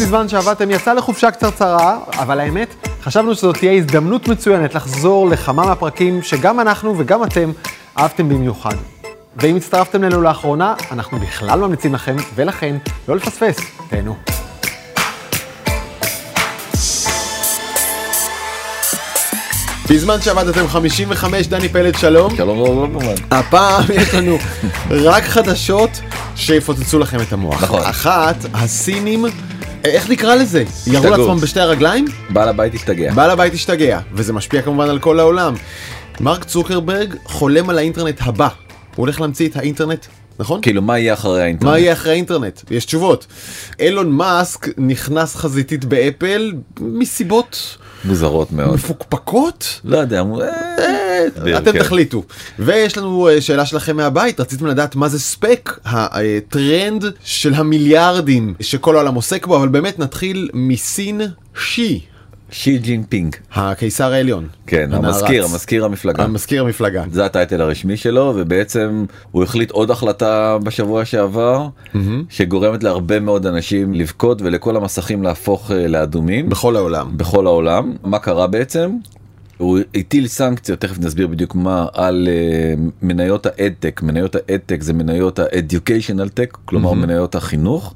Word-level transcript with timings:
בזמן 0.00 0.28
שעבדתם 0.28 0.70
יצא 0.70 0.92
לחופשה 0.92 1.30
קצרצרה, 1.30 1.98
אבל 2.18 2.40
האמת, 2.40 2.74
חשבנו 3.02 3.34
שזאת 3.34 3.56
תהיה 3.56 3.72
הזדמנות 3.72 4.28
מצוינת 4.28 4.74
לחזור 4.74 5.28
לכמה 5.28 5.66
מהפרקים 5.66 6.22
שגם 6.22 6.60
אנחנו 6.60 6.98
וגם 6.98 7.24
אתם 7.24 7.52
אהבתם 7.98 8.28
במיוחד. 8.28 8.74
ואם 9.36 9.56
הצטרפתם 9.56 10.04
אלינו 10.04 10.22
לאחרונה, 10.22 10.74
אנחנו 10.90 11.18
בכלל 11.18 11.60
ממליצים 11.60 11.94
לכם, 11.94 12.16
ולכן, 12.34 12.76
לא 13.08 13.16
לפספס, 13.16 13.56
תהנו. 13.88 14.16
בזמן 19.90 20.20
שעבדתם 20.20 20.68
55, 20.68 21.46
דני 21.46 21.68
פלד, 21.68 21.98
שלום. 21.98 22.36
שלום 22.36 22.58
לא 22.58 22.86
כמובן. 22.86 23.14
הפעם 23.30 23.84
יש 23.94 24.14
לנו 24.14 24.38
רק 25.10 25.24
חדשות 25.24 25.90
שיפוצצו 26.36 26.98
לכם 26.98 27.20
את 27.20 27.32
המוח. 27.32 27.62
נכון. 27.62 27.82
אחת, 27.82 28.36
הסינים, 28.54 29.24
איך 29.84 30.10
נקרא 30.10 30.34
לזה? 30.34 30.64
ירו. 30.86 31.10
לעצמם 31.10 31.36
בשתי 31.36 31.60
הרגליים? 31.60 32.04
בעל 32.30 32.48
הבית 32.48 32.74
השתגע. 32.74 33.12
בעל 33.12 33.30
הבית 33.30 33.54
השתגע, 33.54 34.00
וזה 34.12 34.32
משפיע 34.32 34.62
כמובן 34.62 34.88
על 34.88 34.98
כל 34.98 35.20
העולם. 35.20 35.54
מרק 36.20 36.44
צוקרברג 36.44 37.14
חולם 37.24 37.70
על 37.70 37.78
האינטרנט 37.78 38.16
הבא. 38.20 38.48
הוא 38.96 39.04
הולך 39.04 39.20
להמציא 39.20 39.48
את 39.48 39.56
האינטרנט, 39.56 40.06
נכון? 40.38 40.60
כאילו 40.62 40.82
מה 40.82 40.98
יהיה 40.98 41.14
אחרי 41.14 41.42
האינטרנט? 41.42 41.70
מה 41.70 41.78
יהיה 41.78 41.92
אחרי 41.92 42.12
האינטרנט? 42.12 42.60
יש 42.70 42.84
תשובות. 42.84 43.26
אילון 43.80 44.10
מאסק 44.10 44.68
נכנס 44.78 45.36
חזיתית 45.36 45.84
באפל 45.84 46.52
מסיבות 46.80 47.76
מוזרות 48.04 48.52
מאוד. 48.52 48.74
מפוקפקות? 48.74 49.80
לא 49.84 49.96
יודע. 49.96 50.22
אה, 51.14 51.26
הסביר, 51.36 51.58
אתם 51.58 51.72
כן. 51.72 51.78
תחליטו. 51.78 52.22
ויש 52.58 52.98
לנו 52.98 53.28
אה, 53.28 53.40
שאלה 53.40 53.66
שלכם 53.66 53.96
מהבית, 53.96 54.40
רציתם 54.40 54.66
לדעת 54.66 54.96
מה 54.96 55.08
זה 55.08 55.20
SPAC, 55.20 55.78
הטרנד 55.84 57.04
של 57.24 57.54
המיליארדים 57.54 58.54
שכל 58.60 58.96
העולם 58.96 59.14
עוסק 59.14 59.46
בו, 59.46 59.56
אבל 59.56 59.68
באמת 59.68 59.98
נתחיל 59.98 60.48
מסין 60.54 61.20
שי, 61.58 62.00
שי 62.50 62.78
ג'ינפינג. 62.78 63.36
הקיסר 63.54 64.12
העליון. 64.12 64.46
כן, 64.66 64.92
הנערץ. 64.92 65.16
המזכיר, 65.16 65.44
המזכיר 65.44 65.84
המפלגה. 65.84 66.24
המזכיר 66.24 66.62
המפלגה. 66.62 67.04
זה 67.10 67.24
הטייטל 67.24 67.60
הרשמי 67.60 67.96
שלו 67.96 68.32
ובעצם 68.36 69.04
הוא 69.30 69.42
החליט 69.42 69.70
עוד 69.70 69.90
החלטה 69.90 70.58
בשבוע 70.62 71.04
שעבר 71.04 71.68
שגורמת 72.30 72.82
להרבה 72.82 73.20
מאוד 73.20 73.46
אנשים 73.46 73.94
לבכות 73.94 74.42
ולכל 74.42 74.76
המסכים 74.76 75.22
להפוך 75.22 75.70
אה, 75.70 75.88
לאדומים 75.88 76.48
בכל 76.48 76.76
העולם. 76.76 77.10
בכל 77.16 77.46
העולם 77.46 77.92
מה 78.04 78.18
קרה 78.18 78.46
בעצם. 78.46 78.90
הוא 79.58 79.78
הטיל 79.94 80.26
סנקציות 80.26 80.80
תכף 80.80 80.98
נסביר 80.98 81.26
בדיוק 81.26 81.54
מה 81.54 81.86
על 81.92 82.28
אה, 82.30 82.74
מניות 83.02 83.46
האדטק 83.46 84.02
מניות 84.02 84.34
האדטק 84.34 84.82
זה 84.82 84.92
מניות 84.92 85.38
ה-educational 85.38 86.28
tech 86.38 86.56
כלומר 86.64 86.92
מניות 86.92 87.34
החינוך. 87.34 87.94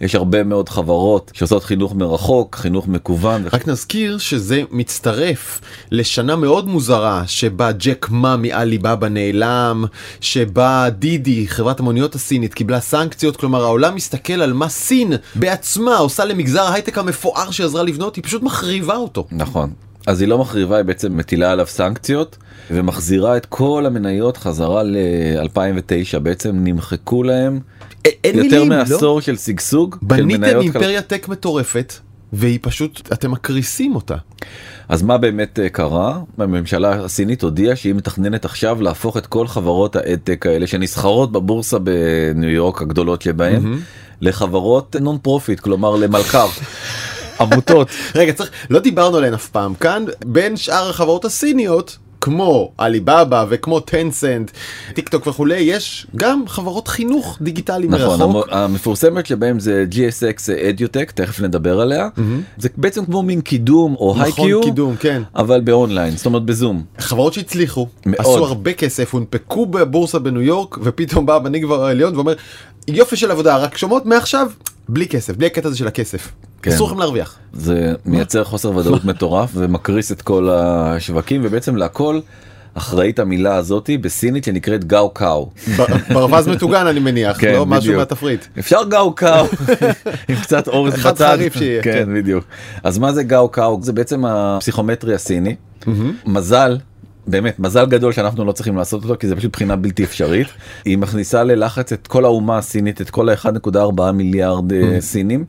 יש 0.00 0.14
הרבה 0.14 0.44
מאוד 0.44 0.68
חברות 0.68 1.30
שעושות 1.34 1.64
חינוך 1.64 1.94
מרחוק 1.94 2.56
חינוך 2.56 2.88
מקוון 2.88 3.44
רק 3.52 3.68
נזכיר 3.68 4.18
שזה 4.18 4.62
מצטרף 4.70 5.60
לשנה 5.90 6.36
מאוד 6.36 6.68
מוזרה 6.68 7.22
שבה 7.26 7.72
ג'ק 7.72 8.06
מה 8.10 8.36
מעליבאבא 8.36 9.08
נעלם, 9.08 9.84
שבה 10.20 10.90
דידי, 10.90 11.48
חברת 11.48 11.80
המוניות 11.80 12.14
הסינית, 12.14 12.54
קיבלה 12.54 12.80
סנקציות, 12.80 13.36
כלומר 13.36 13.64
העולם 13.64 13.94
מסתכל 13.94 14.32
על 14.42 14.52
מה 14.52 14.68
סין 14.68 15.12
בעצמה 15.34 15.96
עושה 15.96 16.24
למגזר 16.24 16.62
ההייטק 16.62 16.98
המפואר 16.98 17.50
שעזרה 17.50 17.82
לבנות, 17.82 18.16
היא 18.16 18.24
פשוט 18.24 18.42
מחריבה 18.42 18.96
אותו. 18.96 19.26
נכון. 19.32 19.70
אז 20.06 20.20
היא 20.20 20.28
לא 20.28 20.38
מחריבה, 20.38 20.76
היא 20.76 20.84
בעצם 20.84 21.16
מטילה 21.16 21.52
עליו 21.52 21.66
סנקציות 21.66 22.36
ומחזירה 22.70 23.36
את 23.36 23.46
כל 23.46 23.84
המניות 23.86 24.36
חזרה 24.36 24.82
ל-2009, 24.82 26.18
בעצם 26.18 26.50
נמחקו 26.54 27.22
להם 27.22 27.60
אין 28.04 28.38
יותר 28.38 28.40
מילים, 28.64 28.72
לא? 28.72 28.76
מעשור 28.78 29.20
של 29.20 29.36
שגשוג. 29.36 29.96
של 30.00 30.06
בניתם 30.06 30.40
מניות 30.40 30.56
כל- 30.56 30.62
אימפריה 30.62 31.02
טק 31.02 31.28
מטורפת, 31.28 31.92
והיא 32.32 32.58
פשוט, 32.62 33.12
אתם 33.12 33.30
מקריסים 33.30 33.94
אותה. 33.94 34.16
אז 34.88 35.02
מה 35.02 35.18
באמת 35.18 35.58
אה, 35.58 35.68
קרה? 35.68 36.18
הממשלה 36.38 36.92
הסינית 37.04 37.42
הודיעה 37.42 37.76
שהיא 37.76 37.94
מתכננת 37.94 38.44
עכשיו 38.44 38.82
להפוך 38.82 39.16
את 39.16 39.26
כל 39.26 39.46
חברות 39.46 39.96
האדטק 39.96 40.46
האלה 40.46 40.66
שנסחרות 40.66 41.32
בבורסה 41.32 41.78
בניו 41.78 42.50
יורק 42.50 42.82
הגדולות 42.82 43.22
שבהן 43.22 43.78
לחברות 44.20 44.96
non-profit, 45.00 45.60
כלומר 45.60 45.96
למלכ"ר. 45.96 46.46
עמותות. 47.42 47.88
רגע, 48.14 48.32
צריך, 48.32 48.50
לא 48.70 48.78
דיברנו 48.80 49.16
עליהן 49.16 49.34
אף 49.34 49.48
פעם 49.48 49.74
כאן, 49.74 50.04
בין 50.26 50.56
שאר 50.56 50.90
החברות 50.90 51.24
הסיניות, 51.24 51.98
כמו 52.24 52.72
עליבאבא 52.78 53.44
וכמו 53.48 53.80
טנסנט, 53.80 54.50
טיק 54.94 55.08
טוק 55.08 55.26
וכולי, 55.26 55.58
יש 55.58 56.06
גם 56.16 56.42
חברות 56.48 56.88
חינוך 56.88 57.38
דיגיטלי 57.40 57.86
נכון, 57.88 58.18
מרחוק. 58.20 58.48
המ- 58.52 58.58
המפורסמת 58.58 59.26
שבהם 59.26 59.60
זה 59.60 59.84
GSX 59.90 60.52
אדיוטק, 60.68 61.10
תכף 61.10 61.40
נדבר 61.40 61.80
עליה. 61.80 62.08
זה 62.58 62.68
בעצם 62.76 63.04
כמו 63.04 63.22
מין 63.22 63.40
קידום 63.40 63.94
או 63.98 64.10
נכון, 64.10 64.22
היי-קיו, 64.24 64.62
קידום, 64.62 64.96
כן. 64.96 65.22
אבל 65.36 65.60
באונליין, 65.60 66.16
זאת 66.16 66.26
אומרת 66.26 66.42
בזום. 66.44 66.82
חברות 66.98 67.32
שהצליחו, 67.32 67.86
מאוד. 68.06 68.20
עשו 68.20 68.44
הרבה 68.46 68.72
כסף, 68.72 69.14
הונפקו 69.14 69.66
בבורסה 69.66 70.18
בניו 70.18 70.42
יורק, 70.42 70.78
ופתאום 70.82 71.26
בא 71.26 71.36
המנהיג 71.36 71.64
העליון 71.70 72.14
ואומר, 72.14 72.34
יופי 72.88 73.16
של 73.16 73.30
עבודה, 73.30 73.56
רק 73.56 73.76
שומעות 73.76 74.06
מעכשיו, 74.06 74.46
בלי 74.92 75.08
כסף, 75.08 75.36
בלי 75.36 75.46
הקטע 75.46 75.68
הזה 75.68 75.76
של 75.76 75.86
הכסף. 75.86 76.32
כן. 76.62 76.70
אסור 76.70 76.88
לכם 76.88 76.98
להרוויח. 76.98 77.38
זה 77.52 77.94
מייצר 78.06 78.44
חוסר 78.44 78.76
ודאות 78.76 79.04
מטורף 79.04 79.50
ומקריס 79.58 80.12
את 80.12 80.22
כל 80.22 80.48
השווקים 80.52 81.40
ובעצם 81.44 81.76
להכל 81.76 82.20
אחראית 82.74 83.18
המילה 83.18 83.56
הזאתי 83.56 83.98
בסינית 83.98 84.44
שנקראת 84.44 84.84
גאו 84.84 85.10
קאו. 85.10 85.50
ברווז 86.12 86.48
מטוגן 86.48 86.86
אני 86.86 87.00
מניח, 87.00 87.40
כן, 87.40 87.52
לא 87.52 87.66
משהו 87.66 87.82
בדיוק. 87.82 87.96
מהתפריט. 87.98 88.44
אפשר 88.58 88.80
גאו 88.88 89.12
קאו 89.14 89.46
עם 90.28 90.36
קצת 90.42 90.68
אורז 90.68 90.94
אחד 90.94 91.14
בצד. 91.14 91.36
חריף 91.36 91.56
שיהיה, 91.56 91.82
כן 91.82 91.92
כן. 91.92 92.14
בדיוק. 92.14 92.44
אז 92.82 92.98
מה 92.98 93.12
זה 93.12 93.22
גאו 93.22 93.48
קאו? 93.48 93.78
זה 93.82 93.92
בעצם 93.92 94.24
הפסיכומטרי 94.24 95.14
הסיני. 95.14 95.54
מזל. 96.26 96.76
באמת 97.26 97.58
מזל 97.58 97.86
גדול 97.86 98.12
שאנחנו 98.12 98.44
לא 98.44 98.52
צריכים 98.52 98.76
לעשות 98.76 99.02
אותו 99.02 99.14
כי 99.18 99.28
זה 99.28 99.36
פשוט 99.36 99.52
בחינה 99.52 99.76
בלתי 99.76 100.04
אפשרית 100.04 100.46
היא 100.84 100.98
מכניסה 100.98 101.44
ללחץ 101.44 101.92
את 101.92 102.06
כל 102.06 102.24
האומה 102.24 102.58
הסינית 102.58 103.00
את 103.00 103.10
כל 103.10 103.28
ה-1.4 103.28 104.12
מיליארד 104.12 104.72
אה, 104.72 105.00
סינים. 105.00 105.44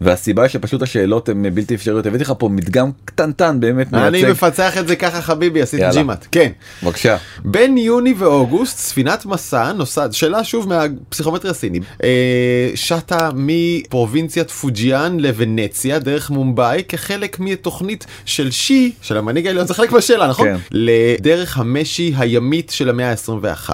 והסיבה 0.00 0.48
שפשוט 0.48 0.82
השאלות 0.82 1.28
הן 1.28 1.54
בלתי 1.54 1.74
אפשריות 1.74 2.06
הבאתי 2.06 2.24
לך 2.24 2.32
פה 2.38 2.48
מדגם 2.48 2.90
קטנטן 3.04 3.60
באמת 3.60 3.94
אני 3.94 4.10
מייצג 4.10 4.30
מפצח 4.30 4.78
את 4.78 4.88
זה 4.88 4.96
ככה 4.96 5.22
חביבי, 5.22 5.62
עשיתי 5.62 5.82
יאללה. 5.82 5.94
ג'ימאט. 5.94 6.26
כן. 6.32 6.52
בבקשה 6.82 7.16
בין 7.44 7.78
יוני 7.78 8.14
ואוגוסט 8.18 8.78
ספינת 8.78 9.26
מסע 9.26 9.72
נוסעת 9.72 10.12
שאלה 10.12 10.44
שוב 10.44 10.68
מהפסיכומטרי 10.68 11.50
הסיני 11.50 11.80
אה, 12.04 12.70
שטה 12.74 13.30
מפרובינציית 13.34 14.50
פוג'יאן 14.50 15.20
לוונציה 15.20 15.98
דרך 15.98 16.30
מומבאי 16.30 16.82
כחלק 16.88 17.40
מתוכנית 17.40 18.06
של 18.24 18.50
שי 18.50 18.92
של 19.02 19.16
המנהיג 19.16 19.46
העליון 19.46 19.66
זה 19.66 19.74
חלק 19.74 19.92
מהשאלה 19.92 20.26
נכון? 20.26 20.46
כן. 20.48 20.56
לדרך 20.70 21.58
המשי 21.58 22.14
הימית 22.16 22.70
של 22.70 22.88
המאה 22.88 23.10
ה-21 23.10 23.70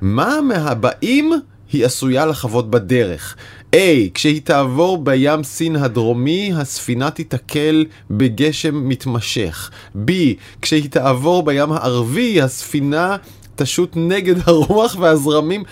מה 0.00 0.40
מהבאים 0.40 1.32
היא 1.72 1.86
עשויה 1.86 2.26
לחוות 2.26 2.70
בדרך. 2.70 3.36
A. 3.74 3.78
כשהיא 4.14 4.40
תעבור 4.44 4.98
בים 4.98 5.44
סין 5.44 5.76
הדרומי, 5.76 6.52
הספינה 6.56 7.10
תיתקל 7.10 7.84
בגשם 8.10 8.88
מתמשך. 8.88 9.70
B. 10.06 10.10
כשהיא 10.62 10.90
תעבור 10.90 11.42
בים 11.42 11.72
הערבי, 11.72 12.42
הספינה 12.42 13.16
תשוט 13.56 13.92
נגד 13.96 14.34
הרוח 14.48 14.96
והזרמים. 15.00 15.62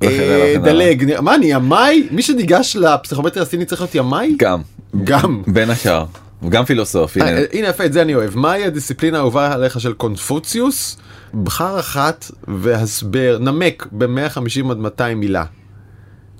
הלאה, 0.00 0.18
אה, 0.20 0.54
הלאה. 0.54 0.72
דלג, 0.72 1.20
מה 1.20 1.34
אני 1.34 1.46
ימאי? 1.46 2.08
מי 2.10 2.22
שניגש 2.22 2.76
לפסיכומטרי 2.76 3.42
הסיני 3.42 3.64
צריך 3.64 3.80
להיות 3.80 3.94
ימאי? 3.94 4.34
גם 4.38 4.60
גם. 5.04 5.42
בין 5.46 5.70
השאר 5.70 6.04
וגם 6.42 6.64
פילוסוף 6.64 7.16
הנה. 7.16 7.28
אה, 7.28 7.44
הנה 7.52 7.68
יפה, 7.68 7.84
את 7.84 7.92
זה 7.92 8.02
אני 8.02 8.14
אוהב. 8.14 8.36
מהי 8.36 8.64
הדיסציפלינה 8.64 9.18
האהובה 9.18 9.52
עליך 9.52 9.80
של 9.80 9.92
קונפוציוס? 9.92 10.96
בחר 11.44 11.80
אחת 11.80 12.30
והסבר, 12.48 13.38
נמק 13.40 13.86
ב-150 13.92 14.70
עד 14.70 14.78
200 14.78 15.20
מילה. 15.20 15.44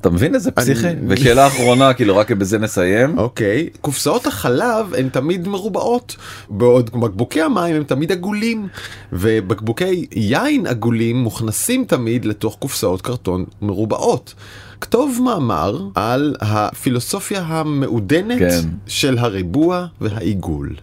אתה 0.07 0.13
מבין 0.13 0.35
איזה 0.35 0.51
פסיכי? 0.51 0.87
ושאלה 1.09 1.47
אחרונה 1.47 1.95
כאילו 1.95 2.17
רק 2.17 2.31
בזה 2.31 2.59
נסיים. 2.59 3.19
אוקיי, 3.19 3.69
קופסאות 3.81 4.27
החלב 4.27 4.95
הן 4.99 5.09
תמיד 5.09 5.49
מרובעות, 5.49 6.17
בעוד 6.51 6.91
בקבוקי 7.01 7.43
המים 7.43 7.77
הם 7.77 7.85
תמיד 7.85 8.13
עגולים, 8.13 8.69
ובקבוקי 9.13 10.07
יין 10.13 10.67
עגולים 10.67 11.17
מוכנסים 11.17 11.85
תמיד 11.85 12.25
לתוך 12.25 12.57
קופסאות 12.59 13.03
קרטון 13.03 13.45
מרובעות. 13.63 14.35
כתוב 14.81 15.21
מאמר 15.25 15.89
על 15.95 16.37
הפילוסופיה 16.41 17.41
המעודנת 17.41 18.39
כן. 18.39 18.61
של 18.87 19.19
הריבוע 19.19 19.87
והעיגול. 20.01 20.75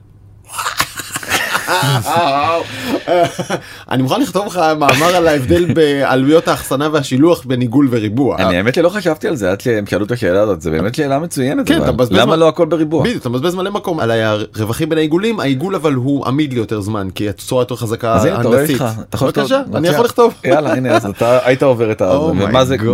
אני 3.91 4.03
מוכן 4.03 4.21
לכתוב 4.21 4.45
לך 4.45 4.61
מאמר 4.79 5.15
על 5.15 5.27
ההבדל 5.27 5.73
בעלויות 5.73 6.47
האחסנה 6.47 6.89
והשילוח 6.91 7.43
בין 7.45 7.61
עיגול 7.61 7.87
וריבוע. 7.91 8.37
אני 8.37 8.57
האמת 8.57 8.75
שלא 8.75 8.89
חשבתי 8.89 9.27
על 9.27 9.35
זה 9.35 9.51
עד 9.51 9.61
שהם 9.61 9.85
שאלו 9.85 10.05
את 10.05 10.11
השאלה 10.11 10.41
הזאת 10.41 10.61
זה 10.61 10.71
באמת 10.71 10.95
שאלה 10.95 11.19
מצוינת 11.19 11.67
כן, 11.67 11.79
למה 12.11 12.35
לא 12.35 12.47
הכל 12.47 12.65
בריבוע? 12.65 13.03
בדיוק, 13.03 13.21
אתה 13.21 13.29
מבזבז 13.29 13.55
מלא 13.55 13.71
מקום 13.71 13.99
על 13.99 14.11
הרווחים 14.11 14.89
בין 14.89 14.97
העיגולים, 14.97 15.39
העיגול 15.39 15.75
אבל 15.75 15.93
הוא 15.93 16.25
עמיד 16.25 16.53
לי 16.53 16.59
יותר 16.59 16.81
זמן, 16.81 17.07
כי 17.15 17.29
הצורה 17.29 17.61
יותר 17.61 17.75
חזקה 17.75 18.13
אז 18.13 18.25
הנה 18.25 18.39
אתה 18.39 18.47
רואה 18.47 18.59
הנדסית. 18.59 18.81
בבקשה, 19.21 19.61
אני. 19.75 19.87
יכול 19.87 20.05
לכתוב. 20.05 20.33
יאללה 20.43 20.73
הנה 20.73 20.95
אז 20.95 21.05
אתה 21.05 21.39
היית 21.43 21.63
עובר 21.63 21.91
את 21.91 22.01
ה... 22.01 22.11
Oh. 22.21 22.33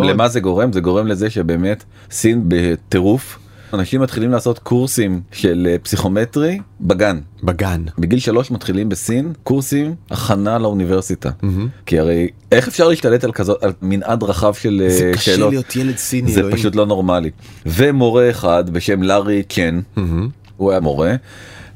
למה 0.04 0.30
זה 0.30 0.40
גורם 0.40 0.74
זה 0.74 0.82
גורם 0.82 1.08
לזה 1.08 1.30
שבאמת 1.30 1.84
סין 2.12 2.44
בטירוף 2.48 3.40
אנשים 3.74 4.02
מתחילים 4.02 4.31
לעשות 4.31 4.60
קורסים 4.60 5.22
של 5.31 5.68
אה, 5.69 5.78
פסיכומטרי 5.80 6.60
בגן. 6.81 7.19
בגן. 7.44 7.84
בגיל 7.98 8.19
שלוש 8.19 8.52
מתחילים 8.52 8.90
בסין 8.90 9.34
קורסים 9.44 9.96
הכנה 10.12 10.58
לאוניברסיטה. 10.58 11.30
כי 11.86 12.00
הרי 12.00 12.28
איך 12.52 12.68
אפשר 12.68 12.88
להשתלט 12.88 13.24
על 13.24 13.31
כזאת 13.31 13.64
על 13.64 13.74
מנעד 13.81 14.24
רחב 14.24 14.54
של 14.54 14.81
אה, 14.86 14.90
זה 14.90 15.12
קשה 15.14 15.31
שאלות. 15.31 15.50
להיות 15.50 15.75
ילד 15.75 15.98
סיני, 15.98 16.31
זה 16.31 16.40
אלוהים. 16.40 16.58
פשוט 16.58 16.75
לא 16.75 16.86
נורמלי. 16.86 17.30
ומורה 17.66 18.30
אחד 18.30 18.69
בשם 18.69 19.04
לארי 19.04 19.44
צ'ן, 19.44 19.80
הוא 20.58 20.72
היה 20.72 20.80
מורה. 20.80 21.16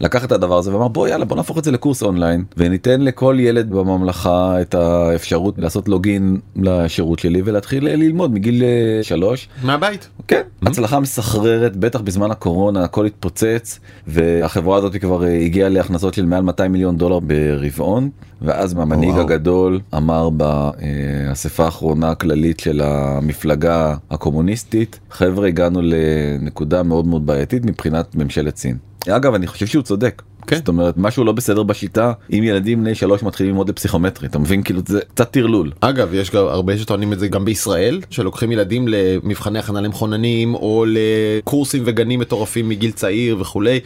לקח 0.02 0.26
את 0.26 0.32
הדבר 0.32 0.58
הזה 0.58 0.74
ואמר 0.74 0.88
בוא 0.88 1.08
יאללה 1.08 1.26
בוא 1.26 1.36
נהפוך 1.36 1.58
את 1.58 1.64
זה 1.64 1.72
לקורס 1.72 2.04
אונליין 2.04 2.44
וניתן 2.58 3.02
לכל 3.02 3.38
ילד 3.40 3.70
בממלכה 3.70 4.62
את 4.62 4.76
האפשרות 4.76 5.58
לעשות 5.58 5.90
לוגין 5.90 6.40
לשירות 6.56 7.20
שלי 7.20 7.42
ולהתחיל 7.46 7.88
אה, 7.88 7.96
ללמוד 7.96 8.34
מגיל 8.34 8.64
אה, 8.64 9.04
שלוש. 9.04 9.48
מהבית. 9.64 10.10
כן, 10.28 10.42
הצלחה 10.66 11.00
מסחררת 11.00 11.78
בטח 11.78 12.02
בזמן 12.02 12.32
הקורונה 12.32 12.84
הכל 12.84 13.06
התפוצץ 13.06 13.80
והחברה 14.08 14.78
הזאת 14.78 14.96
כבר 14.96 15.24
אה, 15.24 15.40
הגיעה 15.40 15.70
להכנסות 15.70 16.14
של 16.14 16.26
מעל 16.26 16.44
200 16.44 16.72
מיליון 16.72 16.98
דולר 16.98 17.20
ברבעון 17.20 18.10
ואז 18.42 18.74
המנהיג 18.74 19.10
וואו. 19.10 19.22
הגדול 19.22 19.80
אמר 19.98 20.30
באספה 20.30 21.66
האחרונה 21.66 22.10
הכללית 22.10 22.60
של 22.60 22.82
המפלגה 22.84 23.96
הקומוניסטית 24.12 25.00
חבר'ה 25.12 25.48
הגענו 25.48 25.82
לנקודה 25.84 26.84
מאוד 26.84 27.08
מאוד 27.08 27.26
בעייתית 27.26 27.66
מבחינת 27.66 28.16
ממשלת 28.16 28.58
סין. 28.58 28.78
אגב 29.10 29.34
אני 29.34 29.48
חושב 29.48 29.66
שהוא 29.66 29.84
צודק. 29.92 30.22
כן. 30.48 30.56
זאת 30.56 30.68
אומרת 30.68 30.94
משהו 30.98 31.24
לא 31.24 31.32
בסדר 31.32 31.64
בשיטה 31.64 32.14
אם 32.34 32.44
ילדים 32.44 32.82
בני 32.82 32.96
שלוש 32.96 33.24
מתחילים 33.24 33.50
ללמוד 33.52 33.70
לפסיכומטרי 33.70 34.28
אתה 34.28 34.40
מבין 34.40 34.64
כאילו 34.64 34.82
זה 34.88 35.00
קצת 35.14 35.32
טרלול. 35.32 35.72
אגב, 35.82 36.14
יש 36.14 36.32
גם 36.32 36.46
הרבה 36.48 36.78
שטוענים 36.78 37.14
את 37.14 37.20
זה 37.20 37.28
גם 37.28 37.46
בישראל, 37.46 38.02
שלוקחים 38.10 38.52
ילדים 38.52 38.86
למבחני 38.88 39.60
הכנה 39.60 39.82
למכוננים, 39.82 40.56
או 40.56 40.86
לקורסים 40.88 41.84
וגנים 41.86 42.20
מטורפים 42.20 42.70
מגיל 42.70 42.92
צעיר 42.92 43.38
וכולי. 43.40 43.80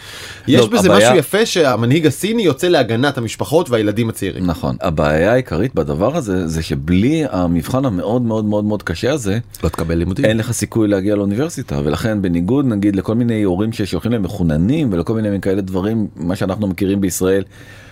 יש 0.47 0.61
לא, 0.61 0.67
בזה 0.67 0.87
הבעיה- 0.89 1.07
משהו 1.09 1.19
יפה 1.19 1.45
שהמנהיג 1.45 2.07
הסיני 2.07 2.41
יוצא 2.43 2.67
להגנת 2.67 3.17
המשפחות 3.17 3.69
והילדים 3.69 4.09
הצעירים. 4.09 4.45
נכון 4.45 4.75
הבעיה 4.81 5.31
העיקרית 5.33 5.75
בדבר 5.75 6.15
הזה 6.17 6.47
זה 6.47 6.63
שבלי 6.63 7.23
המבחן 7.31 7.85
המאוד 7.85 8.21
מאוד 8.21 8.45
מאוד 8.45 8.63
מאוד 8.65 8.83
קשה 8.83 9.11
הזה 9.13 9.39
לא 9.63 9.69
תקבל 9.69 9.95
לימודים. 9.95 10.25
אין 10.25 10.37
לך 10.37 10.51
סיכוי 10.51 10.87
להגיע 10.87 11.15
לאוניברסיטה 11.15 11.79
ולכן 11.83 12.21
בניגוד 12.21 12.65
נגיד 12.65 12.95
לכל 12.95 13.15
מיני 13.15 13.43
הורים 13.43 13.73
ששולחים 13.73 14.11
להם 14.11 14.23
מחוננים 14.23 14.93
ולכל 14.93 15.13
מיני 15.13 15.41
כאלה 15.41 15.61
דברים 15.61 16.07
מה 16.15 16.35
שאנחנו 16.45 16.67
מכירים 16.67 17.01
בישראל 17.01 17.43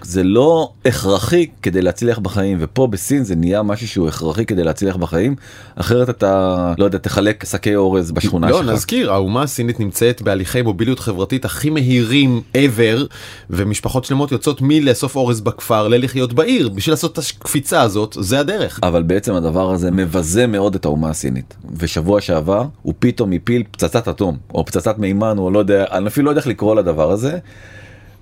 זה 0.04 0.24
לא 0.24 0.72
הכרחי 0.86 1.48
כדי 1.62 1.82
להצליח 1.82 2.20
בחיים 2.20 2.58
ופה 2.62 2.88
בסין 2.88 3.24
זה 3.24 3.36
נהיה 3.36 3.64
משהו 3.64 3.88
שהוא 3.88 4.08
הכרחי 4.08 4.46
כדי 4.46 4.64
להצליח 4.64 4.96
בחיים 4.96 5.36
אחרת 5.76 6.10
אתה 6.10 6.74
לא 6.78 6.86
יודע 6.86 6.98
תחלק 6.98 7.46
שקי 7.46 7.76
אורז 7.76 8.12
בשכונה 8.12 8.50
לא, 8.50 8.62
שלך. 8.62 8.70
נזכיר, 8.74 9.14
האומה 9.14 9.42
הסינית 9.42 9.80
נמצאת 9.80 10.22
בהליכי 10.22 10.62
מוביליות 10.62 11.00
חברתית 11.00 11.46
הכי 11.46 11.70
מהירים 11.70 12.42
ever, 12.54 13.02
ומשפחות 13.50 14.06
שלמות 14.06 14.32
יוצאות 14.32 14.58
מלאסוף 14.62 15.16
אורז 15.16 15.42
בכפר 15.42 15.88
ללחיות 15.88 16.34
בעיר, 16.34 16.70
בשביל 16.70 16.94
לעשות 16.94 17.14
את 17.14 17.18
הקפיצה 17.18 17.82
הזאת, 17.82 18.18
זה 18.20 18.40
הדרך. 18.40 18.80
אבל 18.84 19.04
בעצם 19.04 19.34
הדבר 19.34 19.72
הזה 19.72 19.92
מבזה 19.92 20.48
מאוד 20.48 20.76
את 20.76 20.86
האומה 20.86 21.10
הסינית 21.10 21.56
ושבוע 21.78 22.22
שעבר 22.22 22.66
הוא 22.82 22.94
פתאום 23.00 23.32
הפיל 23.32 23.64
פצצת 23.72 24.08
אטום 24.08 24.38
או 24.54 24.66
פצצת 24.66 24.98
מימן 24.98 25.38
או 25.38 25.52
לא 25.52 25.60
יודע 25.60 25.86
אני 25.92 26.08
אפילו 26.08 26.26
לא 26.26 26.32
יודע 26.32 26.40
איך 26.40 26.48
לקרוא 26.48 26.76
לדבר 26.76 27.12
הזה. 27.12 27.38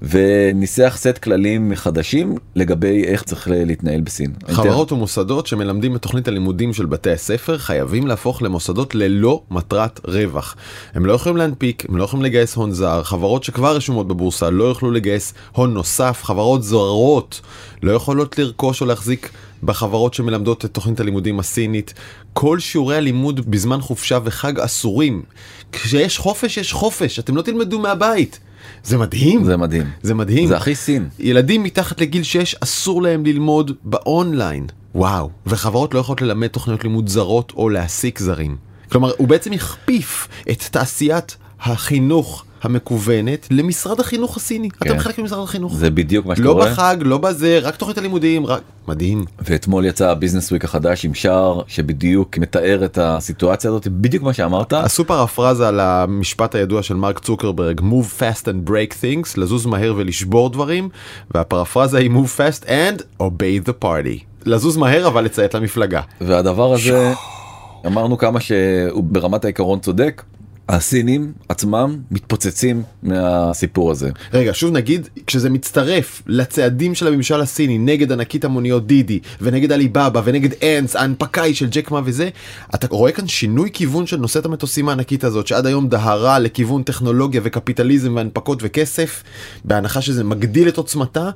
וניסח 0.01 0.93
סט 0.97 1.17
כללים 1.17 1.75
חדשים 1.75 2.35
לגבי 2.55 3.03
איך 3.03 3.23
צריך 3.23 3.47
להתנהל 3.51 4.01
בסין. 4.01 4.33
חברות 4.47 4.91
ומוסדות 4.91 5.47
שמלמדים 5.47 5.95
את 5.95 6.01
תוכנית 6.01 6.27
הלימודים 6.27 6.73
של 6.73 6.85
בתי 6.85 7.11
הספר 7.11 7.57
חייבים 7.57 8.07
להפוך 8.07 8.41
למוסדות 8.41 8.95
ללא 8.95 9.41
מטרת 9.51 9.99
רווח. 10.03 10.55
הם 10.93 11.05
לא 11.05 11.13
יכולים 11.13 11.37
להנפיק, 11.37 11.85
הם 11.89 11.97
לא 11.97 12.03
יכולים 12.03 12.25
לגייס 12.25 12.55
הון 12.55 12.71
זר, 12.71 13.03
חברות 13.03 13.43
שכבר 13.43 13.75
רשומות 13.75 14.07
בבורסה 14.07 14.49
לא 14.49 14.63
יוכלו 14.63 14.91
לגייס 14.91 15.33
הון 15.51 15.73
נוסף, 15.73 16.19
חברות 16.23 16.63
זרות 16.63 17.41
לא 17.83 17.91
יכולות 17.91 18.39
לרכוש 18.39 18.81
או 18.81 18.85
להחזיק 18.85 19.29
בחברות 19.63 20.13
שמלמדות 20.13 20.65
את 20.65 20.73
תוכנית 20.73 20.99
הלימודים 20.99 21.39
הסינית. 21.39 21.93
כל 22.33 22.59
שיעורי 22.59 22.97
הלימוד 22.97 23.51
בזמן 23.51 23.81
חופשה 23.81 24.19
וחג 24.23 24.59
אסורים. 24.59 25.21
כשיש 25.71 26.17
חופש 26.17 26.57
יש 26.57 26.73
חופש, 26.73 27.19
אתם 27.19 27.35
לא 27.35 27.41
תלמדו 27.41 27.79
מהבית. 27.79 28.39
זה 28.83 28.97
מדהים. 28.97 29.43
זה 29.43 29.57
מדהים. 29.57 29.87
זה 30.01 30.13
מדהים. 30.13 30.47
זה 30.47 30.57
הכי 30.57 30.75
סין. 30.75 31.09
ילדים 31.19 31.63
מתחת 31.63 32.01
לגיל 32.01 32.23
6 32.23 32.55
אסור 32.55 33.01
להם 33.01 33.25
ללמוד 33.25 33.71
באונליין. 33.83 34.67
וואו. 34.95 35.29
וחברות 35.45 35.93
לא 35.93 35.99
יכולות 35.99 36.21
ללמד 36.21 36.47
תוכניות 36.47 36.83
לימוד 36.83 37.09
זרות 37.09 37.53
או 37.55 37.69
להעסיק 37.69 38.19
זרים. 38.19 38.57
כלומר, 38.91 39.11
הוא 39.17 39.27
בעצם 39.27 39.51
הכפיף 39.51 40.27
את 40.51 40.63
תעשיית 40.71 41.37
החינוך 41.61 42.45
המקוונת 42.61 43.47
למשרד 43.51 43.99
החינוך 43.99 44.37
הסיני. 44.37 44.69
כן. 44.69 44.89
אתם 44.89 44.99
חלק 44.99 45.19
ממשרד 45.19 45.43
החינוך. 45.43 45.75
זה 45.75 45.89
בדיוק 45.89 46.25
מה 46.25 46.33
לא 46.37 46.43
שקורה. 46.43 46.65
בחג, 46.71 46.97
לא 46.99 47.17
בזה, 47.17 47.59
רק 47.63 47.75
תוכנית 47.75 47.97
הלימודים, 47.97 48.45
רק... 48.45 48.61
מדהים. 48.87 49.25
ואתמול 49.39 49.85
יצא 49.85 50.09
הביזנס 50.09 50.51
וויק 50.51 50.65
החדש 50.65 51.05
עם 51.05 51.13
שער 51.13 51.61
שבדיוק 51.67 52.37
מתאר 52.37 52.85
את 52.85 52.97
הסיטואציה 53.01 53.69
הזאת 53.69 53.87
בדיוק 53.87 54.23
מה 54.23 54.33
שאמרת. 54.33 54.73
עשו 54.73 55.05
פרפרזה 55.05 55.67
על 55.67 55.79
המשפט 55.79 56.55
הידוע 56.55 56.83
של 56.83 56.95
מרק 56.95 57.19
צוקרברג, 57.19 57.79
move 57.79 58.19
fast 58.19 58.43
and 58.45 58.69
break 58.69 58.93
things, 59.01 59.33
לזוז 59.37 59.65
מהר 59.65 59.93
ולשבור 59.97 60.49
דברים, 60.49 60.89
והפרפרזה 61.35 61.97
היא 61.97 62.11
move 62.11 62.37
fast 62.37 62.65
and 62.65 63.21
obey 63.21 63.69
the 63.69 63.85
party. 63.85 64.45
לזוז 64.45 64.77
מהר 64.77 65.07
אבל 65.07 65.23
לציית 65.23 65.53
למפלגה. 65.53 66.01
והדבר 66.21 66.73
הזה 66.73 67.13
אמרנו 67.85 68.17
כמה 68.17 68.39
שהוא 68.39 69.03
ברמת 69.03 69.45
העיקרון 69.45 69.79
צודק. 69.79 70.23
הסינים 70.69 71.31
עצמם 71.49 71.97
מתפוצצים 72.11 72.83
מהסיפור 73.03 73.91
הזה. 73.91 74.09
רגע, 74.33 74.51
שוב 74.53 74.71
נגיד, 74.71 75.09
כשזה 75.27 75.49
מצטרף 75.49 76.21
לצעדים 76.27 76.95
של 76.95 77.07
הממשל 77.07 77.41
הסיני 77.41 77.77
נגד 77.77 78.11
ענקית 78.11 78.45
המוניות 78.45 78.87
דידי, 78.87 79.19
ונגד 79.41 79.71
עליבאבא, 79.71 80.21
ונגד 80.25 80.49
אנס, 80.63 80.95
ההנפקה 80.95 81.41
היא 81.41 81.55
של 81.55 81.67
ג'ק 81.69 81.91
מה 81.91 82.01
וזה, 82.05 82.29
אתה 82.75 82.87
רואה 82.89 83.11
כאן 83.11 83.27
שינוי 83.27 83.69
כיוון 83.73 84.07
של 84.07 84.17
נושאת 84.17 84.45
המטוסים 84.45 84.89
הענקית 84.89 85.23
הזאת, 85.23 85.47
שעד 85.47 85.65
היום 85.65 85.87
דהרה 85.87 86.39
לכיוון 86.39 86.83
טכנולוגיה 86.83 87.41
וקפיטליזם 87.43 88.15
והנפקות 88.15 88.59
וכסף, 88.61 89.23
בהנחה 89.65 90.01
שזה 90.01 90.23
מגדיל 90.23 90.67
את 90.67 90.77
עוצמתה, 90.77 91.29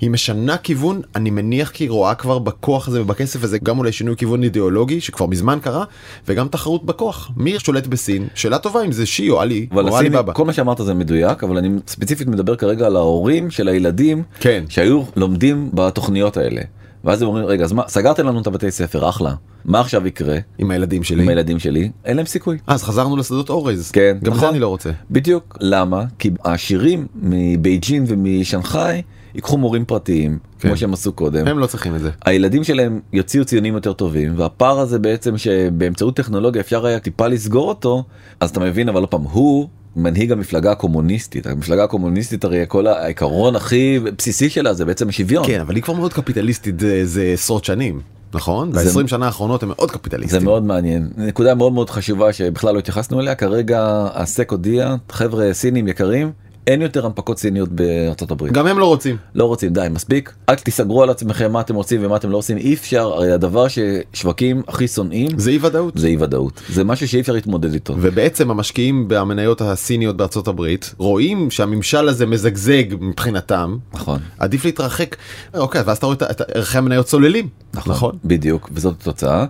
היא 0.00 0.10
משנה 0.10 0.56
כיוון, 0.56 1.00
אני 1.16 1.30
מניח 1.30 1.70
כי 1.70 1.84
היא 1.84 1.90
רואה 1.90 2.14
כבר 2.14 2.38
בכוח 2.38 2.88
הזה 2.88 3.02
ובכסף 3.02 3.44
הזה 3.44 3.58
גם 3.58 3.78
אולי 3.78 3.92
שינוי 3.92 4.16
כיוון 4.16 4.42
אידיאולוגי, 4.42 5.00
שכבר 5.00 5.26
מזמן 5.26 5.58
קרה, 5.62 5.84
וגם 6.28 6.48
תחרות 6.48 6.84
בכוח. 6.84 7.30
מי 7.36 7.58
שולט 7.58 7.86
בסין? 7.86 8.28
שאלה 8.34 8.58
טובה 8.58 8.84
אם 8.84 8.92
זה 8.92 9.06
שי 9.06 9.30
או 9.30 9.40
עלי, 9.40 9.66
או 9.72 9.80
הסינים, 9.80 9.94
עליבאבא. 9.94 10.32
כל 10.32 10.44
מה 10.44 10.52
שאמרת 10.52 10.78
זה 10.84 10.94
מדויק 10.94 11.44
אבל 11.44 11.58
אני 11.58 11.68
ספציפית 11.86 12.28
מדבר 12.28 12.56
כרגע 12.56 12.86
על 12.86 12.96
ההורים 12.96 13.50
של 13.50 13.68
הילדים 13.68 14.22
כן. 14.40 14.64
שהיו 14.68 15.02
לומדים 15.16 15.70
בתוכניות 15.74 16.36
האלה. 16.36 16.60
ואז 17.04 17.22
הם 17.22 17.28
אומרים 17.28 17.44
רגע 17.44 17.64
אז 17.64 17.72
מה 17.72 17.82
סגרתם 17.88 18.26
לנו 18.26 18.40
את 18.40 18.46
הבתי 18.46 18.70
ספר 18.70 19.08
אחלה 19.08 19.34
מה 19.64 19.80
עכשיו 19.80 20.06
יקרה 20.06 20.36
עם 20.58 20.70
הילדים 20.70 21.02
שלי. 21.02 21.22
עם 21.22 21.28
הילדים 21.28 21.58
שלי 21.58 21.90
אין 22.04 22.16
להם 22.16 22.26
סיכוי. 22.26 22.58
אז 22.66 22.82
חזרנו 22.82 23.16
לשדות 23.16 23.50
אורז. 23.50 23.90
כן, 23.90 24.18
גם 24.22 24.32
נכון. 24.32 24.40
זה 24.40 24.48
אני 24.48 24.58
לא 24.58 24.68
רוצה. 24.68 24.90
בדיוק 25.10 25.58
למה 25.60 26.04
כי 26.18 26.30
העשירים 26.44 27.06
מבייג'ין 27.14 28.04
ומשנגחאי 28.08 29.02
ייקחו 29.34 29.58
מורים 29.58 29.84
פרטיים 29.84 30.38
כן. 30.58 30.68
כמו 30.68 30.76
שהם 30.76 30.92
עשו 30.92 31.12
קודם. 31.12 31.48
הם 31.48 31.58
לא 31.58 31.66
צריכים 31.66 31.94
את 31.94 32.00
זה. 32.00 32.10
הילדים 32.24 32.64
שלהם 32.64 33.00
יוציאו 33.12 33.44
ציונים 33.44 33.74
יותר 33.74 33.92
טובים 33.92 34.32
והפער 34.36 34.78
הזה 34.78 34.98
בעצם 34.98 35.38
שבאמצעות 35.38 36.16
טכנולוגיה 36.16 36.60
אפשר 36.60 36.86
היה 36.86 36.98
טיפה 37.00 37.26
לסגור 37.26 37.68
אותו 37.68 38.04
אז 38.40 38.50
אתה 38.50 38.60
מבין 38.60 38.88
אבל 38.88 39.00
לא 39.00 39.06
פעם 39.10 39.22
הוא 39.22 39.68
מנהיג 39.96 40.32
המפלגה 40.32 40.72
הקומוניסטית 40.72 41.46
המפלגה 41.46 41.84
הקומוניסטית 41.84 42.44
הרי 42.44 42.64
כל 42.68 42.86
העיקרון 42.86 43.56
הכי 43.56 43.98
בסיסי 44.18 44.50
שלה 44.50 44.74
זה 44.74 44.84
בעצם 44.84 45.08
השוויון 45.08 45.46
כן, 45.46 45.60
אבל 45.60 45.74
היא 45.74 45.82
כבר 45.82 45.94
מאוד 45.94 46.12
קפיטליסטית 46.12 46.80
זה, 46.80 47.06
זה 47.06 47.22
עשרות 47.34 47.64
שנים, 47.64 48.00
נכון? 48.34 48.72
זה- 48.72 49.00
ב-20 49.00 49.06
שנה 49.08 49.26
האחרונות 49.26 49.62
הם 49.62 49.68
מאוד 49.68 49.90
קפיטליסטים. 49.90 50.40
זה 50.40 50.44
מאוד 50.44 50.64
מעניין 50.64 51.08
נקודה 51.16 51.54
מאוד 51.54 51.72
מאוד 51.72 51.90
חשובה 51.90 52.32
שבכלל 52.32 52.74
לא 52.74 52.78
התייחסנו 52.78 53.20
אליה 53.20 53.34
כרגע 53.34 54.08
הסק 54.14 54.50
הודיע 54.50 54.94
חבר'ה 55.10 55.48
סינים 55.52 55.88
יקרים 55.88 56.32
אין 56.66 56.82
יותר 56.82 57.06
הנפקות 57.06 57.38
סיניות 57.38 57.68
בארצות 57.68 58.30
הברית. 58.30 58.52
גם 58.52 58.66
הם 58.66 58.78
לא 58.78 58.84
רוצים. 58.86 59.16
לא 59.34 59.44
רוצים 59.44 59.72
די 59.72 59.86
מספיק 59.90 60.32
אל 60.48 60.54
תיסגרו 60.54 61.02
על 61.02 61.10
עצמכם 61.10 61.52
מה 61.52 61.60
אתם 61.60 61.74
רוצים 61.74 62.04
ומה 62.04 62.16
אתם 62.16 62.30
לא 62.30 62.36
עושים 62.36 62.56
אי 62.56 62.74
אפשר 62.74 63.00
הרי 63.02 63.32
הדבר 63.32 63.66
ששווקים 63.68 64.62
הכי 64.68 64.88
שונאים 64.88 65.38
זה 65.38 65.50
אי 65.50 65.58
ודאות. 65.62 65.94
זה 65.96 66.06
אי 66.06 66.16
ודאות 66.20 66.60
זה 66.68 66.84
משהו 66.84 67.08
שאי 67.08 67.20
אפשר 67.20 67.32
להתמודד 67.32 67.72
איתו. 67.74 67.94
ובעצם 68.00 68.50
המשקיעים 68.50 69.04
במניות 69.08 69.60
הסיניות 69.60 70.16
בארצות 70.16 70.48
הברית 70.48 70.94
רואים 70.98 71.50
שהממשל 71.50 72.08
הזה 72.08 72.26
מזגזג 72.26 72.84
מבחינתם. 73.00 73.76
נכון. 73.94 74.18
עדיף 74.38 74.64
להתרחק. 74.64 75.16
אוקיי, 75.54 75.82
ואז 75.82 75.96
אתה 75.96 76.06
רואה 76.06 76.16
את- 76.30 76.40
ערכי 76.54 76.78
המניות 76.78 77.06
צוללים. 77.06 77.48
נכון. 77.74 78.16
בדיוק 78.24 78.70
וזאת 78.72 78.94
התוצאה. 79.00 79.44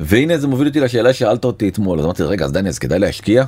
והנה 0.00 0.38
זה 0.38 0.46
מוביל 0.46 0.68
אותי 0.68 0.80
לשאלה 0.80 1.12
ששאלת 1.12 1.44
אותי 1.44 1.68
אתמול 1.68 1.98
אז 1.98 2.04
אמרתי 2.04 2.22
רגע 2.22 2.44
אז 2.44 2.52
דני 2.52 2.68
אז 2.68 2.78
כדאי 2.78 2.98
להשקיע? 2.98 3.44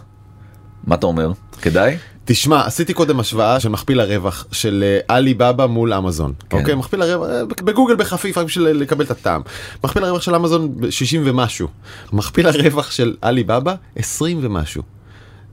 מה 0.84 0.94
אתה 0.94 1.06
אומר? 1.06 1.32
כדאי? 1.62 1.96
תשמע, 2.32 2.66
עשיתי 2.66 2.94
קודם 2.94 3.20
השוואה 3.20 3.60
של 3.60 3.68
מכפיל 3.68 4.00
הרווח 4.00 4.46
של 4.52 4.84
אה, 4.86 5.14
עלי 5.16 5.34
בבא 5.34 5.66
מול 5.66 5.92
אמזון. 5.92 6.32
כן. 6.50 6.56
אוקיי, 6.56 6.74
מכפיל 6.74 7.02
הרווח, 7.02 7.28
אה, 7.28 7.44
בגוגל 7.44 7.96
בחפיף 7.96 8.38
רק 8.38 8.46
בשביל 8.46 8.66
לקבל 8.66 9.04
את 9.04 9.10
הטעם. 9.10 9.42
מכפיל 9.84 10.04
הרווח 10.04 10.22
של 10.22 10.34
אמזון 10.34 10.74
60 10.90 11.22
ומשהו. 11.24 11.68
מכפיל 12.12 12.46
הרווח 12.46 12.90
של 12.90 13.16
עלי 13.20 13.44
בבא 13.44 13.74
20 13.96 14.38
ומשהו. 14.42 14.82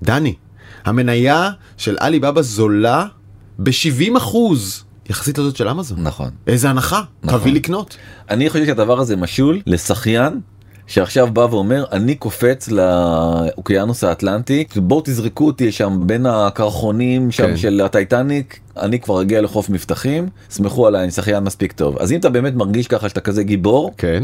דני, 0.03 0.33
המניה 0.85 1.51
של 1.77 1.97
עליבאבא 1.99 2.41
זולה 2.41 3.05
ב-70 3.59 4.17
אחוז 4.17 4.83
יחסית 5.09 5.37
לזאת 5.37 5.55
של 5.55 5.69
אמזון. 5.69 6.03
נכון. 6.03 6.29
איזה 6.47 6.69
הנחה, 6.69 7.01
נכון. 7.23 7.39
תביא 7.39 7.53
לקנות. 7.53 7.97
אני 8.29 8.49
חושב 8.49 8.65
שהדבר 8.65 8.99
הזה 8.99 9.15
משול 9.15 9.61
לשחיין 9.65 10.39
שעכשיו 10.87 11.27
בא 11.33 11.47
ואומר 11.51 11.85
אני 11.91 12.15
קופץ 12.15 12.69
לאוקיינוס 12.69 14.03
האטלנטי 14.03 14.65
בואו 14.75 15.01
תזרקו 15.05 15.45
אותי 15.45 15.71
שם 15.71 15.99
בין 16.05 16.25
הקרחונים 16.25 17.31
שם 17.31 17.47
כן. 17.47 17.57
של 17.57 17.81
הטייטניק 17.85 18.59
אני 18.77 18.99
כבר 18.99 19.21
אגיע 19.21 19.41
לחוף 19.41 19.69
מבטחים 19.69 20.29
סמכו 20.49 20.87
עליי 20.87 21.03
אני 21.03 21.11
שחיין 21.11 21.43
מספיק 21.43 21.71
טוב 21.71 21.97
אז 21.97 22.11
אם 22.11 22.19
אתה 22.19 22.29
באמת 22.29 22.53
מרגיש 22.53 22.87
ככה 22.87 23.09
שאתה 23.09 23.21
כזה 23.21 23.43
גיבור 23.43 23.91
כן. 23.97 24.23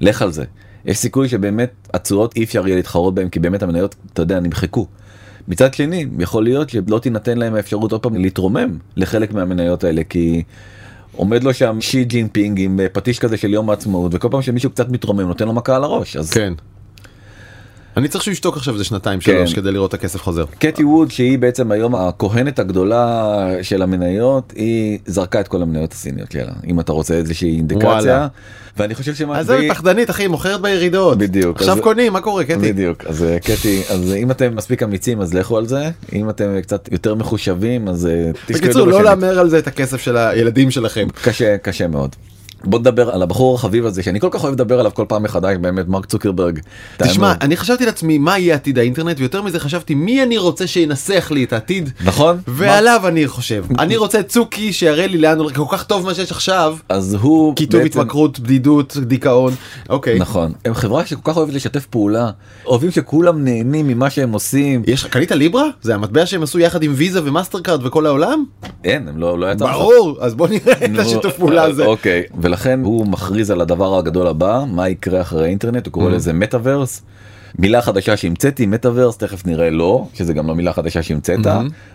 לך 0.00 0.22
על 0.22 0.32
זה 0.32 0.44
יש 0.84 0.98
סיכוי 0.98 1.28
שבאמת 1.28 1.70
התשואות 1.94 2.36
אי 2.36 2.44
אפשר 2.44 2.66
יהיה 2.66 2.76
להתחרות 2.76 3.14
בהם 3.14 3.28
כי 3.28 3.40
באמת 3.40 3.62
המניות 3.62 3.94
אתה 4.12 4.22
יודע 4.22 4.40
נמחקו. 4.40 4.86
מצד 5.48 5.74
שני 5.74 6.06
יכול 6.18 6.44
להיות 6.44 6.70
שלא 6.70 6.98
תינתן 6.98 7.38
להם 7.38 7.54
האפשרות 7.54 7.92
עוד 7.92 8.02
פעם 8.02 8.16
להתרומם 8.16 8.78
לחלק 8.96 9.32
מהמניות 9.32 9.84
האלה 9.84 10.02
כי 10.04 10.42
עומד 11.18 11.44
לו 11.44 11.54
שם 11.54 11.80
שי 11.80 12.04
ג'ינפינג 12.04 12.60
עם 12.60 12.80
אה, 12.80 12.86
פטיש 12.92 13.18
כזה 13.18 13.36
של 13.36 13.52
יום 13.52 13.70
העצמאות 13.70 14.14
וכל 14.14 14.28
פעם 14.30 14.42
שמישהו 14.42 14.70
קצת 14.70 14.88
מתרומם 14.88 15.20
נותן 15.20 15.46
לו 15.46 15.52
מכה 15.52 15.76
על 15.76 15.84
הראש 15.84 16.16
אז 16.16 16.30
כן. 16.30 16.52
אני 17.98 18.08
צריך 18.08 18.24
שהוא 18.24 18.32
ישתוק 18.32 18.56
עכשיו 18.56 18.74
איזה 18.74 18.84
שנתיים 18.84 19.20
כן. 19.20 19.32
שלוש 19.32 19.54
כדי 19.54 19.72
לראות 19.72 19.88
את 19.88 19.94
הכסף 19.94 20.22
חוזר. 20.22 20.44
קת'י 20.58 20.84
ווד 20.84 21.10
שהיא 21.10 21.38
בעצם 21.38 21.72
היום 21.72 21.94
הכהנת 21.94 22.58
הגדולה 22.58 23.34
של 23.62 23.82
המניות 23.82 24.52
היא 24.56 24.98
זרקה 25.06 25.40
את 25.40 25.48
כל 25.48 25.62
המניות 25.62 25.92
הסיניות 25.92 26.32
שלה 26.32 26.52
אם 26.66 26.80
אתה 26.80 26.92
רוצה 26.92 27.14
איזושהי 27.14 27.56
אינדיקציה 27.56 27.88
וואלה. 27.88 28.26
ואני 28.76 28.94
חושב 28.94 29.14
שמה 29.14 29.38
אז 29.38 29.46
זה 29.46 29.58
פחדנית 29.68 30.10
אחי 30.10 30.26
מוכרת 30.26 30.60
בירידות. 30.60 31.18
בדיוק, 31.18 31.56
עכשיו 31.56 31.74
אז- 31.74 31.80
קונים 31.80 32.12
מה 32.12 32.20
קורה 32.20 32.44
קטי? 32.44 32.72
בדיוק 32.72 33.04
אז 33.06 33.22
אה, 33.22 33.38
קטי 33.40 33.82
אז 33.90 34.12
אם 34.12 34.30
אתם 34.30 34.56
מספיק 34.56 34.82
אמיצים 34.82 35.20
אז 35.20 35.34
לכו 35.34 35.58
על 35.58 35.66
זה 35.66 35.90
אם 36.12 36.30
אתם 36.30 36.60
קצת 36.62 36.88
יותר 36.92 37.14
מחושבים 37.14 37.88
אז 37.88 38.06
אה, 38.06 38.30
תשקלו 38.46 38.58
בקיצור 38.58 38.86
לא. 38.86 39.02
להמר 39.02 39.38
על 39.38 39.48
זה 39.48 39.58
את 39.58 39.66
הכסף 39.66 40.00
של 40.00 40.16
הילדים 40.16 40.70
שלכם. 40.70 41.08
קשה 41.24 41.58
קשה 41.58 41.88
מאוד. 41.88 42.16
בוא 42.64 42.78
נדבר 42.78 43.10
על 43.10 43.22
הבחור 43.22 43.54
החביב 43.54 43.86
הזה 43.86 44.02
שאני 44.02 44.20
כל 44.20 44.28
כך 44.30 44.42
אוהב 44.44 44.54
לדבר 44.54 44.80
עליו 44.80 44.90
כל 44.94 45.04
פעם 45.08 45.22
מחדש 45.22 45.56
באמת 45.60 45.88
מרק 45.88 46.06
צוקרברג. 46.06 46.58
תשמע 46.96 47.34
אני 47.40 47.56
חשבתי 47.56 47.86
לעצמי 47.86 48.18
מה 48.18 48.38
יהיה 48.38 48.54
עתיד 48.54 48.78
האינטרנט 48.78 49.16
ויותר 49.20 49.42
מזה 49.42 49.60
חשבתי 49.60 49.94
מי 49.94 50.22
אני 50.22 50.38
רוצה 50.38 50.66
שינסח 50.66 51.28
לי 51.34 51.44
את 51.44 51.52
העתיד. 51.52 51.90
נכון? 52.04 52.38
ועליו 52.46 53.00
אני 53.08 53.26
חושב. 53.28 53.64
אני 53.78 53.96
רוצה 53.96 54.22
צוקי 54.22 54.72
שיראה 54.72 55.06
לי 55.06 55.18
לאן 55.18 55.38
הולך 55.38 55.56
כל 55.56 55.64
כך 55.70 55.84
טוב 55.84 56.06
מה 56.06 56.14
שיש 56.14 56.30
עכשיו. 56.32 56.76
אז 56.88 57.14
הוא 57.20 57.56
קיטוב 57.56 57.82
בעצם- 57.82 58.00
התמכרות 58.00 58.40
בדידות 58.40 58.96
דיכאון 58.96 59.54
אוקיי. 59.88 60.18
נכון. 60.18 60.52
הם 60.64 60.74
חברה 60.74 61.06
שכל 61.06 61.20
כך 61.32 61.36
אוהבת 61.36 61.52
לשתף 61.54 61.86
פעולה. 61.86 62.30
אוהבים 62.66 62.90
שכולם 62.90 63.44
נהנים 63.44 63.88
ממה 63.88 64.10
שהם 64.10 64.32
עושים. 64.32 64.82
יש 64.86 65.04
קנית 65.04 65.32
ליברה? 65.32 65.64
זה 65.82 65.94
המטבע 65.94 66.26
שהם 66.26 66.42
עשו 66.42 66.58
יחד 66.58 66.82
עם 66.82 66.92
ויזה 66.96 67.20
ומאסטר 67.24 67.60
קארד 67.60 67.86
וכל 67.86 68.06
העולם? 68.06 68.44
אין 68.84 69.08
הם 69.08 69.18
לא 69.18 69.38
לא 69.38 69.52
יצא. 69.52 69.66
ברור 69.72 70.16
אז 70.20 70.34
בוא 70.34 70.48
נראה 70.48 70.72
את 70.84 70.98
השיתוף 70.98 71.36
פעולה 71.36 71.62
הזה. 71.62 71.84
אוקיי 71.84 72.22
ולכן 72.48 72.80
הוא 72.84 73.06
מכריז 73.06 73.50
על 73.50 73.60
הדבר 73.60 73.98
הגדול 73.98 74.26
הבא 74.26 74.64
מה 74.68 74.88
יקרה 74.88 75.20
אחרי 75.20 75.44
האינטרנט 75.44 75.86
הוא 75.86 75.90
קורא 75.90 76.10
לזה 76.10 76.32
מטאוורס. 76.32 77.02
מילה 77.58 77.82
חדשה 77.82 78.16
שהמצאתי 78.16 78.66
מטאוורס 78.66 79.16
תכף 79.16 79.46
נראה 79.46 79.70
לא 79.70 80.06
שזה 80.14 80.32
גם 80.32 80.46
לא 80.46 80.54
מילה 80.54 80.72
חדשה 80.72 81.02
שהמצאת. 81.02 81.38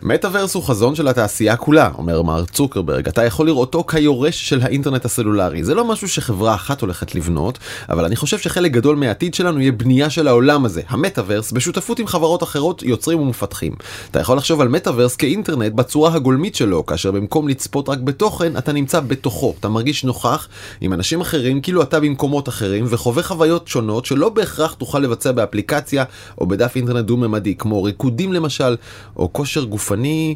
מטאוורס 0.01 0.55
הוא 0.55 0.63
חזון 0.63 0.95
של 0.95 1.07
התעשייה 1.07 1.55
כולה 1.55 1.89
אומר 1.97 2.21
מר 2.21 2.45
צוקרברג. 2.45 3.07
אתה 3.07 3.25
יכול 3.25 3.47
לראותו 3.47 3.83
כיורש 3.83 4.49
של 4.49 4.61
האינטרנט 4.61 5.05
הסלולרי. 5.05 5.63
זה 5.63 5.75
לא 5.75 5.85
משהו 5.85 6.09
שחברה 6.09 6.55
אחת 6.55 6.81
הולכת 6.81 7.15
לבנות 7.15 7.59
אבל 7.89 8.05
אני 8.05 8.15
חושב 8.15 8.37
שחלק 8.37 8.71
גדול 8.71 8.95
מהעתיד 8.95 9.33
שלנו 9.33 9.59
יהיה 9.59 9.71
בנייה 9.71 10.09
של 10.09 10.27
העולם 10.27 10.65
הזה. 10.65 10.81
המטאוורס 10.87 11.51
בשותפות 11.51 11.99
עם 11.99 12.07
חברות 12.07 12.43
אחרות 12.43 12.83
יוצרים 12.83 13.19
ומפתחים. 13.19 13.73
אתה 14.11 14.19
יכול 14.19 14.37
לחשוב 14.37 14.61
על 14.61 14.67
מטאוורס 14.67 15.15
כאינטרנט 15.15 15.73
בצורה 15.73 16.13
הגולמית 16.13 16.55
שלו 16.55 16.85
כאשר 16.85 17.11
במקום 17.11 17.47
לצפות 17.47 17.89
רק 17.89 17.99
בתוכן 17.99 18.57
אתה 18.57 18.71
נמצא 18.71 18.99
בתוכו. 18.99 19.53
אתה 19.59 19.69
מרגיש 19.69 20.03
נוכח 20.03 20.47
עם 20.81 20.93
אנשים 20.93 21.21
אחרים 21.21 21.61
כאילו 21.61 21.81
אתה 21.81 21.99
במקומות 21.99 22.49
אחרים 22.49 22.85
וחווה 22.89 23.23
חוויות 23.23 23.67
שונות 23.67 24.05
שלא 24.05 24.29
בהכרח 24.29 24.73
תוכל 24.73 24.99
לבצע 24.99 25.31
באפליקציה 25.43 26.03
או 26.41 26.47
בדף 26.47 26.75
אינטרנט 26.75 27.05
דו-ממדי 27.05 27.55
כמו 27.55 27.83
ריקודים 27.83 28.33
למשל 28.33 28.75
או 29.17 29.33
כושר 29.33 29.63
גופני. 29.63 30.35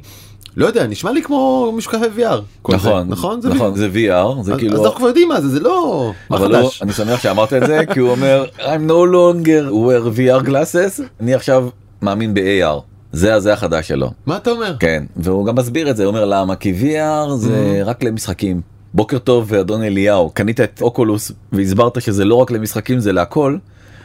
לא 0.57 0.65
יודע 0.65 0.87
נשמע 0.87 1.11
לי 1.11 1.23
כמו 1.23 1.71
משקפי 1.77 2.05
VR. 2.17 2.39
כל 2.61 2.71
זה, 2.71 2.77
נכון 2.77 3.07
נכון 3.09 3.41
זה 3.41 3.49
נכון 3.49 3.75
זה 3.75 3.87
VR 3.93 4.43
זה 4.43 4.53
אז, 4.53 4.59
כאילו 4.59 4.73
אז 4.73 4.85
אנחנו 4.85 4.97
כבר 4.97 5.07
יודעים 5.07 5.27
מה 5.27 5.41
זה 5.41 5.49
זה 5.49 5.59
לא 5.59 6.11
מה 6.29 6.37
הוא, 6.37 6.47
חדש. 6.47 6.81
אני 6.81 6.93
שמח 6.93 7.21
שאמרת 7.21 7.53
את 7.53 7.67
זה 7.67 7.81
כי 7.93 7.99
הוא 7.99 8.09
אומר 8.09 8.45
I'm 8.59 8.89
no 8.89 9.13
longer 9.13 9.71
wear 9.71 10.17
VR 10.17 10.47
glasses 10.49 11.01
אני 11.19 11.33
עכשיו 11.33 11.69
מאמין 12.01 12.33
ב-AR 12.33 12.81
זה 13.11 13.39
זה 13.39 13.53
החדש 13.53 13.87
שלו 13.87 14.11
מה 14.25 14.37
אתה 14.37 14.51
אומר? 14.51 14.75
כן 14.79 15.03
והוא 15.15 15.45
גם 15.45 15.55
מסביר 15.55 15.89
את 15.89 15.97
זה 15.97 16.03
הוא 16.03 16.09
אומר 16.09 16.25
למה 16.25 16.55
כי 16.55 16.73
VR 16.81 17.35
זה 17.35 17.81
רק 17.85 18.03
למשחקים. 18.03 18.61
בוקר 18.93 19.17
טוב 19.17 19.53
אדון 19.53 19.83
אליהו 19.83 20.29
קנית 20.29 20.59
את 20.61 20.81
אוקולוס 20.81 21.31
והסברת 21.51 22.01
שזה 22.01 22.25
לא 22.25 22.35
רק 22.35 22.51
למשחקים 22.51 22.99
זה 22.99 23.11
להכל. 23.11 23.57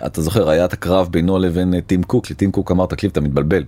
אתה 0.06 0.22
זוכר 0.22 0.48
היה 0.50 0.64
את 0.64 0.72
הקרב 0.72 1.08
בינו 1.10 1.38
לבין 1.38 1.74
אה, 1.74 1.80
טים 1.80 2.02
קוק 2.02 2.26
שטים 2.26 2.52
קוק 2.52 2.70
אמר 2.70 2.86
תקשיב 2.86 3.10
אתה 3.10 3.20
מתבלבל. 3.20 3.64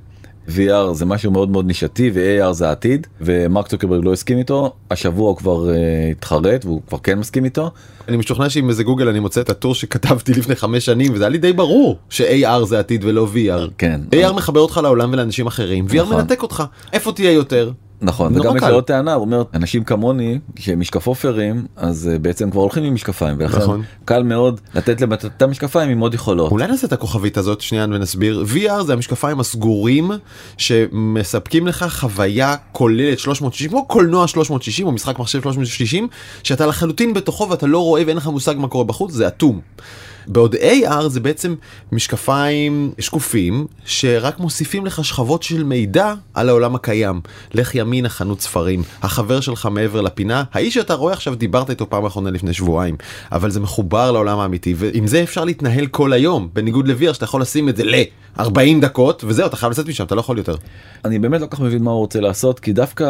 VR 0.49 0.93
זה 0.93 1.07
משהו 1.07 1.31
מאוד 1.31 1.51
מאוד 1.51 1.67
נישתי 1.67 2.11
ו-AR 2.15 2.53
זה 2.53 2.69
העתיד 2.69 3.07
ומרק 3.21 3.69
צוקרברג 3.69 4.05
לא 4.05 4.13
הסכים 4.13 4.39
איתו 4.39 4.73
השבוע 4.91 5.29
הוא 5.29 5.37
כבר 5.37 5.67
uh, 5.69 6.13
התחרט 6.13 6.65
והוא 6.65 6.81
כבר 6.89 6.99
כן 6.99 7.19
מסכים 7.19 7.45
איתו. 7.45 7.71
אני 8.09 8.17
משוכנע 8.17 8.51
שעם 8.51 8.69
איזה 8.69 8.85
גוגל 8.85 9.09
אני 9.09 9.21
מוצא 9.21 9.41
את 9.41 9.51
הטור 9.51 9.75
שכתבתי 9.75 10.35
לפני 10.39 10.57
חמש 10.57 10.85
שנים 10.85 11.13
וזה 11.15 11.25
היה 11.25 11.29
לי 11.29 11.39
די 11.39 11.53
ברור 11.53 11.99
ש-AR 12.11 12.65
זה 12.65 12.79
עתיד 12.79 13.05
ולא 13.05 13.29
VR. 13.35 13.71
כן. 13.79 14.01
AR 14.13 14.33
מחבר 14.33 14.61
אותך 14.61 14.81
לעולם 14.83 15.13
ולאנשים 15.13 15.47
אחרים 15.47 15.87
VR 15.87 15.97
נכון. 15.97 16.17
מנתק 16.17 16.43
אותך 16.43 16.63
איפה 16.93 17.13
תהיה 17.13 17.33
יותר? 17.33 17.73
נכון 18.05 18.33
נורא 18.35 18.47
וגם 18.47 18.57
יש. 18.57 18.63
לו 18.63 18.75
עוד 18.75 18.85
טענה 18.85 19.15
הוא 19.15 19.25
אומר 19.25 19.43
אנשים 19.55 19.85
כמוני 19.85 20.39
שמשקפופרים 20.59 21.67
אז 21.77 22.11
אה, 22.13 22.19
בעצם 22.19 22.51
כבר 22.51 22.61
הולכים 22.61 22.85
עם 22.85 22.95
משקפיים 22.95 23.37
ולכן 23.39 23.59
נכון. 23.59 23.83
קל 24.05 24.23
מאוד 24.23 24.61
לתת 24.75 25.01
להם 25.01 25.13
את 25.13 25.25
אותם 25.25 25.51
משקפיים 25.51 25.91
עם 25.91 26.01
עוד 26.01 26.15
יכולות. 26.15 26.51
אולי 26.51 26.67
נעשה 26.67 26.87
את 26.87 26.93
הכוכבית 26.93 27.37
הזאת 27.37 27.61
שנייה 27.61 27.85
ונסביר 27.85 28.45
VR 28.55 28.83
זה 28.83 28.93
המשקפיים 28.93 29.41
הסגורים 29.41 30.11
שמספקים 30.57 31.67
לך 31.67 31.87
חוויה 31.89 32.55
כוללת 32.73 33.19
360 33.19 33.71
כמו 33.71 33.87
קולנוע 33.87 34.29
360 34.29 34.87
או 34.87 34.93
משחק 34.93 35.19
מחשב 35.19 35.43
360 35.43 36.09
שאתה 36.43 36.67
לחלוטין 36.67 37.15
בתוכו 37.15 37.49
ואתה 37.51 37.67
לא 37.67 37.79
רואה 37.79 38.03
ואין 38.07 38.17
לך 38.17 38.27
מושג 38.27 38.55
מה 38.59 38.69
קורה 38.69 38.85
בחוץ 38.85 39.13
זה 39.13 39.27
אטום. 39.27 39.61
בעוד 40.27 40.55
AR 40.55 41.09
זה 41.09 41.21
בעצם 41.21 41.55
משקפיים 41.93 42.93
שקופים 42.99 43.67
שרק 43.85 44.39
מוסיפים 44.39 44.87
לך 44.87 45.05
שכבות 45.05 45.43
של 45.43 45.65
מידע 45.65 46.15
על 46.35 46.49
העולם 46.49 46.75
הקיים. 46.75 47.21
לך 47.55 47.75
ימינה 47.75 48.09
חנות 48.09 48.41
ספרים, 48.41 48.83
החבר 49.03 49.41
שלך 49.41 49.69
מעבר 49.71 50.01
לפינה, 50.01 50.43
האיש 50.53 50.75
שאתה 50.75 50.95
רואה 50.95 51.13
עכשיו 51.13 51.35
דיברת 51.35 51.71
איתו 51.71 51.91
פעם 51.91 52.05
אחרונה 52.05 52.31
לפני 52.31 52.55
שבועיים, 52.55 52.97
אבל 53.33 53.51
זה 53.51 53.61
מחובר 53.61 54.13
לעולם 54.13 54.39
האמיתי 54.39 54.75
ועם 54.77 55.07
זה 55.07 55.23
אפשר 55.23 55.45
להתנהל 55.45 55.87
כל 55.87 56.13
היום, 56.13 56.49
בניגוד 56.53 56.89
ל-VR 56.89 57.15
שאתה 57.15 57.25
יכול 57.25 57.43
לשים 57.43 57.69
את 57.69 57.77
זה 57.77 57.85
ל-40 57.85 58.81
דקות 58.81 59.25
וזהו 59.27 59.47
אתה 59.47 59.57
חייב 59.57 59.73
לצאת 59.73 59.89
משם 59.89 60.05
אתה 60.05 60.15
לא 60.15 60.21
יכול 60.21 60.39
יותר. 60.39 60.55
אני 61.05 61.19
באמת 61.19 61.41
לא 61.41 61.47
כך 61.51 61.61
מבין 61.61 61.83
מה 61.83 61.91
הוא 61.91 61.99
רוצה 61.99 62.21
לעשות 62.21 62.61
כי 62.61 62.73
דווקא 62.73 63.05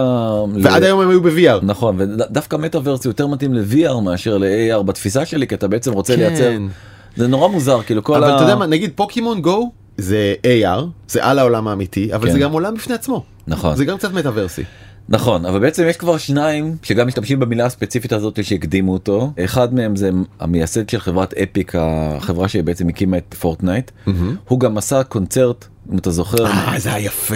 ועד 0.62 0.82
היום 0.82 1.00
הם 1.00 1.10
היו 1.10 1.22
ב-VR. 1.22 1.58
נכון 1.62 1.96
ודווקא 1.98 2.56
מטאוורס 2.56 3.04
יותר 3.04 3.26
מתאים 3.26 3.54
ל-VR 3.54 4.00
מאשר 4.04 4.38
ל-AR 4.38 4.82
בתפיסה 4.82 5.26
שלי 5.26 5.46
כי 5.46 5.54
אתה 5.54 5.68
בעצם 5.68 5.92
רוצה 5.92 6.16
כן. 6.16 6.20
לייצר 6.20 6.50
זה 7.16 7.26
נורא 7.26 7.48
מוזר 7.48 7.82
כאילו 7.82 8.04
כל 8.04 8.14
אבל 8.14 8.30
ה... 8.32 8.36
אתה 8.36 8.42
יודע 8.42 8.56
מה 8.56 8.66
נגיד 8.66 8.92
פוקימון 8.94 9.42
גו 9.42 9.72
זה 9.98 10.34
AR 10.42 10.84
זה 11.08 11.24
על 11.24 11.38
העולם 11.38 11.68
האמיתי 11.68 12.14
אבל 12.14 12.26
כן. 12.26 12.32
זה 12.32 12.38
גם 12.38 12.52
עולם 12.52 12.74
בפני 12.74 12.94
עצמו. 12.94 13.24
נכון. 13.46 13.76
זה 13.76 13.84
גם 13.84 13.98
קצת 13.98 14.12
מטאוורסי. 14.12 14.62
נכון 15.08 15.46
אבל 15.46 15.58
בעצם 15.60 15.84
יש 15.88 15.96
כבר 15.96 16.18
שניים 16.18 16.76
שגם 16.82 17.06
משתמשים 17.06 17.40
במילה 17.40 17.66
הספציפית 17.66 18.12
הזאת 18.12 18.44
שהקדימו 18.44 18.92
אותו 18.92 19.32
אחד 19.44 19.74
מהם 19.74 19.96
זה 19.96 20.10
המייסד 20.40 20.88
של 20.88 21.00
חברת 21.00 21.34
אפיק 21.34 21.72
החברה 21.78 22.48
שבעצם 22.48 22.88
הקימה 22.88 23.18
את 23.18 23.34
פורטנייט 23.34 23.90
הוא 24.48 24.60
גם 24.60 24.78
עשה 24.78 25.02
קונצרט 25.02 25.66
אם 25.92 25.98
אתה 25.98 26.10
זוכר 26.10 26.46
אה 26.46 26.74
זה 26.78 26.94
היה 26.94 27.06
יפה. 27.06 27.34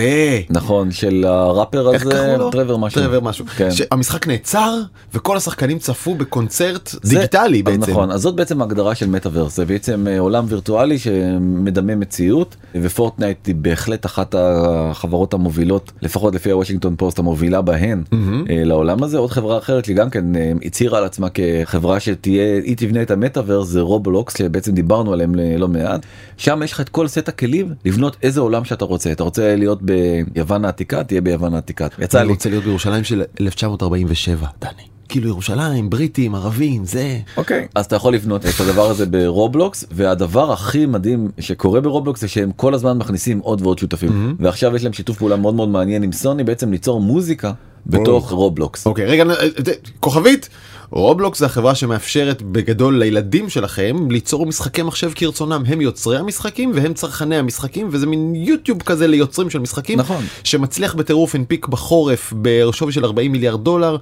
נכון 0.51 0.91
של 0.91 1.25
הראפר 1.29 1.89
הזה? 1.89 2.37
טרוויס 2.53 2.79
משהו 2.79 3.03
טרוויס 3.03 3.23
משהו. 3.23 3.45
כן. 3.57 3.71
שהמשחק 3.71 4.27
נעצר 4.27 4.79
וכל 5.15 5.37
השחקנים 5.37 5.79
צפו 5.79 6.15
בקונצרט 6.15 6.89
זה- 7.03 7.15
דיגיטלי 7.17 7.59
אז 7.59 7.65
בעצם. 7.79 7.91
נכון 7.93 8.11
אז 8.11 8.21
זאת 8.21 8.35
בעצם 8.35 8.61
ההגדרה 8.63 8.95
של 8.95 9.07
מטאוורס 9.11 9.57
זה 9.57 9.65
בעצם 9.65 10.07
אה, 10.11 10.19
עולם 10.19 10.45
וירטואלי 10.49 10.99
שמדמה 10.99 11.95
מציאות 11.97 12.57
ופורטנייט 12.83 13.47
היא 13.47 13.55
בהחלט 13.55 14.07
אחת 14.07 14.35
החברות 14.39 15.35
המובילות 15.35 15.93
לפחות 16.03 16.35
לפי 16.35 16.51
הוושינגטון 16.51 16.95
פוסט 16.97 17.19
המובילה 17.19 17.61
בהן 17.63 18.03
אה, 18.13 18.19
לעולם 18.65 19.03
הזה 19.03 19.19
עוד 19.19 19.31
חברה 19.31 19.59
אחרת 19.59 19.85
שגם 19.85 20.11
כן 20.11 20.37
אה, 20.37 20.53
הצהירה 20.65 20.99
על 20.99 21.05
עצמה 21.05 21.29
כחברה 21.35 22.01
שתהיה 22.01 22.61
היא 22.65 22.77
תבנה 22.77 23.03
את 23.03 23.11
המטאוורס 23.11 23.69
זה 23.69 23.81
רובלוקס 23.81 24.39
שבעצם 24.39 24.73
דיברנו 24.73 25.13
עליהם 25.13 25.35
לא 25.59 25.69
מעט 25.69 26.01
שם 26.37 26.61
יש 26.65 26.73
לך 26.73 26.81
את 26.81 26.89
כל 26.89 27.09
סט 27.09 27.29
הכלים 27.29 27.75
לבנות 27.85 28.17
איזה 28.23 28.38
עולם 28.41 28.65
שאתה 28.65 28.85
רוצה 28.85 29.13
אתה 29.13 29.23
רוצה 29.23 29.57
להיות 29.57 29.83
ביוון 29.83 30.65
העתיקה 30.65 31.05
תהיה 31.05 31.21
ביוון 31.21 31.55
העתיקה 31.55 31.87
יצא 31.99 32.23
לי 32.23 32.29
רוצה 32.29 32.49
להיות 32.49 32.65
בירושלים 32.65 33.05
של 33.05 33.23
1947 33.41 34.47
דני. 34.61 34.73
כאילו 35.09 35.29
ירושלים, 35.29 35.91
בריטים, 35.91 36.35
ערבים, 36.35 36.85
זה. 36.85 37.19
אוקיי 37.37 37.69
אז 37.75 37.87
אתה 37.87 37.97
יכול 37.97 38.15
לבנות 38.15 38.47
את 38.47 38.61
הדבר 38.61 38.91
הזה 38.91 39.07
ברובלוקס 39.07 39.85
והדבר 39.91 40.53
הכי 40.53 40.87
מדהים 40.87 41.31
שקורה 41.39 41.81
ברובלוקס 41.81 42.21
זה 42.21 42.29
שהם 42.29 42.53
כל 42.57 42.75
הזמן 42.75 42.99
מכניסים 42.99 43.39
עוד 43.39 43.63
ועוד 43.63 43.79
שותפים 43.79 44.37
ועכשיו 44.41 44.77
יש 44.77 44.85
להם 44.85 44.93
שיתוף 44.93 45.19
פעולה 45.19 45.37
מאוד 45.37 45.55
מאוד 45.55 45.69
מעניין 45.69 46.03
עם 46.03 46.13
סוני 46.13 46.45
בעצם 46.45 46.71
ליצור 46.71 47.01
מוזיקה 47.01 47.53
בתוך 47.87 48.31
רובלוקס. 48.31 48.87
אוקיי, 48.87 49.07
רגע, 49.07 49.25
אה, 49.25 49.35
אה, 49.43 49.73
כוכבית. 50.01 50.49
רובלוקס 50.91 51.39
זה 51.39 51.47
החברה 51.47 51.75
שמאפשרת 51.75 52.43
בגדול 52.43 52.99
לילדים 52.99 53.49
שלכם 53.49 54.11
ליצור 54.11 54.47
משחקי 54.47 54.83
מחשב 54.83 55.11
כרצונם 55.15 55.63
הם 55.67 55.81
יוצרי 55.81 56.19
המשחקים 56.19 56.73
והם 56.75 56.95
צרכני 56.95 57.37
המשחקים 57.37 57.89
וזה 57.91 58.07
מין 58.07 58.35
יוטיוב 58.35 58.83
כזה 58.83 59.07
ליוצרים 59.07 59.51
של 59.51 59.59
משחקים 59.59 59.99
נכון. 59.99 60.25
שמצליח 60.45 60.95
בטירוף 60.95 61.35
הנפיק 61.35 61.67
בחורף 61.69 62.33
בשווי 62.43 62.93
של 62.93 63.05
40 63.05 63.33
מיליארד 63.33 63.65
דולר 63.65 63.97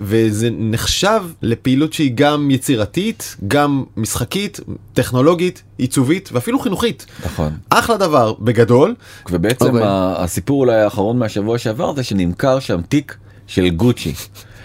וזה 0.00 0.48
נחשב 0.52 1.22
לפעילות 1.42 1.92
שהיא 1.92 2.12
גם 2.14 2.50
יצירתית 2.50 3.36
גם 3.48 3.84
משחקית 3.96 4.60
טכנולוגית 4.92 5.62
עיצובית 5.78 6.28
ואפילו 6.32 6.58
חינוכית 6.58 7.06
נכון. 7.24 7.52
אחלה 7.70 7.96
דבר 7.96 8.32
בגדול 8.40 8.94
ובעצם 9.30 9.66
אוקיי. 9.66 9.82
ה- 9.84 10.14
הסיפור 10.18 10.60
אולי 10.60 10.80
האחרון 10.80 11.18
מהשבוע 11.18 11.58
שעבר 11.58 11.94
זה 11.96 12.02
שנמכר 12.02 12.60
שם 12.60 12.80
תיק 12.88 13.16
של 13.46 13.68
גוצ'י 13.68 14.12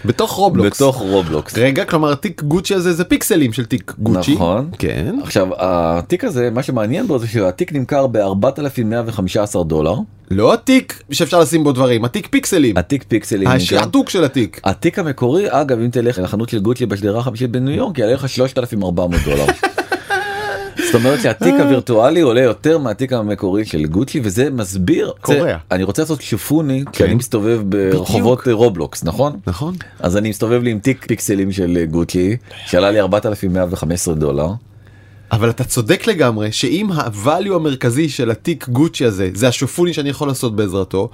בתוך 0.05 0.31
רובלוקס 0.31 0.81
בתוך 0.81 0.95
רובלוקס. 0.95 1.57
רגע 1.57 1.85
כלומר 1.85 2.15
תיק 2.15 2.41
גוצ'י 2.43 2.73
הזה 2.75 2.93
זה 2.93 3.03
פיקסלים 3.03 3.53
של 3.53 3.65
תיק 3.65 3.93
גוצ'י 3.99 4.33
נכון. 4.33 4.69
כן 4.79 5.15
עכשיו 5.23 5.47
התיק 5.57 6.23
הזה 6.23 6.49
מה 6.51 6.63
שמעניין 6.63 7.07
בו 7.07 7.19
זה 7.19 7.27
שהתיק 7.27 7.73
נמכר 7.73 8.07
ב-4115 8.07 9.63
דולר 9.63 9.95
לא 10.31 10.53
התיק 10.53 11.03
שאפשר 11.11 11.39
לשים 11.39 11.63
בו 11.63 11.71
דברים 11.71 12.05
התיק 12.05 12.27
פיקסלים 12.27 12.77
התיק 12.77 13.03
פיקסלים. 13.07 13.47
השעתוק 13.47 14.09
של 14.09 14.23
התיק 14.23 14.61
התיק 14.63 14.99
המקורי 14.99 15.45
אגב 15.49 15.79
אם 15.79 15.89
תלך 15.89 16.19
לחנות 16.19 16.49
של 16.49 16.59
גוצ'י 16.59 16.85
בשדרה 16.85 17.19
החמישית 17.19 17.51
בניו 17.51 17.75
יורק 17.75 17.97
יעלה 17.97 18.13
לך 18.13 18.29
3400 18.29 19.21
דולר. 19.25 19.45
זאת 20.85 20.95
אומרת 20.95 21.21
שהתיק 21.21 21.53
הווירטואלי 21.59 22.21
עולה 22.21 22.41
יותר 22.41 22.77
מהתיק 22.77 23.13
המקורי 23.13 23.65
של 23.65 23.85
גוצ'י 23.85 24.19
וזה 24.23 24.49
מסביר 24.49 25.13
קורע. 25.21 25.37
זה- 25.39 25.53
אני 25.71 25.83
רוצה 25.83 26.01
לעשות 26.01 26.21
שופוני 26.21 26.83
כי 26.91 26.97
כן. 26.99 27.05
אני 27.05 27.15
מסתובב 27.15 27.61
ברחובות 27.69 28.47
רובלוקס 28.47 29.03
נכון 29.03 29.39
נכון 29.47 29.75
אז 29.99 30.17
אני 30.17 30.29
מסתובב 30.29 30.61
לי 30.63 30.71
עם 30.71 30.79
תיק 30.79 31.05
פיקסלים 31.07 31.51
של 31.51 31.85
גוצ'י 31.91 32.37
שעלה 32.65 32.91
לי 32.91 32.99
4115 32.99 34.13
דולר 34.15 34.49
אבל 35.31 35.49
אתה 35.49 35.63
צודק 35.63 36.07
לגמרי 36.07 36.51
שאם 36.51 36.89
ה 36.91 37.01
value 37.01 37.53
המרכזי 37.55 38.09
של 38.09 38.31
התיק 38.31 38.69
גוצ'י 38.69 39.05
הזה 39.05 39.29
זה 39.33 39.47
השופוני 39.47 39.93
שאני 39.93 40.09
יכול 40.09 40.27
לעשות 40.27 40.55
בעזרתו 40.55 41.09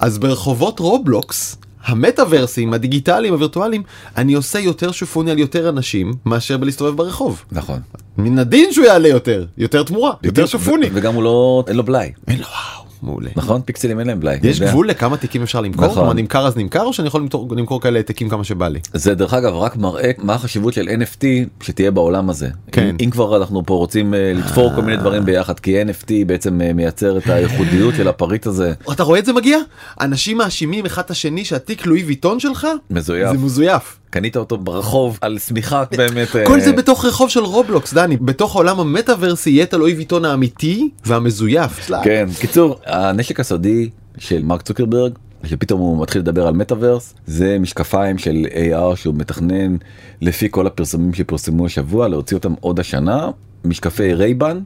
אז 0.00 0.18
ברחובות 0.18 0.78
רובלוקס. 0.78 1.56
המטאוורסים 1.84 2.72
הדיגיטליים 2.74 3.32
הווירטואליים 3.32 3.82
אני 4.16 4.34
עושה 4.34 4.58
יותר 4.58 4.92
שופוני 4.92 5.30
על 5.30 5.38
יותר 5.38 5.68
אנשים 5.68 6.12
מאשר 6.26 6.56
בלהסתובב 6.56 6.96
ברחוב. 6.96 7.44
נכון 7.52 7.80
מן 8.18 8.38
הדין 8.38 8.72
שהוא 8.72 8.86
יעלה 8.86 9.08
יותר 9.08 9.46
יותר 9.58 9.82
תמורה 9.82 10.12
יותר 10.22 10.46
שופוני. 10.46 10.86
וגם 10.92 11.14
הוא 11.14 11.22
לא 11.22 11.64
אין 11.68 11.76
לו 11.76 11.82
בלאי 11.82 12.12
אין 12.28 12.38
לו 12.38 12.44
וואו 12.44 12.86
מעולה. 13.02 13.30
נכון 13.36 13.60
פיקסלים 13.64 13.98
אין 14.00 14.06
להם 14.06 14.20
בלאי 14.20 14.38
יש. 14.42 14.60
גבול 14.60 14.88
לכמה 14.88 15.16
תיקים 15.16 15.42
אפשר 15.42 15.60
למכור? 15.60 15.84
נכון. 15.84 15.94
כלומר 15.96 16.12
נמכר 16.12 16.46
אז 16.46 16.56
נמכר 16.56 16.82
או 16.82 16.92
שאני 16.92 17.08
יכול 17.08 17.20
למכור- 17.20 17.48
למכור 17.56 17.80
כאלה 17.80 17.98
העתקים 17.98 18.28
כמה 18.28 18.44
שבא 18.44 18.68
לי? 18.68 18.78
זה 18.94 19.14
דרך 19.14 19.34
אגב 19.34 19.54
רק 19.54 19.76
מראה 19.76 20.10
מה 20.18 20.34
החשיבות 20.34 20.74
של 20.74 20.88
NFT 20.88 21.24
שתהיה 21.62 21.90
בעולם 21.90 22.30
הזה. 22.30 22.48
כן. 22.72 22.82
אם, 22.88 22.96
אם 23.04 23.10
כבר 23.10 23.36
אנחנו 23.36 23.62
פה 23.66 23.74
רוצים 23.74 24.14
אה, 24.14 24.32
לתפור 24.34 24.74
כל 24.74 24.82
מיני 24.82 24.96
דברים 24.96 25.24
ביחד 25.24 25.60
כי 25.60 25.82
NFT 25.82 26.10
בעצם 26.26 26.60
אה, 26.60 26.72
מייצר 26.72 27.18
את 27.18 27.26
הייחודיות 27.28 27.94
של 27.94 28.08
הפריט 28.08 28.46
הזה 28.46 28.72
אתה 28.92 29.02
רואה 29.02 29.18
את 29.18 29.24
זה 29.26 29.32
מגיע? 29.32 29.58
אנשים 30.00 30.38
מאשימים 30.38 30.86
אחד 30.86 31.02
את 31.02 31.10
השני 31.10 31.44
שהתיק 31.44 31.86
לואי 31.86 32.02
ויטון 32.02 32.40
שלך 32.40 32.66
מזויף. 32.90 33.32
זה 33.32 33.38
מזויף. 33.38 33.98
קנית 34.10 34.36
אותו 34.36 34.56
ברחוב 34.56 35.18
על 35.20 35.38
שמיכה 35.38 35.84
באמת. 35.98 36.36
אה, 36.36 36.46
כל 36.46 36.60
זה 36.60 36.72
בתוך 36.72 37.04
רחוב 37.04 37.30
של 37.30 37.40
רובלוקס 37.40 37.94
דני 37.94 38.16
בתוך 38.16 38.54
העולם 38.54 38.80
המטאוורסי 38.80 39.50
יהיה 39.50 39.64
את 39.64 39.74
הלואי 39.74 39.92
ויטון 39.92 40.24
האמיתי 40.24 40.90
והמזויף. 41.04 41.90
כן 42.04 42.28
קיצור 42.40 42.78
הנשק 42.86 43.40
הסודי 43.40 43.90
של 44.18 44.42
מרק 44.42 44.62
צוקרברג 44.62 45.12
שפתאום 45.44 45.80
הוא 45.80 46.02
מתחיל 46.02 46.22
לדבר 46.22 46.46
על 46.46 46.54
מטאוורס 46.54 47.14
זה 47.26 47.58
משקפיים 47.60 48.18
של 48.18 48.46
AR 48.50 48.96
שהוא 48.96 49.14
מתכנן 49.14 49.76
לפי 50.20 50.48
כל 50.50 50.66
הפרסומים 50.66 51.14
שפרסמו 51.14 51.66
השבוע 51.66 52.08
להוציא 52.08 52.36
אותם 52.36 52.54
עוד 52.60 52.80
השנה 52.80 53.30
משקפי 53.64 54.14
רייבן 54.14 54.60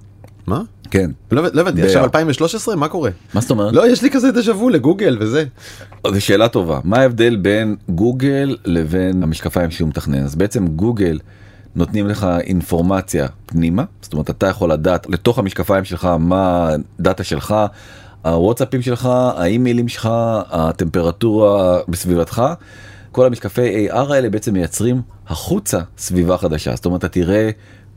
מה? 0.47 0.63
כן 0.91 1.11
לא 1.31 1.43
לא 1.53 1.61
הבנתי 1.61 1.83
עכשיו 1.83 2.05
2013 2.05 2.77
מה 2.77 2.89
קורה? 2.89 3.11
מה 3.35 3.41
זאת 3.41 3.51
אומרת? 3.51 3.75
לא 3.75 3.91
יש 3.91 4.03
לי 4.03 4.11
כזה 4.11 4.33
דז'ה 4.33 4.53
וו 4.57 4.69
לגוגל 4.69 5.17
וזה. 5.21 5.45
זו 6.07 6.21
שאלה 6.21 6.49
טובה 6.49 6.81
מה 6.85 6.99
ההבדל 6.99 7.37
בין 7.37 7.77
גוגל 7.89 8.57
לבין 8.65 9.23
המשקפיים 9.23 9.71
שהוא 9.71 9.89
מתכנן 9.89 10.25
אז 10.25 10.35
בעצם 10.35 10.67
גוגל 10.67 11.19
נותנים 11.75 12.07
לך 12.07 12.27
אינפורמציה 12.41 13.27
פנימה 13.47 13.85
זאת 14.03 14.13
אומרת 14.13 14.31
אתה 14.31 14.47
יכול 14.47 14.73
לדעת 14.73 15.07
לתוך 15.11 15.39
המשקפיים 15.39 15.85
שלך 15.85 16.05
מה 16.19 16.71
הדאטה 16.99 17.25
שלך 17.25 17.55
הוואטסאפים 18.23 18.83
שלך 18.83 19.07
האימיילים 19.37 19.89
שלך 19.89 20.09
הטמפרטורה 20.51 21.79
בסביבתך. 21.89 22.43
כל 23.13 23.27
המשקפי 23.27 23.89
AR 23.89 24.13
האלה 24.13 24.31
בעצם 24.31 24.53
מייצרים 24.53 25.03
החוצה 25.29 25.81
סביבה 25.99 26.37
חדשה 26.37 26.77
זאת 26.77 26.87
אומרת 26.87 27.01
אתה 27.01 27.09
תראה 27.09 27.51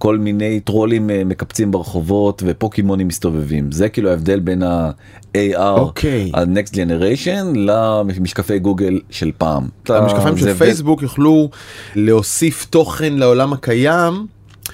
כל 0.04 0.18
מיני 0.18 0.60
טרולים 0.60 1.10
אה, 1.10 1.24
מקפצים 1.26 1.72
ברחובות 1.72 2.44
ופוקימונים 2.46 3.08
מסתובבים 3.08 3.72
זה 3.72 3.90
כאילו 3.90 4.10
ההבדל 4.10 4.40
בין 4.40 4.64
ה-AR 4.64 5.60
אוקיי. 5.60 6.32
ה-next 6.34 6.74
generation 6.74 7.58
למשקפי 7.58 8.60
גוגל 8.60 9.00
של 9.10 9.32
פעם. 9.38 9.68
המשקפיים 9.90 10.38
זה 10.38 10.50
של 10.50 10.54
פייסבוק 10.54 11.02
יוכלו 11.02 11.50
להוסיף 11.96 12.66
תוכן 12.70 13.14
לעולם 13.14 13.54
הקיים. 13.54 14.14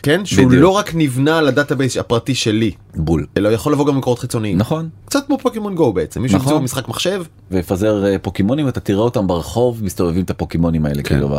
כן 0.03 0.25
שהוא 0.25 0.45
בדיוק. 0.45 0.63
לא 0.63 0.69
רק 0.69 0.91
נבנה 0.95 1.37
על 1.37 1.47
הדאטאבייס 1.47 1.97
הפרטי 1.97 2.35
שלי 2.35 2.71
בול. 2.95 3.25
אלא 3.37 3.49
יכול 3.49 3.73
לבוא 3.73 3.87
גם 3.87 3.95
ממקורות 3.95 4.19
חיצוניים 4.19 4.57
נכון. 4.57 4.89
קצת 5.05 5.25
כמו 5.27 5.37
פוקימון 5.37 5.75
גו 5.75 5.93
בעצם 5.93 6.21
מישהו 6.21 6.37
נכון. 6.37 6.63
משחק 6.63 6.87
מחשב 6.87 7.23
ויפזר 7.51 8.05
אה, 8.05 8.19
פוקימונים 8.19 8.65
ואתה 8.65 8.79
תראה 8.79 8.99
אותם 8.99 9.27
ברחוב 9.27 9.83
מסתובבים 9.83 10.23
את 10.23 10.29
הפוקימונים 10.29 10.85
האלה 10.85 11.03
כן. 11.03 11.15
כאילו 11.15 11.37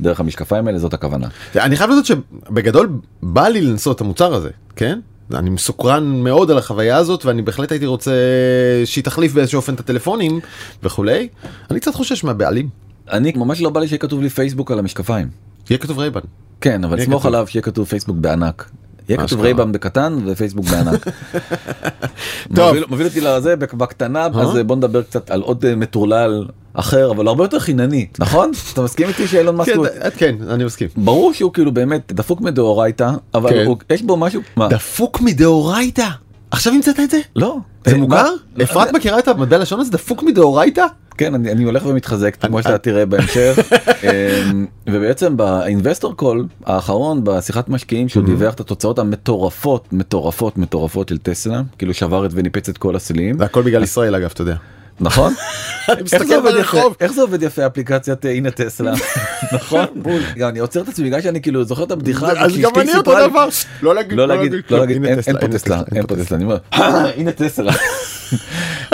דרך 0.00 0.20
המשקפיים 0.20 0.66
האלה 0.66 0.78
זאת 0.78 0.94
הכוונה. 0.94 1.28
אני 1.56 1.76
חייב 1.76 1.90
לדעת 1.90 2.06
שבגדול 2.06 2.88
בא 3.22 3.48
לי 3.48 3.60
לנסות 3.60 3.96
את 3.96 4.00
המוצר 4.00 4.34
הזה 4.34 4.50
כן 4.76 5.00
אני 5.34 5.50
מסוקרן 5.50 6.22
מאוד 6.22 6.50
על 6.50 6.58
החוויה 6.58 6.96
הזאת 6.96 7.24
ואני 7.24 7.42
בהחלט 7.42 7.72
הייתי 7.72 7.86
רוצה 7.86 8.12
שהיא 8.84 9.04
תחליף 9.04 9.32
באיזשהו 9.32 9.56
אופן 9.56 9.74
את 9.74 9.80
הטלפונים 9.80 10.40
וכולי 10.82 11.28
אני 11.70 11.80
קצת 11.80 11.94
חושש 11.94 12.24
מהבעלים 12.24 12.68
אני 13.10 13.32
ממש 13.36 13.60
לא 13.60 13.70
בא 13.70 13.80
לי 13.80 13.88
שיהיה 13.88 13.98
כתוב 13.98 14.22
לי 14.22 14.28
פייסבוק 14.28 14.70
על 14.70 14.78
המשקפיים. 14.78 15.49
יהיה 15.70 15.78
כתוב 15.78 15.98
רייבן 15.98 16.20
כן 16.60 16.84
אבל 16.84 17.04
סמוך. 17.04 17.26
עליו 17.26 17.46
שיהיה 17.46 17.62
כתוב 17.62 17.86
פייסבוק 17.88 18.16
בענק. 18.16 18.70
יהיה 19.08 19.26
כתוב. 19.26 19.40
רייבן 19.40 19.72
בקטן 19.72 20.18
ופייסבוק 20.26 20.64
בענק. 20.66 21.06
טוב. 22.56 22.76
מוביל- 22.90 23.06
אותי 23.06 23.20
לזה 23.20 23.56
בק- 23.56 23.74
בקטנה 23.74 24.26
אז 24.34 24.58
בוא 24.66 24.76
נדבר 24.76 25.02
קצת 25.02 25.30
על 25.30 25.40
עוד 25.40 25.64
אה, 25.64 25.76
מטורלל 25.76 26.46
אחר 26.74 27.10
אבל 27.10 27.28
הרבה 27.28 27.44
יותר 27.44 27.58
חינני 27.58 28.06
נכון 28.18 28.50
אתה 28.72 28.82
מסכים 28.82 29.08
איתי 29.08 29.26
שאילון 29.26 29.56
מאסק 29.56 29.72
כן, 29.72 29.78
הוא- 29.78 29.86
ד- 29.86 30.12
כן 30.16 30.34
אני 30.50 30.64
מסכים 30.64 30.88
ברור 30.96 31.32
שהוא 31.32 31.52
כאילו 31.52 31.72
באמת 31.72 32.12
דפוק 32.12 32.40
מדאורייתא 32.40 33.10
אבל 33.34 33.50
כן. 33.50 33.66
יש 33.94 34.02
בו 34.02 34.16
משהו 34.16 34.40
דפוק 34.58 35.20
מדאורייתא 35.20 36.08
עכשיו 36.50 36.72
המצאת 36.72 37.00
את 37.00 37.10
זה? 37.10 37.20
לא 37.36 37.56
זה 37.86 37.92
אה, 37.94 37.98
מוכר? 37.98 38.32
אפרת 38.62 38.92
מכירה 38.92 39.18
את 39.18 39.28
המטבע 39.28 39.58
לשון 39.58 39.80
הזה 39.80 39.90
דפוק 39.92 40.22
מדאורייתא? 40.22 40.84
כן 41.20 41.34
אני, 41.34 41.52
אני 41.52 41.64
הולך 41.64 41.86
ומתחזק 41.86 42.36
כמו 42.40 42.62
שאתה 42.62 42.78
תראה 42.78 43.06
בהמשך. 43.06 43.58
אמ, 44.04 44.66
ובעצם 44.86 45.36
באינבסטור 45.36 46.16
קול 46.16 46.46
האחרון 46.66 47.24
בשיחת 47.24 47.68
משקיעים 47.68 48.08
שהוא 48.08 48.24
דיווח 48.24 48.54
את 48.54 48.60
התוצאות 48.60 48.98
המטורפות 48.98 49.92
מטורפות 49.92 50.58
מטורפות 50.58 51.08
של 51.08 51.18
טסלה 51.18 51.62
כאילו 51.78 51.94
שבר 51.94 52.26
את 52.26 52.30
וניפץ 52.34 52.68
את 52.68 52.78
כל 52.78 52.96
הסלים 52.96 53.38
זה 53.38 53.44
הכל 53.44 53.62
בגלל 53.62 53.82
ישראל 53.82 54.14
אגב 54.14 54.30
אתה 54.32 54.42
יודע. 54.42 54.54
נכון? 55.00 55.34
איך 57.00 57.12
זה 57.12 57.22
עובד 57.22 57.42
יפה? 57.42 57.66
אפליקציית 57.66 58.26
אה, 58.26 58.30
הנה 58.30 58.50
טסלה? 58.50 58.92
נכון? 59.54 59.86
אני 60.42 60.58
עוצר 60.58 60.80
את 60.80 60.88
עצמי 60.88 61.06
בגלל 61.06 61.20
שאני 61.20 61.42
כאילו 61.42 61.64
זוכר 61.64 61.84
את 61.84 61.90
הבדיחה 61.90 62.30
אז 62.30 62.58
גם 62.58 62.70
אני 62.76 62.94
אותו 62.94 63.28
דבר. 63.28 63.48
לא 63.82 63.94
להגיד 63.94 64.12
לא 64.12 64.28
להגיד 64.28 64.52
לא 64.70 64.84
הנה 64.84 65.08
אין 65.08 65.38
פה 65.40 65.48
טסלה 65.48 65.82
אין 65.94 66.06
פה 66.06 66.16
טסלה. 66.16 66.36
אני 66.36 66.44
אומר 66.44 66.58
הנה 67.16 67.32
טסלה 67.32 67.72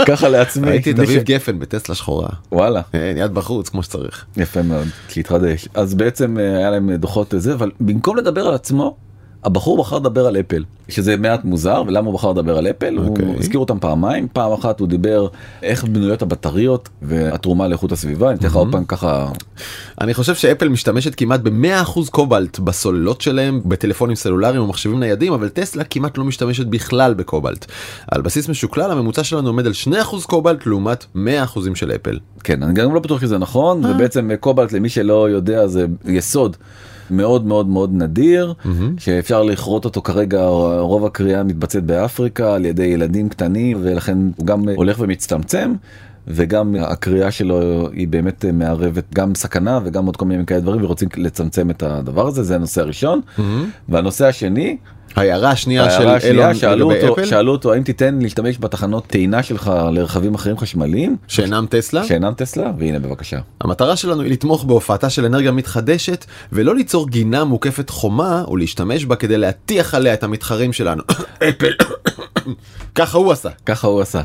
ככה 0.06 0.28
לעצמי 0.28 0.68
ראיתי 0.70 0.90
את 0.90 0.98
אביב 0.98 1.22
גפן 1.22 1.58
בטסלה 1.58 1.94
שחורה. 1.94 2.28
וואלה 2.52 2.82
כן, 2.92 3.14
יד 3.16 3.34
בחוץ 3.34 3.68
כמו 3.68 3.82
שצריך. 3.82 4.24
יפה 4.36 4.62
מאוד 4.62 4.86
להתחדש 5.16 5.68
אז 5.74 5.94
בעצם 5.94 6.38
אה, 6.38 6.56
היה 6.58 6.70
להם 6.70 6.92
דוחות 6.92 7.34
זה 7.36 7.52
אבל 7.52 7.70
במקום 7.80 8.16
לדבר 8.16 8.48
על 8.48 8.54
עצמו 8.54 8.96
הבחור 9.44 9.78
בחר 9.78 9.96
לדבר 9.96 10.26
על 10.26 10.36
אפל 10.36 10.64
שזה 10.88 11.16
מעט 11.16 11.44
מוזר 11.44 11.82
ולמה 11.86 12.06
הוא 12.06 12.14
בחר 12.14 12.30
לדבר 12.30 12.58
על 12.58 12.66
אפל 12.66 12.96
הוא 12.96 13.08
אוקיי. 13.08 13.34
הזכיר 13.38 13.60
אותם 13.60 13.78
פעמיים 13.78 14.28
פעם 14.32 14.52
אחת 14.52 14.80
הוא 14.80 14.88
דיבר 14.88 15.28
איך 15.62 15.84
בנויות 15.84 16.22
הבטריות 16.22 16.88
והתרומה 17.02 17.68
לאיכות 17.68 17.92
הסביבה 17.92 18.30
אני 18.30 18.38
אתן 18.38 18.46
לך 18.46 18.54
עוד 18.54 18.68
פעם 18.72 18.84
ככה 18.84 19.28
אני 20.00 20.14
חושב 20.14 20.34
שאפל 20.34 20.68
משתמשת 20.68 21.14
כמעט 21.14 21.40
ב-100% 21.40 22.10
קובלט 22.10 22.58
בסוללות 22.58 23.20
שלהם, 23.20 23.60
בטלפונים 23.64 24.16
סלולריים 24.16 24.60
או 24.60 24.66
מחשבים 24.66 25.00
ניידים, 25.00 25.32
אבל 25.32 25.48
טסלה 25.48 25.84
כמעט 25.84 26.18
לא 26.18 26.24
משתמשת 26.24 26.66
בכלל 26.66 27.14
בקובלט. 27.14 27.66
על 28.10 28.22
בסיס 28.22 28.48
משוקלל 28.48 28.90
הממוצע 28.90 29.24
שלנו 29.24 29.48
עומד 29.48 29.66
על 29.66 29.72
2% 29.92 30.26
קובלט 30.26 30.66
לעומת 30.66 31.04
100% 31.14 31.18
של 31.74 31.92
אפל. 31.92 32.18
כן 32.44 32.62
אני 32.62 32.74
גם 32.74 32.94
לא 32.94 33.00
בטוח 33.00 33.20
שזה 33.20 33.38
נכון 33.38 33.84
ובעצם 33.84 34.30
קובלט 34.40 34.72
למי 34.72 34.88
שלא 34.88 35.30
יודע 35.30 35.66
זה 35.66 35.86
יסוד. 36.04 36.56
מאוד 37.10 37.46
מאוד 37.46 37.66
מאוד 37.66 37.90
נדיר 37.92 38.54
שאפשר 38.98 39.42
לכרות 39.42 39.84
אותו 39.84 40.02
כרגע 40.02 40.44
רוב 40.78 41.04
הקריאה 41.06 41.42
מתבצעת 41.42 41.84
באפריקה 41.84 42.54
על 42.54 42.64
ידי 42.64 42.84
ילדים 42.84 43.28
קטנים 43.28 43.78
ולכן 43.82 44.18
הוא 44.36 44.46
גם 44.46 44.68
הולך 44.68 45.00
ומצטמצם 45.00 45.74
וגם 46.28 46.74
הקריאה 46.80 47.30
שלו 47.30 47.88
היא 47.92 48.08
באמת 48.08 48.44
מערבת 48.52 49.04
גם 49.14 49.34
סכנה 49.34 49.80
וגם 49.84 50.06
עוד 50.06 50.16
כל 50.16 50.24
מיני 50.24 50.46
כאלה 50.46 50.60
דברים 50.60 50.84
ורוצים 50.84 51.08
לצמצם 51.16 51.70
את 51.70 51.82
הדבר 51.82 52.26
הזה 52.26 52.42
זה 52.42 52.54
הנושא 52.54 52.80
הראשון 52.80 53.20
והנושא 53.88 54.26
השני 54.26 54.76
ההערה 55.16 55.50
השנייה 55.50 55.90
של 55.90 56.08
השנייה 56.08 56.54
שאלו 56.54 56.92
אותו 56.92 57.12
אפל, 57.12 57.26
שאלו 57.26 57.52
אותו 57.52 57.72
האם 57.72 57.82
תיתן 57.82 58.18
להשתמש 58.22 58.56
בתחנות 58.60 59.06
טעינה 59.06 59.42
שלך 59.42 59.72
לרכבים 59.92 60.34
אחרים 60.34 60.58
חשמליים 60.58 61.16
שאינם 61.28 61.66
טסלה, 61.70 62.04
שאינם 62.04 62.32
טסלה 62.34 62.72
והנה 62.78 62.98
בבקשה. 62.98 63.38
המטרה 63.60 63.96
שלנו 63.96 64.22
היא 64.22 64.32
לתמוך 64.32 64.64
בהופעתה 64.64 65.10
של 65.10 65.24
אנרגיה 65.24 65.52
מתחדשת 65.52 66.24
ולא 66.52 66.74
ליצור 66.74 67.08
גינה 67.08 67.44
מוקפת 67.44 67.90
חומה 67.90 68.44
ולהשתמש 68.48 69.04
בה 69.04 69.16
כדי 69.16 69.38
להטיח 69.38 69.94
עליה 69.94 70.14
את 70.14 70.22
המתחרים 70.22 70.72
שלנו. 70.72 71.02
אפל. 71.38 71.72
ככה 72.94 73.18
הוא 73.18 73.32
עשה. 73.32 73.50
ככה 73.66 73.86
הוא 73.86 74.00
עשה. 74.00 74.20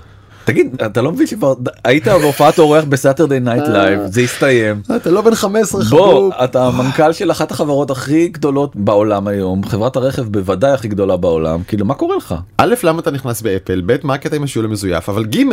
תגיד 0.51 0.75
אתה 0.85 1.01
לא 1.01 1.11
מבין 1.11 1.27
שכבר 1.27 1.53
היית 1.83 2.07
בהופעת 2.07 2.59
אורח 2.59 2.83
בסאטרדי 2.83 3.39
נייט 3.39 3.63
לייב 3.67 3.99
זה 4.05 4.21
הסתיים. 4.21 4.81
אתה 4.95 5.11
לא 5.11 5.21
בן 5.21 5.35
15 5.35 5.81
בוא 5.83 6.07
חבוב. 6.07 6.33
אתה 6.33 6.67
המנכ"ל 6.67 7.13
של 7.13 7.31
אחת 7.31 7.51
החברות 7.51 7.91
הכי 7.91 8.27
גדולות 8.27 8.75
בעולם 8.75 9.27
היום 9.27 9.63
חברת 9.65 9.95
הרכב 9.95 10.21
בוודאי 10.21 10.71
הכי 10.71 10.87
גדולה 10.87 11.17
בעולם 11.17 11.63
כאילו 11.67 11.85
מה 11.85 11.93
קורה 11.93 12.15
לך. 12.15 12.35
א', 12.57 12.75
למה 12.83 12.99
אתה 12.99 13.11
נכנס 13.11 13.41
באפל? 13.41 13.81
ב', 13.85 13.95
מה 14.03 14.13
הקטע 14.13 14.35
עם 14.35 14.43
השיעול 14.43 14.65
המזויף? 14.65 15.09
אבל 15.09 15.25
ג', 15.25 15.43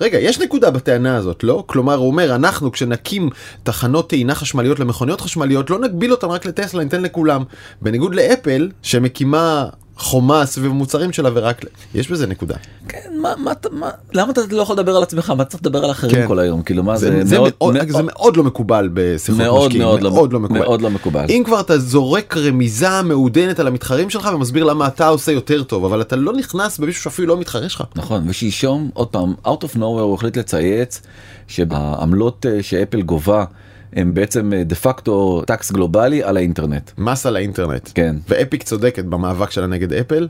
רגע, 0.00 0.18
יש 0.18 0.40
נקודה 0.40 0.70
בטענה 0.70 1.16
הזאת, 1.16 1.44
לא? 1.44 1.64
כלומר, 1.66 1.94
הוא 1.94 2.06
אומר, 2.06 2.34
אנחנו 2.34 2.72
כשנקים 2.72 3.30
תחנות 3.62 4.08
טעינה 4.08 4.34
חשמליות 4.34 4.80
למכוניות 4.80 5.20
חשמליות, 5.20 5.70
לא 5.70 5.78
נגביל 5.78 6.10
אותן 6.12 6.26
רק 6.26 6.46
לטסלה, 6.46 6.84
ניתן 6.84 7.02
לכולם. 7.02 7.42
בניגוד 7.82 8.14
לאפל, 8.14 8.68
שמקימה 8.82 9.66
חומה 10.00 10.46
סביב 10.46 10.70
המוצרים 10.70 11.12
שלה 11.12 11.30
ורק... 11.34 11.64
יש 11.94 12.10
בזה 12.10 12.26
נקודה. 12.26 12.54
כן 12.88 12.98
מה 13.22 13.32
מה 13.44 13.52
מה 13.70 13.90
למה 14.12 14.32
אתה 14.32 14.40
לא 14.50 14.62
יכול 14.62 14.76
לדבר 14.76 14.96
על 14.96 15.02
עצמך 15.02 15.30
מה 15.30 15.44
צריך 15.44 15.62
לדבר 15.62 15.84
על 15.84 15.90
אחרים 15.90 16.14
כן. 16.14 16.26
כל 16.26 16.38
היום 16.38 16.62
כאילו 16.62 16.82
מה 16.82 16.96
זה, 16.96 17.10
זה 17.10 17.24
זה, 17.24 17.38
מאוד, 17.38 17.52
מאוד 17.60 17.88
זה 17.90 18.02
מאוד 18.02 18.36
לא 18.36 18.42
מקובל 18.44 18.88
בשיחות 18.94 19.40
מאוד 19.40 19.66
משקיעים, 19.66 19.82
מאוד 19.86 20.02
לא- 20.02 20.10
מאוד 20.10 20.32
לא 20.32 20.40
מקובל. 20.40 20.60
מאוד 20.60 20.82
לא 20.82 20.90
מקובל. 20.90 21.24
אם 21.28 21.42
כבר 21.46 21.60
אתה 21.60 21.78
זורק 21.78 22.36
רמיזה 22.36 23.02
מעודנת 23.02 23.58
על 23.60 23.66
המתחרים 23.66 24.10
שלך 24.10 24.30
ומסביר 24.34 24.64
למה 24.64 24.86
אתה 24.86 25.08
עושה 25.08 25.32
יותר 25.32 25.62
טוב, 25.62 25.84
אבל 25.84 26.00
אתה 26.00 26.16
לא 26.16 26.32
נכנס 26.32 26.78
במישהו 26.78 27.02
שאפילו 27.02 27.28
לא 27.28 27.40
מתחרה 27.40 27.68
שלך. 27.68 27.84
נכון 27.96 28.24
ושלשום 28.28 28.90
עוד 28.94 29.08
פעם 29.08 29.34
out 29.46 29.64
of 29.64 29.76
nowhere 29.76 29.80
הוא 29.80 30.14
החליט 30.14 30.36
לצייץ 30.36 31.00
שהעמלות 31.46 32.46
אה, 32.48 32.62
שאפל 32.62 33.02
גובה 33.02 33.44
הם 33.92 34.14
בעצם 34.14 34.52
דה 34.66 34.74
פקטו 34.74 35.42
tax 35.46 35.72
גלובלי 35.72 36.22
על 36.22 36.36
האינטרנט. 36.36 36.90
מס 36.98 37.26
על 37.26 37.36
האינטרנט. 37.36 37.90
כן. 37.94 38.16
ואפיק 38.28 38.62
צודקת 38.62 39.04
במאבק 39.04 39.50
שלה 39.50 39.66
נגד 39.66 39.92
אפל. 39.92 40.28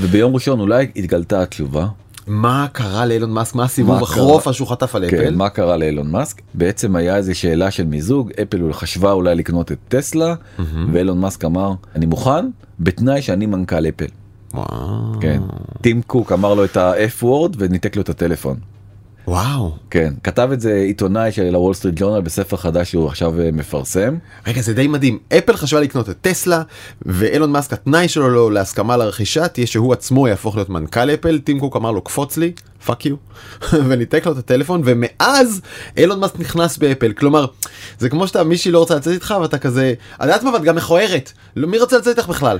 וביום 0.00 0.34
ראשון 0.34 0.60
אולי 0.60 0.86
התגלתה 0.96 1.42
התשובה 1.42 1.86
מה 2.26 2.66
קרה 2.72 3.06
לאילון 3.06 3.30
מאסק? 3.30 3.54
מה 3.54 3.64
הסיבוב? 3.64 4.02
החרופה 4.02 4.52
שהוא 4.52 4.68
חטף 4.68 4.94
על 4.94 5.10
כן, 5.10 5.16
אפל? 5.16 5.34
מה 5.34 5.48
קרה 5.48 5.76
לאילון 5.76 6.10
מאסק 6.10 6.42
בעצם 6.54 6.96
היה 6.96 7.16
איזה 7.16 7.34
שאלה 7.34 7.70
של 7.70 7.86
מיזוג 7.86 8.30
אפל 8.42 8.72
חשבה 8.72 9.12
אולי 9.12 9.34
לקנות 9.34 9.72
את 9.72 9.78
טסלה 9.88 10.34
ואילון 10.92 11.18
מאסק 11.20 11.44
אמר 11.44 11.72
אני 11.96 12.06
מוכן 12.06 12.46
בתנאי 12.80 13.22
שאני 13.22 13.46
מנכ"ל 13.46 13.86
אפל. 13.88 14.06
וואו. 14.54 15.20
כן. 15.20 15.42
טים 15.80 16.02
קוק 16.02 16.32
אמר 16.32 16.54
לו 16.54 16.64
את 16.64 16.76
ה-F 16.76 17.22
word 17.22 17.54
וניתק 17.58 17.96
לו 17.96 18.02
את 18.02 18.08
הטלפון. 18.08 18.56
וואו. 19.28 19.72
כן 19.90 20.14
כתב 20.24 20.48
את 20.52 20.60
זה 20.60 20.74
עיתונאי 20.74 21.32
של 21.32 21.54
הוול 21.54 21.74
סטריט 21.74 21.94
ג'ורנל 21.98 22.20
בספר 22.20 22.56
חדש 22.56 22.90
שהוא 22.90 23.06
עכשיו 23.06 23.40
אה, 23.40 23.50
מפרסם. 23.52 24.16
רגע 24.46 24.60
זה 24.60 24.74
די 24.74 24.86
מדהים 24.86 25.18
אפל 25.38 25.56
חשבה 25.56 25.80
לקנות 25.80 26.10
את 26.10 26.16
טסלה 26.20 26.62
ואילון 27.02 27.52
מאסק 27.52 27.72
התנאי 27.72 28.08
שלו 28.08 28.28
לו 28.28 28.50
להסכמה 28.50 28.96
לרכישה 28.96 29.48
תהיה 29.48 29.66
שהוא 29.66 29.92
עצמו 29.92 30.28
יהפוך 30.28 30.56
להיות 30.56 30.68
מנכ"ל 30.68 31.10
אפל 31.10 31.38
טים 31.38 31.60
קוק 31.60 31.76
אמר 31.76 31.90
לו 31.90 32.02
קפוץ 32.02 32.36
לי 32.36 32.52
fuck 32.86 33.06
you 33.06 33.16
וניתק 33.88 34.26
לו 34.26 34.32
את 34.32 34.38
הטלפון 34.38 34.82
ומאז 34.84 35.60
אילון 35.96 36.20
מאסק 36.20 36.40
נכנס 36.40 36.78
באפל 36.78 37.12
כלומר 37.12 37.46
זה 37.98 38.08
כמו 38.08 38.26
שאתה 38.26 38.44
מישהי 38.44 38.70
לא 38.72 38.78
רוצה 38.78 38.96
לצאת 38.96 39.12
איתך 39.14 39.34
ואתה 39.42 39.58
כזה 39.58 39.94
את 40.16 40.22
יודעת 40.22 40.42
מה 40.42 40.50
ואת 40.50 40.62
גם 40.62 40.76
מכוערת 40.76 41.32
לא 41.56 41.68
מי 41.68 41.78
רוצה 41.78 41.98
לצאת 41.98 42.18
איתך 42.18 42.28
בכלל. 42.28 42.58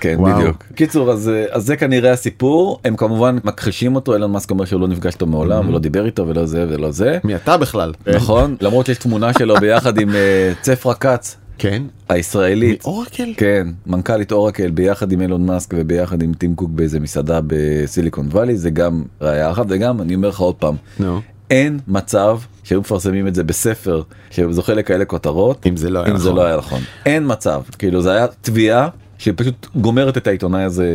כן 0.00 0.16
וואו. 0.18 0.38
בדיוק. 0.38 0.64
קיצור 0.74 1.12
אז 1.12 1.30
אז 1.50 1.66
זה 1.66 1.76
כנראה 1.76 2.12
הסיפור 2.12 2.80
הם 2.84 2.96
כמובן 2.96 3.38
מכחישים 3.44 3.94
אותו 3.94 4.14
אילון 4.14 4.32
מאסק 4.32 4.50
אומר 4.50 4.64
שהוא 4.64 4.80
לא 4.80 4.88
נפגש 4.88 5.14
איתו 5.14 5.26
מעולם 5.26 5.68
ולא 5.68 5.78
דיבר 5.78 6.06
איתו 6.06 6.28
ולא 6.28 6.46
זה 6.46 6.66
ולא 6.68 6.90
זה. 6.90 7.18
מי 7.24 7.36
אתה 7.36 7.56
בכלל? 7.56 7.92
נכון 8.06 8.56
למרות 8.60 8.86
שיש 8.86 8.98
תמונה 8.98 9.32
שלו 9.38 9.54
ביחד 9.60 9.98
עם 10.00 10.14
אה, 10.14 10.52
ספרא 10.60 10.94
כץ 10.94 11.36
כן. 11.60 11.82
הישראלית. 12.08 12.84
אורקל? 12.84 13.34
כן, 13.36 13.68
מנכ"לית 13.86 14.32
אורקל 14.32 14.70
ביחד 14.70 15.12
עם 15.12 15.20
אילון 15.20 15.46
מאסק 15.46 15.74
וביחד 15.76 16.22
עם 16.22 16.34
טים 16.34 16.54
קוק 16.54 16.70
באיזה 16.70 17.00
מסעדה 17.00 17.40
בסיליקון 17.46 18.28
וואלי 18.30 18.56
זה 18.56 18.70
גם 18.70 19.02
ראיה 19.20 19.50
אחת 19.50 19.66
וגם 19.68 20.00
אני 20.00 20.14
אומר 20.14 20.28
לך 20.28 20.38
עוד 20.38 20.54
פעם 20.54 20.74
נו. 21.00 21.20
אין 21.50 21.78
מצב 21.88 22.38
שהיו 22.62 22.80
מפרסמים 22.80 23.26
את 23.26 23.34
זה 23.34 23.44
בספר 23.44 24.02
שזוכה 24.30 24.74
לכאלה 24.74 25.04
כותרות 25.04 25.66
אם 25.66 25.76
זה 25.76 25.90
לא 25.90 25.98
היה 25.98 26.12
אם 26.12 26.16
זה 26.16 26.24
נכון. 26.24 26.36
לא 26.36 26.44
היה 26.44 26.56
נכון 26.56 26.80
אין 27.06 27.22
מצב 27.26 27.62
כאילו 27.78 28.02
זה 28.02 28.12
היה 28.12 28.26
תביעה 28.40 28.88
שפשוט 29.18 29.66
גומרת 29.76 30.16
את 30.16 30.26
העיתונאי 30.26 30.62
הזה 30.62 30.86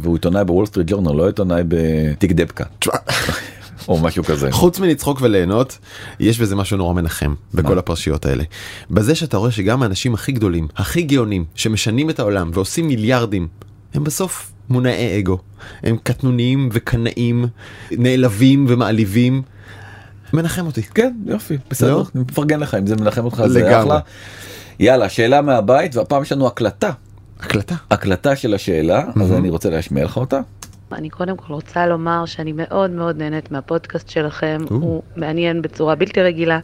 והוא 0.00 0.14
עיתונאי 0.14 0.44
בוול 0.44 0.66
סטריט 0.66 0.86
ג'ורנל 0.90 1.12
לא 1.12 1.26
עיתונאי 1.26 1.62
בתיק 1.68 2.32
דבקה 2.32 2.64
או 3.88 3.98
משהו 3.98 4.24
כזה. 4.24 4.52
חוץ 4.52 4.78
מלצחוק 4.78 5.18
וליהנות, 5.22 5.78
יש 6.20 6.40
בזה 6.40 6.56
משהו 6.56 6.76
נורא 6.76 6.94
מנחם 6.94 7.34
בכל? 7.54 7.78
הפרשיות 7.78 8.26
האלה. 8.26 8.44
בזה 8.90 9.14
שאתה 9.14 9.36
רואה 9.36 9.50
שגם 9.50 9.82
האנשים 9.82 10.14
הכי 10.14 10.32
גדולים, 10.32 10.68
הכי 10.76 11.02
גאונים, 11.02 11.44
שמשנים 11.54 12.10
את 12.10 12.18
העולם 12.18 12.50
ועושים 12.54 12.88
מיליארדים, 12.88 13.48
הם 13.94 14.04
בסוף 14.04 14.52
מונעי 14.68 15.18
אגו. 15.18 15.38
הם 15.82 15.96
קטנוניים 16.02 16.68
וקנאים, 16.72 17.46
נעלבים 17.90 18.66
ומעליבים. 18.68 19.42
מנחם 20.32 20.66
אותי. 20.66 20.82
כן 20.82 21.14
יופי 21.26 21.58
בסדר 21.70 21.96
לא? 21.96 22.04
אני 22.14 22.22
מפרגן 22.22 22.60
לך 22.60 22.74
אם 22.74 22.86
זה 22.86 22.96
מנחם 22.96 23.24
אותך 23.24 23.42
זה. 23.46 23.80
אחלה. 23.80 23.98
יאללה 24.80 25.08
שאלה 25.08 25.42
מהבית 25.42 25.96
והפעם 25.96 26.22
יש 26.22 26.32
לנו 26.32 26.46
הקלטה 26.46 26.90
הקלטה. 27.40 27.74
הקלטה 27.90 28.36
של 28.36 28.54
השאלה 28.54 29.04
אז 29.22 29.32
אני 29.32 29.50
רוצה 29.50 29.70
להשמיע 29.70 30.04
לך 30.04 30.16
אותה. 30.16 30.40
אני 30.92 31.10
קודם 31.10 31.36
כל 31.36 31.52
רוצה 31.52 31.86
לומר 31.86 32.26
שאני 32.26 32.52
מאוד 32.52 32.90
מאוד 32.90 33.18
נהנית 33.18 33.50
מהפודקאסט 33.50 34.08
שלכם, 34.08 34.58
או. 34.70 34.76
הוא 34.76 35.02
מעניין 35.16 35.62
בצורה 35.62 35.94
בלתי 35.94 36.22
רגילה 36.22 36.58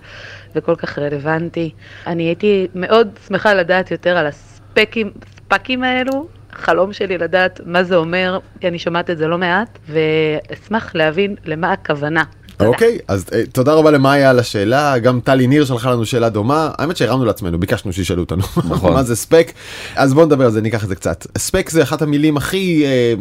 וכל 0.55 0.77
כך 0.77 0.99
רלוונטי. 0.99 1.71
אני 2.07 2.23
הייתי 2.23 2.67
מאוד 2.75 3.09
שמחה 3.29 3.55
לדעת 3.55 3.91
יותר 3.91 4.17
על 4.17 4.27
הספקים, 4.27 5.11
ספקים 5.37 5.85
האלו, 5.85 6.27
חלום 6.53 6.93
שלי 6.93 7.19
לדעת 7.19 7.61
מה 7.67 7.85
זה 7.85 7.97
אומר, 7.97 8.39
כי 8.61 8.69
אני 8.69 8.79
שומעת 8.79 9.11
את 9.11 9.19
זה 9.19 9.27
לא 9.27 9.39
מעט, 9.39 9.79
ואשמח 9.89 10.95
להבין 10.95 11.37
למה 11.45 11.73
הכוונה. 11.73 12.23
אוקיי, 12.61 12.99
אז 13.09 13.27
אה, 13.35 13.47
תודה 13.53 13.75
רבה 13.75 13.91
למאיה 13.91 14.31
על 14.31 14.39
השאלה, 14.39 14.99
גם 14.99 15.21
טלי 15.21 15.47
ניר 15.47 15.65
שלחה 15.65 15.91
לנו 15.91 16.07
שאלה 16.07 16.29
דומה, 16.29 16.71
האמת 16.79 16.97
שהרמנו 16.97 17.25
לעצמנו, 17.25 17.61
ביקשנו 17.61 17.93
שישאלו 17.93 18.23
אותנו, 18.23 18.43
נכון. 18.57 18.93
מה 18.95 19.03
זה 19.03 19.17
ספק, 19.17 19.53
אז 19.97 20.15
בוא 20.15 20.25
נדבר 20.25 20.45
על 20.45 20.51
זה, 20.51 20.61
ניקח 20.61 20.85
את 20.85 20.89
זה 20.89 20.95
קצת. 20.95 21.27
ספק 21.39 21.71
זה 21.71 21.83
אחת 21.83 22.03
המילים 22.03 22.37
הכי 22.37 22.85
אה, 22.85 23.15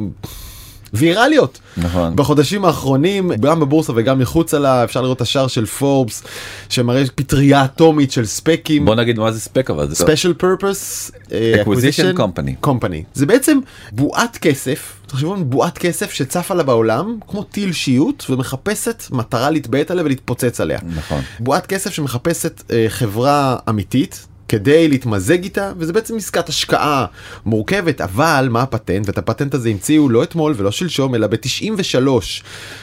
ויראליות. 0.93 1.59
נכון. 1.77 2.15
בחודשים 2.15 2.65
האחרונים, 2.65 3.31
גם 3.33 3.59
בבורסה 3.59 3.93
וגם 3.95 4.19
מחוצה 4.19 4.59
לה, 4.59 4.83
אפשר 4.83 5.01
לראות 5.01 5.17
את 5.17 5.21
השער 5.21 5.47
של 5.47 5.65
פורבס, 5.65 6.23
שמראה 6.69 7.03
פטריה 7.15 7.65
אטומית 7.65 8.11
של 8.11 8.25
ספקים. 8.25 8.85
בוא 8.85 8.95
נגיד 8.95 9.19
מה 9.19 9.31
זה 9.31 9.39
ספק 9.39 9.69
אבל 9.69 9.89
זה 9.89 9.95
purpose 10.31 11.11
uh, 11.11 11.31
Acquisition 11.65 12.17
Company. 12.17 12.67
company 12.67 13.03
זה 13.13 13.25
בעצם 13.25 13.59
בועת 13.91 14.37
כסף 14.37 14.93
תחשבו 15.07 15.33
על 15.33 15.43
בועת 15.43 15.77
כסף 15.77 16.13
שצפה 16.13 16.53
לה 16.53 16.63
בעולם 16.63 17.17
כמו 17.27 17.43
טיל 17.43 17.73
שיוט 17.73 18.23
ומחפשת 18.29 19.03
מטרה 19.11 19.49
להתבעט 19.49 19.91
עליה 19.91 20.05
ולהתפוצץ 20.05 20.61
עליה. 20.61 20.79
נכון. 20.95 21.21
בועת 21.39 21.65
כסף 21.65 21.93
שמחפשת 21.93 22.61
uh, 22.67 22.71
חברה 22.89 23.57
אמיתית. 23.69 24.27
כדי 24.51 24.87
להתמזג 24.87 25.43
איתה 25.43 25.71
וזה 25.77 25.93
בעצם 25.93 26.17
עסקת 26.17 26.49
השקעה 26.49 27.05
מורכבת 27.45 28.01
אבל 28.01 28.47
מה 28.51 28.61
הפטנט? 28.61 29.07
ואת 29.07 29.17
הפטנט 29.17 29.53
הזה 29.53 29.69
המציאו 29.69 30.09
לא 30.09 30.23
אתמול 30.23 30.53
ולא 30.57 30.71
שלשום 30.71 31.15
אלא 31.15 31.27
ב-93. 31.27 32.07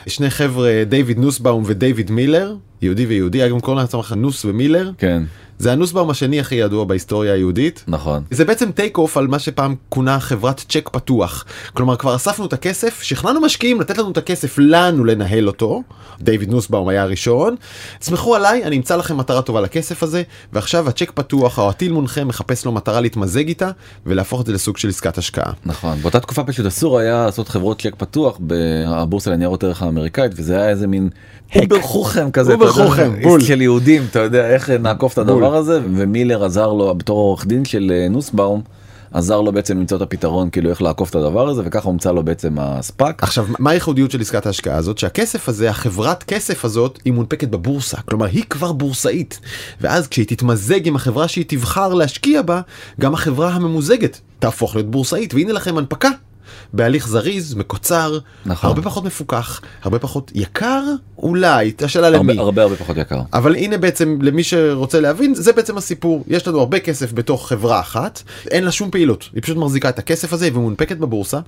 שני 0.06 0.30
חבר'ה 0.30 0.82
דיוויד 0.88 1.18
נוסבאום 1.18 1.62
ודייוויד 1.66 2.10
מילר 2.10 2.54
יהודי 2.82 3.06
ויהודי 3.06 3.46
אגב 3.46 3.60
קוראים 3.60 3.80
לעצמם 3.80 4.00
נוס 4.16 4.44
ומילר. 4.44 4.90
כן. 4.98 5.22
זה 5.58 5.72
הנוסבאום 5.72 6.10
השני 6.10 6.40
הכי 6.40 6.54
ידוע 6.54 6.84
בהיסטוריה 6.84 7.34
היהודית. 7.34 7.84
נכון. 7.88 8.22
זה 8.30 8.44
בעצם 8.44 8.70
take 8.70 8.98
off 8.98 9.16
על 9.16 9.26
מה 9.26 9.38
שפעם 9.38 9.74
כונה 9.88 10.20
חברת 10.20 10.64
צ'ק 10.68 10.88
פתוח. 10.88 11.44
כלומר 11.74 11.96
כבר 11.96 12.16
אספנו 12.16 12.46
את 12.46 12.52
הכסף, 12.52 13.02
שכנענו 13.02 13.40
משקיעים 13.40 13.80
לתת 13.80 13.98
לנו 13.98 14.10
את 14.10 14.16
הכסף 14.16 14.54
לנו 14.58 15.04
לנהל 15.04 15.46
אותו. 15.46 15.82
דיוויד 16.20 16.50
נוסבאום 16.50 16.88
היה 16.88 17.02
הראשון. 17.02 17.56
תסמכו 17.98 18.34
עליי, 18.34 18.64
אני 18.64 18.76
אמצא 18.76 18.96
לכם 18.96 19.16
מטרה 19.16 19.42
טובה 19.42 19.60
לכסף 19.60 20.02
הזה, 20.02 20.22
ועכשיו 20.52 20.88
הצ'ק 20.88 21.10
פתוח 21.10 21.58
או 21.58 21.68
הטיל 21.68 21.92
מונחה 21.92 22.24
מחפש 22.24 22.64
לו 22.64 22.72
מטרה 22.72 23.00
להתמזג 23.00 23.48
איתה 23.48 23.70
ולהפוך 24.06 24.40
את 24.40 24.46
זה 24.46 24.52
לסוג 24.52 24.76
של 24.76 24.88
עסקת 24.88 25.18
השקעה. 25.18 25.52
נכון 25.66 25.98
באותה 26.02 26.20
תקופה 26.20 26.44
פשוט 26.44 26.66
אסור 26.66 26.98
היה 26.98 27.24
לעשות 27.26 27.48
חברות 27.48 27.82
צ'ק 27.82 27.94
פתוח 27.98 28.38
בבורסה 28.40 29.30
לניירות 29.30 29.64
ערך 29.64 29.82
האמריקאית 29.82 30.32
וזה 30.36 30.56
היה 30.56 30.68
איזה 30.68 30.86
מין 30.86 31.08
over 31.56 31.80
חוכם 31.80 32.30
כזה 32.30 32.52
over 32.52 32.66
יודע, 32.66 32.84
חוכם, 32.84 33.22
בול. 33.22 33.40
של 33.40 33.60
יהודים 33.62 34.06
אתה 34.10 34.18
יודע 34.18 34.50
איך 34.50 34.70
נעקוף 34.70 35.12
את 35.12 35.18
הדבר 35.18 35.47
בול. 35.50 35.58
הזה 35.58 35.80
ומילר 35.94 36.44
עזר 36.44 36.72
לו 36.72 36.94
בתור 36.94 37.18
עורך 37.18 37.46
דין 37.46 37.64
של 37.64 37.92
אה, 37.94 38.08
נוסבאום 38.08 38.62
עזר 39.12 39.40
לו 39.40 39.52
בעצם 39.52 39.78
למצוא 39.78 39.96
את 39.96 40.02
הפתרון 40.02 40.50
כאילו 40.50 40.70
איך 40.70 40.82
לעקוף 40.82 41.10
את 41.10 41.14
הדבר 41.14 41.48
הזה 41.48 41.62
וככה 41.64 41.88
הומצא 41.88 42.12
לו 42.12 42.22
בעצם 42.22 42.56
הספאק. 42.58 43.22
עכשיו 43.22 43.46
מה 43.58 43.70
הייחודיות 43.70 44.10
של 44.10 44.20
עסקת 44.20 44.46
ההשקעה 44.46 44.76
הזאת 44.76 44.98
שהכסף 44.98 45.48
הזה 45.48 45.70
החברת 45.70 46.22
כסף 46.22 46.64
הזאת 46.64 46.98
היא 47.04 47.12
מונפקת 47.12 47.48
בבורסה 47.48 47.96
כלומר 48.00 48.26
היא 48.26 48.44
כבר 48.50 48.72
בורסאית 48.72 49.40
ואז 49.80 50.06
כשהיא 50.06 50.26
תתמזג 50.26 50.86
עם 50.86 50.96
החברה 50.96 51.28
שהיא 51.28 51.44
תבחר 51.48 51.94
להשקיע 51.94 52.42
בה 52.42 52.60
גם 53.00 53.14
החברה 53.14 53.50
הממוזגת 53.50 54.20
תהפוך 54.38 54.74
להיות 54.74 54.90
בורסאית 54.90 55.34
והנה 55.34 55.52
לכם 55.52 55.78
הנפקה. 55.78 56.10
בהליך 56.72 57.08
זריז 57.08 57.54
מקוצר 57.54 58.18
נכון. 58.46 58.68
הרבה 58.68 58.82
פחות 58.82 59.04
מפוקח 59.04 59.60
הרבה 59.82 59.98
פחות 59.98 60.32
יקר 60.34 60.82
אולי 61.18 61.72
השאלה 61.84 62.10
למי 62.10 62.38
הרבה 62.38 62.62
הרבה 62.62 62.76
פחות 62.76 62.96
יקר. 62.96 63.20
אבל 63.32 63.54
הנה 63.56 63.78
בעצם 63.78 64.18
למי 64.22 64.42
שרוצה 64.42 65.00
להבין 65.00 65.34
זה 65.34 65.52
בעצם 65.52 65.76
הסיפור 65.76 66.24
יש 66.26 66.48
לנו 66.48 66.58
הרבה 66.58 66.78
כסף 66.78 67.12
בתוך 67.12 67.48
חברה 67.48 67.80
אחת 67.80 68.22
אין 68.50 68.64
לה 68.64 68.72
שום 68.72 68.90
פעילות 68.90 69.28
היא 69.34 69.42
פשוט 69.42 69.56
מחזיקה 69.56 69.88
את 69.88 69.98
הכסף 69.98 70.32
הזה 70.32 70.48
ומונפקת 70.54 70.96
בבורסה 70.96 71.40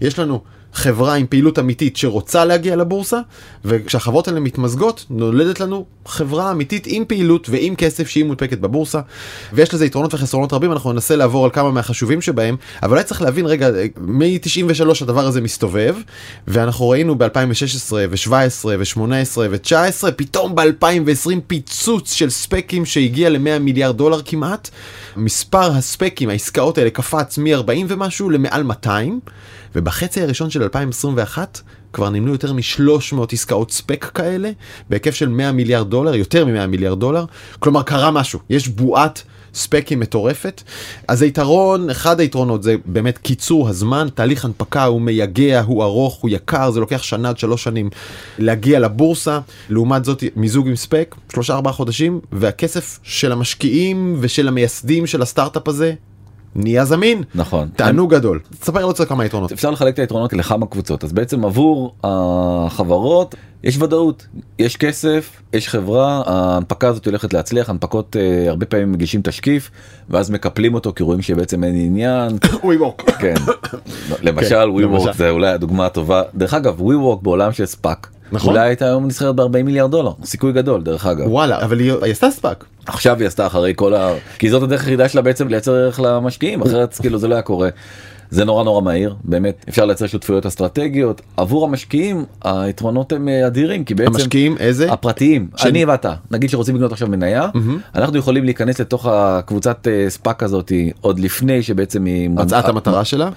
יש 0.00 0.18
לנו 0.18 0.40
חברה 0.74 1.14
עם 1.14 1.26
פעילות 1.26 1.58
אמיתית 1.58 1.96
שרוצה 1.96 2.44
להגיע 2.44 2.76
לבורסה 2.76 3.18
וכשהחברות 3.64 4.28
האלה 4.28 4.40
מתמזגות 4.40 5.04
נולדת 5.10 5.60
לנו 5.60 5.84
חברה 6.06 6.50
אמיתית 6.50 6.84
עם 6.86 7.04
פעילות 7.04 7.48
ועם 7.48 7.74
כסף 7.74 8.08
שהיא 8.08 8.24
מונפקת 8.24 8.58
בבורסה. 8.58 9.00
ויש 9.52 9.74
לזה 9.74 9.86
יתרונות 9.86 10.14
וחסרונות 10.14 10.52
רבים 10.52 10.72
אנחנו 10.72 10.92
ננסה 10.92 11.16
לעבור 11.16 11.44
על 11.44 11.50
כמה 11.50 11.70
מהחשובים 11.70 12.20
שבהם 12.20 12.56
אבל 12.82 12.90
אולי 12.90 13.04
צריך 13.04 13.22
להבין 13.22 13.46
רגע 13.46 13.68
מ-93 13.96 14.82
הדבר 15.00 15.26
הזה 15.26 15.40
מסתובב 15.40 15.96
ואנחנו 16.48 16.88
ראינו 16.88 17.18
ב-2016 17.18 17.92
ו-17 17.92 18.64
ו-18 18.64 19.38
ו-19 19.50 20.10
פתאום 20.16 20.54
ב-2020 20.54 21.30
פיצוץ 21.46 22.12
של 22.12 22.30
ספקים 22.30 22.84
שהגיע 22.84 23.30
ל-100 23.30 23.58
מיליארד 23.60 23.96
דולר 23.96 24.20
כמעט. 24.24 24.70
מספר 25.16 25.72
הספקים 25.72 26.28
העסקאות 26.28 26.78
האלה 26.78 26.90
קפץ 26.90 27.38
מ-40 27.38 27.84
ומשהו 27.88 28.30
למעל 28.30 28.62
200 28.62 29.20
ובחצי 29.74 30.22
הראשון 30.22 30.50
של 30.50 30.62
2021 30.62 31.60
כבר 31.92 32.10
נמנו 32.10 32.32
יותר 32.32 32.52
מ-300 32.52 33.16
עסקאות 33.32 33.70
ספק 33.70 34.10
כאלה 34.14 34.50
בהיקף 34.90 35.14
של 35.14 35.28
100 35.28 35.52
מיליארד 35.52 35.90
דולר 35.90 36.14
יותר 36.14 36.44
מ-100 36.44 36.66
מיליארד 36.66 37.00
דולר. 37.00 37.24
כלומר 37.58 37.82
קרה 37.82 38.10
משהו. 38.10 38.40
יש 38.50 38.68
בועת 38.68 39.22
ספקים 39.54 40.00
מטורפת. 40.00 40.62
אז 41.08 41.22
היתרון 41.22 41.90
אחד 41.90 42.20
היתרונות 42.20 42.62
זה 42.62 42.76
באמת 42.84 43.18
קיצור 43.18 43.68
הזמן 43.68 44.08
תהליך 44.14 44.44
הנפקה 44.44 44.84
הוא 44.84 45.00
מייגע 45.00 45.60
הוא 45.60 45.84
ארוך 45.84 46.14
הוא 46.14 46.30
יקר 46.30 46.70
זה 46.70 46.80
לוקח 46.80 47.02
שנה 47.02 47.28
עד 47.28 47.38
שלוש 47.38 47.64
שנים 47.64 47.90
להגיע 48.38 48.80
לבורסה. 48.80 49.40
לעומת 49.70 50.04
זאת 50.04 50.24
מיזוג 50.36 50.68
עם 50.68 50.76
ספק 50.76 51.14
שלושה 51.32 51.54
ארבעה 51.54 51.72
חודשים 51.72 52.20
והכסף 52.32 52.98
של 53.02 53.32
המשקיעים 53.32 54.16
ושל 54.20 54.48
המייסדים 54.48 55.06
של 55.06 55.22
הסטארט-אפ 55.22 55.68
הזה 55.68 55.94
נהיה 56.54 56.84
זמין. 56.84 57.22
נכון. 57.34 57.68
תענוג 57.76 58.14
גדול. 58.14 58.40
תספר 58.60 58.92
קצת 58.92 59.08
כמה 59.08 59.24
יתרונות. 59.24 59.52
אפשר 59.52 59.70
לחלק 59.70 59.94
את 59.94 59.98
היתרונות 59.98 60.32
לכמה 60.32 60.66
קבוצות. 60.66 61.04
אז 61.04 61.12
בעצם 61.12 61.44
עבור 61.44 61.94
החברות 62.04 63.34
יש 63.64 63.82
ודאות 63.82 64.26
יש 64.58 64.76
כסף 64.76 65.42
יש 65.52 65.68
חברה 65.68 66.22
ההנפקה 66.26 66.88
הזאת 66.88 67.06
הולכת 67.06 67.34
להצליח 67.34 67.70
הנפקות 67.70 68.16
אה, 68.16 68.50
הרבה 68.50 68.66
פעמים 68.66 68.92
מגישים 68.92 69.20
תשקיף 69.24 69.70
ואז 70.08 70.30
מקפלים 70.30 70.74
אותו 70.74 70.92
כי 70.96 71.02
רואים 71.02 71.22
שבעצם 71.22 71.64
אין 71.64 71.74
עניין. 71.74 72.38
כן. 73.20 73.34
למשל 74.22 74.70
ווי 74.70 74.82
למשל. 74.82 74.96
וורק 74.96 75.16
זה 75.16 75.30
אולי 75.30 75.50
הדוגמה 75.50 75.86
הטובה. 75.86 76.22
דרך 76.34 76.54
אגב 76.54 76.80
ווי 76.80 76.96
וורק 76.96 77.22
בעולם 77.22 77.52
של 77.52 77.66
ספאק 77.66 78.08
נכון. 78.32 78.50
אולי 78.54 78.66
הייתה 78.66 78.84
היום 78.84 79.06
נסחרת 79.06 79.36
ב-40 79.36 79.62
מיליארד 79.64 79.90
דולר 79.90 80.10
סיכוי 80.24 80.52
גדול 80.52 80.82
דרך 80.82 81.06
אגב. 81.06 81.26
וואלה 81.28 81.62
אבל 81.64 81.80
היא 81.80 81.92
היא 82.02 82.12
עשתה 82.12 82.30
ספאק. 82.30 82.64
עכשיו 82.86 83.18
היא 83.18 83.26
עשתה 83.26 83.46
אחרי 83.46 83.72
כל 83.76 83.94
ה... 83.94 84.12
כי 84.38 84.50
זאת 84.50 84.62
הדרך 84.62 84.80
היחידה 84.80 85.08
שלה 85.08 85.22
בעצם 85.22 85.48
לייצר 85.48 85.74
ערך 85.74 86.00
למשקיעים 86.00 86.62
אחרת 86.62 86.94
כאילו 87.00 87.18
זה 87.18 87.28
לא 87.28 87.34
היה 87.34 87.42
קורה. 87.42 87.68
זה 88.30 88.44
נורא 88.44 88.64
נורא 88.64 88.80
מהיר 88.80 89.14
באמת 89.24 89.64
אפשר 89.68 89.84
לייצר 89.84 90.06
שותפויות 90.06 90.46
אסטרטגיות. 90.46 91.20
עבור 91.36 91.64
המשקיעים 91.64 92.24
היתרונות 92.44 93.12
הם 93.12 93.28
אה, 93.28 93.46
אדירים 93.46 93.84
כי 93.84 93.94
בעצם 93.94 94.12
המשקיעים 94.14 94.56
איזה? 94.58 94.92
הפרטיים. 94.92 95.48
שאני- 95.56 95.70
אני 95.70 95.84
ואתה 95.84 96.14
נגיד 96.30 96.50
שרוצים 96.50 96.76
לקנות 96.76 96.92
עכשיו 96.92 97.08
מניה 97.08 97.48
אנחנו 97.94 98.18
יכולים 98.18 98.44
להיכנס 98.44 98.80
לתוך 98.80 99.06
הקבוצת 99.10 99.88
אה, 99.90 100.10
ספאק 100.10 100.42
הזאת 100.42 100.72
עוד 101.00 101.18
לפני 101.20 101.62
שבעצם 101.62 102.04
היא 102.04 102.30
את 102.58 102.64
המטרה 102.68 103.04
שלה? 103.04 103.28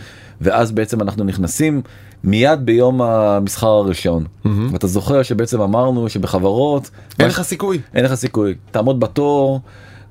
ואז 0.41 0.71
בעצם 0.71 1.01
אנחנו 1.01 1.23
נכנסים 1.23 1.81
מיד 2.23 2.65
ביום 2.65 3.01
המסחר 3.01 3.67
הראשון. 3.67 4.25
ואתה 4.71 4.87
זוכר 4.87 5.23
שבעצם 5.23 5.61
אמרנו 5.61 6.09
שבחברות 6.09 6.89
אין 7.19 7.27
לך 7.27 7.41
סיכוי. 7.41 7.79
אין 7.93 8.05
לך 8.05 8.13
סיכוי. 8.13 8.55
תעמוד 8.71 8.99
בתור 8.99 9.61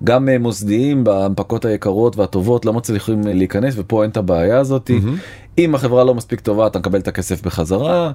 גם 0.04 0.28
אה, 0.28 0.38
מוסדיים 0.38 1.04
בהנפקות 1.04 1.64
היקרות 1.64 2.16
והטובות 2.16 2.64
לא 2.64 2.72
מצליחים 2.72 3.26
אה, 3.26 3.32
להיכנס 3.32 3.74
ופה 3.76 4.02
אין 4.02 4.10
את 4.10 4.16
הבעיה 4.16 4.58
הזאת. 4.58 4.90
אם 5.58 5.74
החברה 5.74 6.04
לא 6.04 6.14
מספיק 6.14 6.40
טובה 6.40 6.66
אתה 6.66 6.78
מקבל 6.78 6.98
את 6.98 7.08
הכסף 7.08 7.42
בחזרה. 7.42 8.12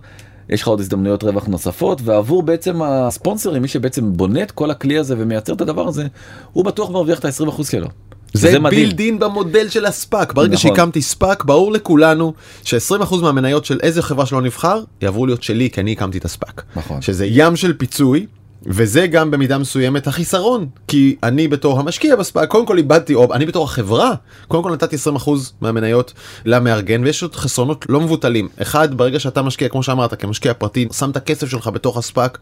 יש 0.50 0.62
לך 0.62 0.68
עוד 0.68 0.80
הזדמנויות 0.80 1.24
רווח 1.24 1.48
נוספות 1.48 2.02
ועבור 2.04 2.44
בעצם 2.44 2.82
הספונסרים 2.82 3.62
מי 3.62 3.68
שבעצם 3.68 4.14
בונה 4.14 4.44
את 4.44 4.52
כל 4.52 4.72
הכלי 4.72 4.98
הזה 4.98 5.16
ומייצר 5.18 5.54
את 5.54 5.62
הדבר 5.62 5.88
הזה 5.88 6.08
הוא 6.54 6.66
בטוח 6.66 6.90
מרוויח 6.90 7.20
את 7.20 7.26
ה-20% 7.26 7.64
שלו. 7.64 7.88
זה 8.34 8.60
מדהים. 8.60 8.84
בילדין 8.84 9.20
במודל 9.20 9.70
של 9.70 9.86
הספאק 9.86 10.34
ברגע 10.34 10.54
נכון. 10.54 10.72
שהקמתי 10.72 11.02
ספאק 11.02 11.44
ברור 11.44 11.72
לכולנו 11.72 12.34
ש-20% 12.64 13.16
מהמניות 13.22 13.66
של 13.66 13.80
איזה 13.84 14.02
חברה 14.02 14.26
שלא 14.26 14.42
נבחר 14.42 14.84
יעברו 15.02 15.26
להיות 15.26 15.44
שלי 15.44 15.70
כי 15.70 15.82
אני 15.82 15.92
הקמתי 15.92 16.18
את 16.18 16.26
הספאק. 16.26 16.64
נכון. 16.76 17.02
שזה 17.02 17.26
ים 17.26 17.56
של 17.56 17.74
פיצוי. 17.74 18.26
וזה 18.66 19.08
גם 19.08 19.32
במידה 19.32 19.58
מסוימת 19.58 20.08
החיסרון 20.08 20.68
כי 20.88 21.16
אני 21.24 21.48
בתור 21.48 21.80
המשקיע 21.80 22.16
בספאק 22.16 22.50
קודם 22.50 22.66
כל 22.66 22.78
איבדתי 22.78 23.14
או 23.14 23.34
אני 23.34 23.46
בתור 23.46 23.64
החברה 23.64 24.14
קודם 24.48 24.64
כל 24.64 24.74
נתתי 24.74 24.96
20% 24.96 25.30
מהמניות 25.62 26.14
למארגן 26.46 27.04
ויש 27.04 27.24
עוד 27.24 27.36
חסרונות 27.36 27.86
לא 27.90 28.00
מבוטלים 28.00 28.48
אחד 28.62 28.98
ברגע 28.98 29.20
שאתה 29.20 29.42
משקיע 29.42 29.70
כמו 29.70 29.84
שאמרת 29.84 30.22
כמשקיע 30.22 30.54
פרטי 30.54 30.88
שם 30.98 31.10
את 31.10 31.18
הכסף 31.18 31.50
שלך 31.50 31.68
בתוך 31.68 31.98
הספאק 31.98 32.38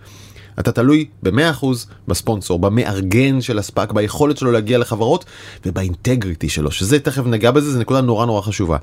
אתה 0.60 0.72
תלוי 0.72 1.06
ב-100% 1.24 1.66
בספונסור, 2.08 2.60
במארגן 2.60 3.42
של 3.42 3.60
הספאק, 3.60 3.92
ביכולת 3.92 4.38
שלו 4.38 4.52
להגיע 4.52 4.78
לחברות 4.78 5.26
ובאינטגריטי 5.66 6.50
שלו, 6.50 6.72
שזה 6.72 7.00
תכף 7.00 7.26
נגע 7.26 7.52
בזה, 7.52 7.72
זו 7.72 7.80
נקודה 7.80 8.02
נורא 8.02 8.26
נורא 8.26 8.42
חשובה. 8.42 8.78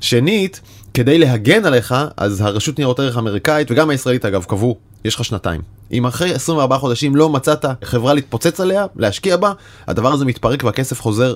שנית, 0.00 0.60
כדי 0.94 1.18
להגן 1.18 1.64
עליך, 1.64 1.94
אז 2.16 2.40
הרשות 2.40 2.78
ניירות 2.78 3.00
ערך 3.00 3.16
האמריקאית 3.16 3.70
וגם 3.70 3.90
הישראלית 3.90 4.24
אגב 4.24 4.44
קבעו, 4.44 4.76
יש 5.04 5.14
לך 5.14 5.24
שנתיים. 5.24 5.60
אם 5.92 6.06
אחרי 6.06 6.34
24 6.34 6.78
חודשים 6.78 7.16
לא 7.16 7.28
מצאת 7.28 7.64
חברה 7.84 8.14
להתפוצץ 8.14 8.60
עליה, 8.60 8.86
להשקיע 8.96 9.36
בה, 9.36 9.52
הדבר 9.86 10.12
הזה 10.12 10.24
מתפרק 10.24 10.64
והכסף 10.64 11.00
חוזר 11.00 11.34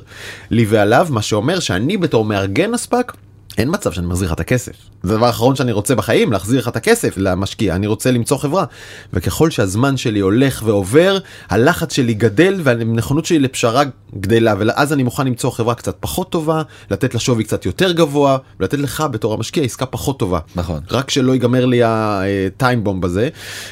לי 0.51 0.67
ועליו, 0.69 1.07
מה 1.11 1.23
שאומר 1.23 1.61
שאני 1.61 1.97
בתור 1.97 2.25
מארגן 2.25 2.75
הספאק, 2.75 3.17
אין 3.59 3.69
מצב 3.73 3.93
שאני 3.93 4.07
מחזיר 4.07 4.29
לך 4.29 4.35
את 4.35 4.41
הכסף. 4.41 4.73
זה 5.03 5.15
הדבר 5.15 5.27
האחרון 5.27 5.57
שאני 5.57 5.73
רוצה 5.73 5.95
בחיים, 5.95 6.33
להחזיר 6.33 6.61
לך 6.61 6.69
את 6.69 6.77
הכסף 6.77 7.15
למשקיע, 7.17 7.75
אני 7.75 7.87
רוצה 7.87 8.11
למצוא 8.11 8.37
חברה. 8.37 8.65
וככל 9.13 9.51
שהזמן 9.51 9.97
שלי 9.97 10.21
הולך 10.21 10.63
ועובר, 10.67 11.19
הלחץ 11.51 11.93
שלי 11.93 12.15
גדל 12.15 12.61
והנכונות 12.65 13.27
שלי 13.27 13.39
לפשרה 13.39 13.83
גדלה, 14.21 14.55
ואז 14.59 14.93
אני 14.93 15.03
מוכן 15.03 15.27
למצוא 15.27 15.51
חברה 15.51 15.75
קצת 15.75 15.97
פחות 16.01 16.31
טובה, 16.31 16.63
לתת 16.91 17.15
לה 17.15 17.21
שווי 17.21 17.45
קצת 17.45 17.67
יותר 17.67 17.93
גבוה, 17.93 18.39
ולתת 18.61 18.79
לך 18.79 19.05
בתור 19.11 19.35
המשקיע 19.35 19.63
עסקה 19.63 19.87
פחות 19.87 20.19
טובה. 20.19 20.39
נכון. 20.57 20.81
רק 20.91 21.11
שלא 21.11 21.33
ייגמר 21.33 21.67
לי 21.67 21.81
הטיימבום 21.85 23.01
בזה. 23.01 23.29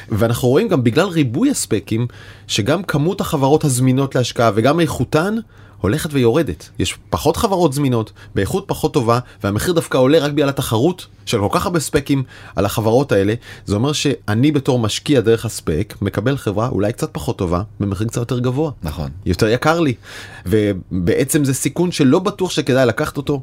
ואנחנו 0.09 0.47
רואים 0.47 0.67
גם 0.67 0.83
בגלל 0.83 1.07
ריבוי 1.07 1.49
הספקים, 1.49 2.07
שגם 2.47 2.83
כמות 2.83 3.21
החברות 3.21 3.63
הזמינות 3.63 4.15
להשקעה 4.15 4.51
וגם 4.55 4.79
איכותן, 4.79 5.35
הולכת 5.81 6.09
ויורדת. 6.13 6.69
יש 6.79 6.97
פחות 7.09 7.37
חברות 7.37 7.73
זמינות, 7.73 8.11
באיכות 8.35 8.63
פחות 8.67 8.93
טובה, 8.93 9.19
והמחיר 9.43 9.73
דווקא 9.73 9.97
עולה 9.97 10.19
רק 10.19 10.31
בגלל 10.31 10.49
התחרות 10.49 11.07
של 11.25 11.37
כל 11.39 11.47
כך 11.51 11.65
הרבה 11.65 11.79
ספקים 11.79 12.23
על 12.55 12.65
החברות 12.65 13.11
האלה. 13.11 13.33
זה 13.65 13.75
אומר 13.75 13.93
שאני 13.93 14.51
בתור 14.51 14.79
משקיע 14.79 15.21
דרך 15.21 15.45
הספק, 15.45 15.95
מקבל 16.01 16.37
חברה 16.37 16.69
אולי 16.69 16.93
קצת 16.93 17.09
פחות 17.11 17.37
טובה, 17.37 17.61
במחיר 17.79 18.07
קצת 18.07 18.17
יותר 18.17 18.39
גבוה. 18.39 18.71
נכון. 18.83 19.09
יותר 19.25 19.47
יקר 19.47 19.79
לי, 19.79 19.93
ובעצם 20.45 21.45
זה 21.45 21.53
סיכון 21.53 21.91
שלא 21.91 22.19
בטוח 22.19 22.51
שכדאי 22.51 22.85
לקחת 22.85 23.17
אותו. 23.17 23.41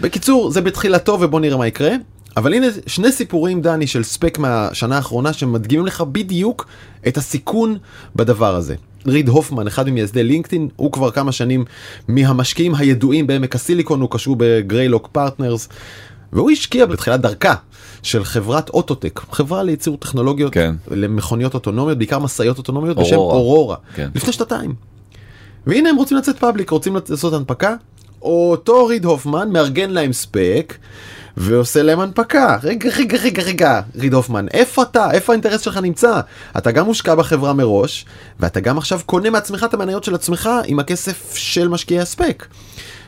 בקיצור, 0.00 0.50
זה 0.50 0.60
בתחילתו 0.60 1.18
ובוא 1.20 1.40
נראה 1.40 1.56
מה 1.56 1.66
יקרה. 1.66 1.92
אבל 2.36 2.54
הנה 2.54 2.66
שני 2.86 3.12
סיפורים 3.12 3.62
דני 3.62 3.86
של 3.86 4.02
ספאק 4.02 4.38
מהשנה 4.38 4.96
האחרונה 4.96 5.32
שמדגימים 5.32 5.86
לך 5.86 6.00
בדיוק 6.00 6.66
את 7.08 7.16
הסיכון 7.16 7.78
בדבר 8.16 8.54
הזה. 8.54 8.74
ריד 9.06 9.28
הופמן, 9.28 9.66
אחד 9.66 9.88
ממייסדי 9.88 10.24
לינקדאין, 10.24 10.68
הוא 10.76 10.92
כבר 10.92 11.10
כמה 11.10 11.32
שנים 11.32 11.64
מהמשקיעים 12.08 12.74
הידועים 12.74 13.26
בעמק 13.26 13.54
הסיליקון, 13.54 14.00
הוא 14.00 14.10
קשור 14.10 14.36
בגריילוק 14.38 15.08
פרטנרס, 15.12 15.68
והוא 16.32 16.50
השקיע 16.50 16.86
בתחילת 16.86 17.20
דרכה 17.20 17.54
של 18.02 18.24
חברת 18.24 18.68
אוטוטק, 18.68 19.20
חברה 19.32 19.62
לייצור 19.62 19.96
טכנולוגיות 19.96 20.52
כן. 20.52 20.74
למכוניות 20.90 21.54
אוטונומיות, 21.54 21.98
בעיקר 21.98 22.18
משאיות 22.18 22.58
אוטונומיות 22.58 22.96
בשם 22.96 23.16
אורורה. 23.16 23.34
אורורה, 23.34 23.76
כן. 23.94 24.08
לפני 24.14 24.32
שנתיים. 24.32 24.74
והנה 25.66 25.88
הם 25.88 25.96
רוצים 25.96 26.16
לצאת 26.16 26.38
public, 26.38 26.70
רוצים 26.70 26.96
לעשות 27.08 27.32
הנפקה, 27.32 27.74
אותו 28.22 28.86
ריד 28.86 29.04
הופמן 29.04 29.52
מארגן 29.52 29.90
להם 29.90 30.12
ספק. 30.12 30.74
ועושה 31.36 31.82
להם 31.82 32.00
הנפקה. 32.00 32.56
רגע, 32.62 32.90
רגע, 32.98 33.18
רגע, 33.18 33.42
רגע, 33.42 33.80
ריד 33.96 34.14
הופמן, 34.14 34.46
איפה 34.48 34.82
אתה? 34.82 35.10
איפה 35.10 35.32
האינטרס 35.32 35.60
שלך 35.60 35.76
נמצא? 35.76 36.20
אתה 36.58 36.70
גם 36.70 36.86
מושקע 36.86 37.14
בחברה 37.14 37.52
מראש, 37.52 38.04
ואתה 38.40 38.60
גם 38.60 38.78
עכשיו 38.78 39.00
קונה 39.06 39.30
מעצמך 39.30 39.66
את 39.68 39.74
המניות 39.74 40.04
של 40.04 40.14
עצמך 40.14 40.50
עם 40.66 40.78
הכסף 40.78 41.34
של 41.34 41.68
משקיעי 41.68 42.00
הספק. 42.00 42.46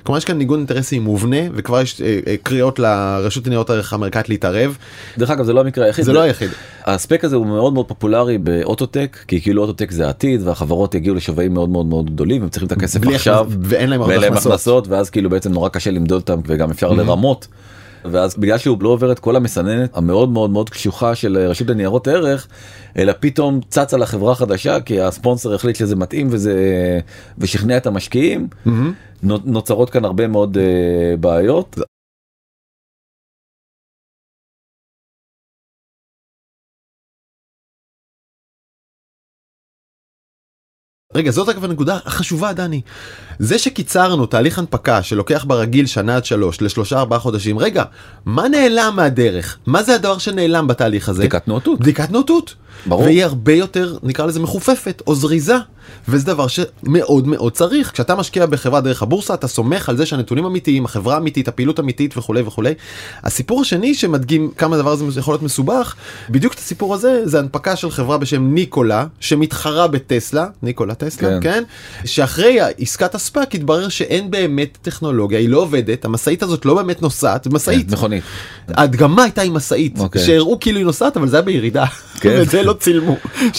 כלומר 0.02 0.18
יש 0.18 0.24
כאן 0.24 0.38
ניגוד 0.38 0.58
אינטרסים 0.58 1.02
מובנה, 1.02 1.36
וכבר 1.54 1.80
יש 1.80 2.00
אה, 2.00 2.20
אה, 2.26 2.34
קריאות 2.42 2.78
לרשות 2.78 3.46
לניירות 3.46 3.70
הערך 3.70 3.92
האמריקאית 3.92 4.28
להתערב. 4.28 4.76
דרך 5.18 5.30
אגב 5.30 5.44
זה 5.44 5.52
לא 5.52 5.60
המקרה 5.60 5.84
היחיד. 5.84 6.04
זה 6.04 6.12
לא 6.12 6.20
היחיד. 6.20 6.50
הספק 6.84 7.24
הזה 7.24 7.36
הוא 7.36 7.46
מאוד 7.46 7.72
מאוד 7.72 7.88
פופולרי 7.88 8.38
באוטוטק 8.38 9.18
כי 9.28 9.40
כאילו 9.40 9.62
אוטוטק 9.62 9.90
זה 9.90 10.06
העתיד 10.06 10.46
והחברות 10.46 10.94
יגיעו 10.94 11.14
לשווים 11.14 11.54
מאוד 11.54 11.68
מאוד 11.68 11.86
מאוד 11.86 12.10
גדולים 12.10 12.42
הם 12.42 12.48
צריכים 12.48 12.66
את 12.66 12.72
הכסף 12.72 13.06
עכשיו 13.06 13.50
ואין 13.60 13.90
להם 13.90 14.02
הרבה. 14.02 14.28
הכנסות 14.28 14.88
ואז 14.88 15.10
כאילו 15.10 15.30
בעצם 15.30 15.52
נורא 15.52 15.68
קשה 15.68 15.90
למדוד 15.90 16.20
אותם 16.20 16.40
וגם 16.46 16.70
אפשר 16.70 16.92
לרמות. 16.92 17.46
ואז 18.04 18.36
בגלל 18.36 18.58
שהוא 18.58 18.78
לא 18.80 18.88
עובר 18.88 19.12
את 19.12 19.18
כל 19.18 19.36
המסננת 19.36 19.96
המאוד 19.96 20.28
מאוד 20.28 20.50
מאוד 20.50 20.70
קשוחה 20.70 21.14
של 21.14 21.38
רשות 21.38 21.68
לניירות 21.70 22.08
ערך 22.08 22.48
אלא 22.96 23.12
פתאום 23.20 23.60
צץ 23.68 23.94
על 23.94 24.02
החברה 24.02 24.32
החדשה 24.32 24.80
כי 24.80 25.00
הספונסר 25.00 25.54
החליט 25.54 25.76
שזה 25.76 25.96
מתאים 25.96 26.28
וזה 26.30 26.54
ושכנע 27.38 27.76
את 27.76 27.86
המשקיעים 27.86 28.48
נו- 29.22 29.38
נוצרות 29.44 29.90
כאן 29.90 30.04
הרבה 30.04 30.28
מאוד 30.28 30.58
אה, 30.58 31.16
בעיות. 31.16 31.78
רגע, 41.14 41.30
זאת 41.30 41.48
אגב 41.48 41.64
הנקודה 41.64 41.98
החשובה, 42.04 42.52
דני. 42.52 42.80
זה 43.38 43.58
שקיצרנו 43.58 44.26
תהליך 44.26 44.58
הנפקה 44.58 45.02
שלוקח 45.02 45.44
ברגיל 45.44 45.86
שנה 45.86 46.16
עד 46.16 46.24
שלוש 46.24 46.62
לשלושה 46.62 46.98
ארבעה 46.98 47.18
חודשים, 47.18 47.58
רגע, 47.58 47.84
מה 48.24 48.48
נעלם 48.48 48.92
מהדרך? 48.96 49.58
מה 49.66 49.82
זה 49.82 49.94
הדבר 49.94 50.18
שנעלם 50.18 50.66
בתהליך 50.66 51.08
הזה? 51.08 51.22
בדיקת 51.22 51.48
נאותות. 51.48 51.80
בדיקת 51.80 52.10
נאותות. 52.10 52.54
ברור. 52.86 53.02
והיא 53.02 53.24
הרבה 53.24 53.52
יותר, 53.52 53.96
נקרא 54.02 54.26
לזה 54.26 54.40
מחופפת 54.40 55.02
או 55.06 55.14
זריזה. 55.14 55.56
וזה 56.08 56.26
דבר 56.26 56.46
שמאוד 56.46 57.28
מאוד 57.28 57.52
צריך. 57.52 57.92
כשאתה 57.92 58.14
משקיע 58.14 58.46
בחברה 58.46 58.80
דרך 58.80 59.02
הבורסה, 59.02 59.34
אתה 59.34 59.48
סומך 59.48 59.88
על 59.88 59.96
זה 59.96 60.06
שהנתונים 60.06 60.44
אמיתיים, 60.44 60.84
החברה 60.84 61.16
אמיתית, 61.16 61.48
הפעילות 61.48 61.80
אמיתית 61.80 62.18
וכולי 62.18 62.42
וכולי. 62.42 62.74
הסיפור 63.22 63.60
השני 63.60 63.94
שמדגים 63.94 64.50
כמה 64.56 64.76
הדבר 64.76 64.90
הזה 64.90 65.20
יכול 65.20 65.34
להיות 65.34 65.42
מסובך, 65.42 65.94
בדיוק 66.30 66.54
את 66.54 66.58
הסיפור 66.58 66.94
הזה, 66.94 67.20
זה 67.24 67.38
הנפקה 67.38 67.76
של 67.76 67.90
חברה 67.90 68.18
בשם 68.18 68.54
ניקולה, 68.54 69.06
שמתחרה 69.20 69.88
בטסלה, 69.88 70.46
ניקולה 70.62 70.94
טסלה, 70.94 71.28
כן. 71.28 71.38
כן? 71.42 71.62
שאחרי 72.04 72.58
עסקת 72.78 73.14
הספאק 73.14 73.54
התברר 73.54 73.88
שאין 73.88 74.30
באמת 74.30 74.78
טכנולוגיה, 74.82 75.38
היא 75.38 75.48
לא 75.48 75.58
עובדת, 75.58 76.04
המשאית 76.04 76.42
הזאת 76.42 76.64
לא 76.64 76.74
באמת 76.74 77.02
נוסעת, 77.02 77.46
משאית. 77.46 77.88
כן, 77.88 77.94
מכונית. 77.94 78.24
ההדגמה 78.68 79.22
הייתה 79.22 79.42
עם 79.42 79.54
משאית, 79.54 79.98
אוקיי. 79.98 80.22
שהראו 80.22 80.60
כאילו 80.60 80.78
היא 80.78 80.86
נוסעת 80.86 81.16
אבל 81.16 81.28
זה 81.28 81.36
היה 81.36 81.42
בירידה, 81.42 81.86
כן. 82.20 82.34
ואת 82.38 82.50
זה 82.50 82.62
לא 82.62 82.72
צילמו. 82.72 83.16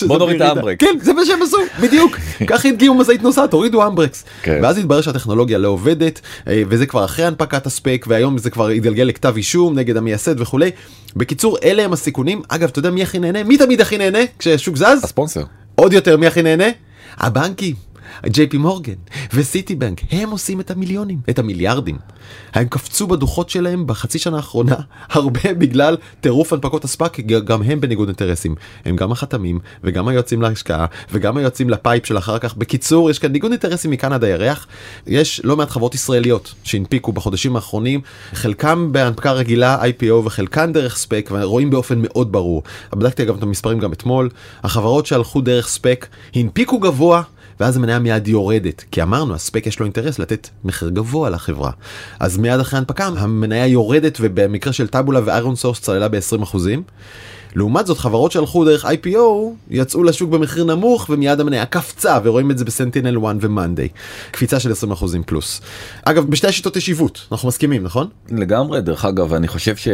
בוא 0.08 0.18
נוריד 0.18 0.42
את. 0.42 0.48
האמברקס. 0.48 0.86
כן 0.86 1.00
זה 1.02 1.14
מה 1.14 1.26
שהם 1.26 1.42
עשו 1.42 1.58
בדיוק 1.82 2.13
ככה 2.50 2.70
הדגימו 2.70 2.96
משאית 2.96 3.24
נוסעת 3.24 3.54
הורידו 3.54 3.88
אמברקס 3.88 4.24
כן. 4.44 4.60
ואז 4.64 4.78
התברר 4.78 5.02
שהטכנולוגיה 5.02 5.58
לא 5.58 5.68
עובדת 5.68 6.22
אה, 6.48 6.64
וזה 6.70 6.86
כבר 6.86 7.06
אחרי 7.06 7.26
הנפקת 7.26 7.66
הספק 7.66 8.06
והיום 8.10 8.38
זה 8.38 8.50
כבר 8.50 8.68
התגלגל 8.68 9.04
לכתב 9.04 9.34
אישום 9.38 9.80
נגד 9.80 9.98
המייסד 9.98 10.42
וכולי. 10.42 10.72
בקיצור 11.16 11.58
אלה 11.64 11.84
הם 11.84 11.94
הסיכונים 11.94 12.42
אגב 12.48 12.70
אתה 12.70 12.80
יודע 12.80 12.90
מי 12.90 13.04
הכי 13.04 13.20
נהנה 13.20 13.44
מי 13.44 13.58
תמיד 13.58 13.82
הכי 13.82 13.98
נהנה 13.98 14.20
כשהשוק 14.40 14.76
זז 14.76 15.04
הספונסר. 15.04 15.44
עוד 15.76 15.94
יותר 15.94 16.18
מי 16.18 16.28
הכי 16.28 16.42
נהנה 16.42 16.68
הבנקים. 17.18 17.76
ג'יי 18.26 18.48
פי 18.48 18.58
מורגן 18.58 18.94
וסיטי 19.34 19.76
בנק 19.76 20.02
הם 20.12 20.30
עושים 20.30 20.60
את 20.60 20.72
המיליונים 20.72 21.20
את 21.30 21.40
המיליארדים. 21.40 21.98
הם 22.54 22.68
קפצו 22.68 23.08
בדוחות 23.08 23.50
שלהם 23.50 23.88
בחצי 23.88 24.20
שנה 24.20 24.38
האחרונה 24.38 24.76
הרבה 25.10 25.54
בגלל 25.54 25.98
טירוף 26.22 26.54
הנפקות 26.54 26.84
הספאק 26.84 27.20
גם 27.20 27.64
הם 27.64 27.82
בניגוד 27.82 28.08
אינטרסים. 28.08 28.56
הם 28.86 28.96
גם 28.96 29.12
החתמים 29.12 29.60
וגם 29.84 30.08
היועצים 30.08 30.42
להשקעה 30.42 30.86
וגם 31.12 31.38
היועצים 31.38 31.70
לפייפ 31.70 32.06
של 32.06 32.18
אחר 32.18 32.40
כך. 32.40 32.58
בקיצור 32.58 33.10
יש 33.10 33.20
כאן 33.20 33.32
ניגוד 33.32 33.52
אינטרסים 33.52 33.92
מכאן 33.92 34.14
עד 34.14 34.24
הירח. 34.24 34.68
יש 35.08 35.42
לא 35.44 35.56
מעט 35.58 35.70
חברות 35.70 35.96
ישראליות 35.96 36.54
שהנפיקו 36.64 37.12
בחודשים 37.12 37.56
האחרונים 37.56 38.02
חלקם 38.34 38.92
בהנפקה 38.92 39.32
רגילה 39.32 39.84
IPO 39.84 40.14
וחלקן 40.14 40.74
דרך 40.74 40.98
ספק 40.98 41.30
ורואים 41.32 41.70
באופן 41.70 42.00
מאוד 42.02 42.32
ברור. 42.32 42.64
בדקתי 42.92 43.24
אגב 43.24 43.38
את 43.38 43.44
המספרים 43.44 43.80
גם 43.80 43.94
אתמול. 43.94 44.30
החברות 44.64 45.06
שהלכו 45.06 45.42
דרך 45.42 45.68
ספאק 45.68 46.08
הנפיקו 46.36 46.80
גבוה 46.80 47.22
ואז 47.60 47.78
המניה 47.78 48.00
מיד 48.00 48.28
יורדת, 48.28 48.84
כי 48.92 49.02
אמרנו, 49.04 49.34
הספאק 49.34 49.68
יש 49.68 49.80
לו 49.80 49.86
אינטרס 49.86 50.20
לתת 50.20 50.50
מחיר 50.64 50.90
גבוה 50.90 51.30
לחברה. 51.30 51.72
אז 52.20 52.38
מיד 52.38 52.60
אחרי 52.60 52.78
ההנפקה 52.78 53.06
המניה 53.06 53.68
יורדת, 53.68 54.18
ובמקרה 54.22 54.74
של 54.74 54.88
טאבולה 54.88 55.20
ואיירון 55.26 55.56
סורס 55.56 55.80
צללה 55.80 56.08
ב-20%. 56.08 56.58
לעומת 57.56 57.88
זאת, 57.88 57.98
חברות 57.98 58.32
שהלכו 58.32 58.66
דרך 58.66 58.86
IPO 58.86 59.18
יצאו 59.70 60.04
לשוק 60.04 60.30
במחיר 60.30 60.64
נמוך, 60.64 61.06
ומיד 61.10 61.40
המניה 61.40 61.66
קפצה, 61.66 62.20
ורואים 62.24 62.52
את 62.52 62.58
זה 62.58 62.66
בסנטינל 62.66 63.26
1 63.26 63.36
ומאנדיי. 63.42 63.88
קפיצה 64.32 64.60
של 64.60 64.72
20% 64.72 64.74
פלוס. 65.26 65.62
אגב, 66.04 66.26
בשתי 66.30 66.48
השיטות 66.48 66.76
יש 66.76 66.88
עיוות, 66.88 67.28
אנחנו 67.32 67.48
מסכימים, 67.48 67.84
נכון? 67.84 68.08
לגמרי 68.30 68.82
דרך 68.82 69.06
אגב 69.06 69.34
אני 69.34 69.48
חושב 69.48 69.76
ש... 69.76 69.88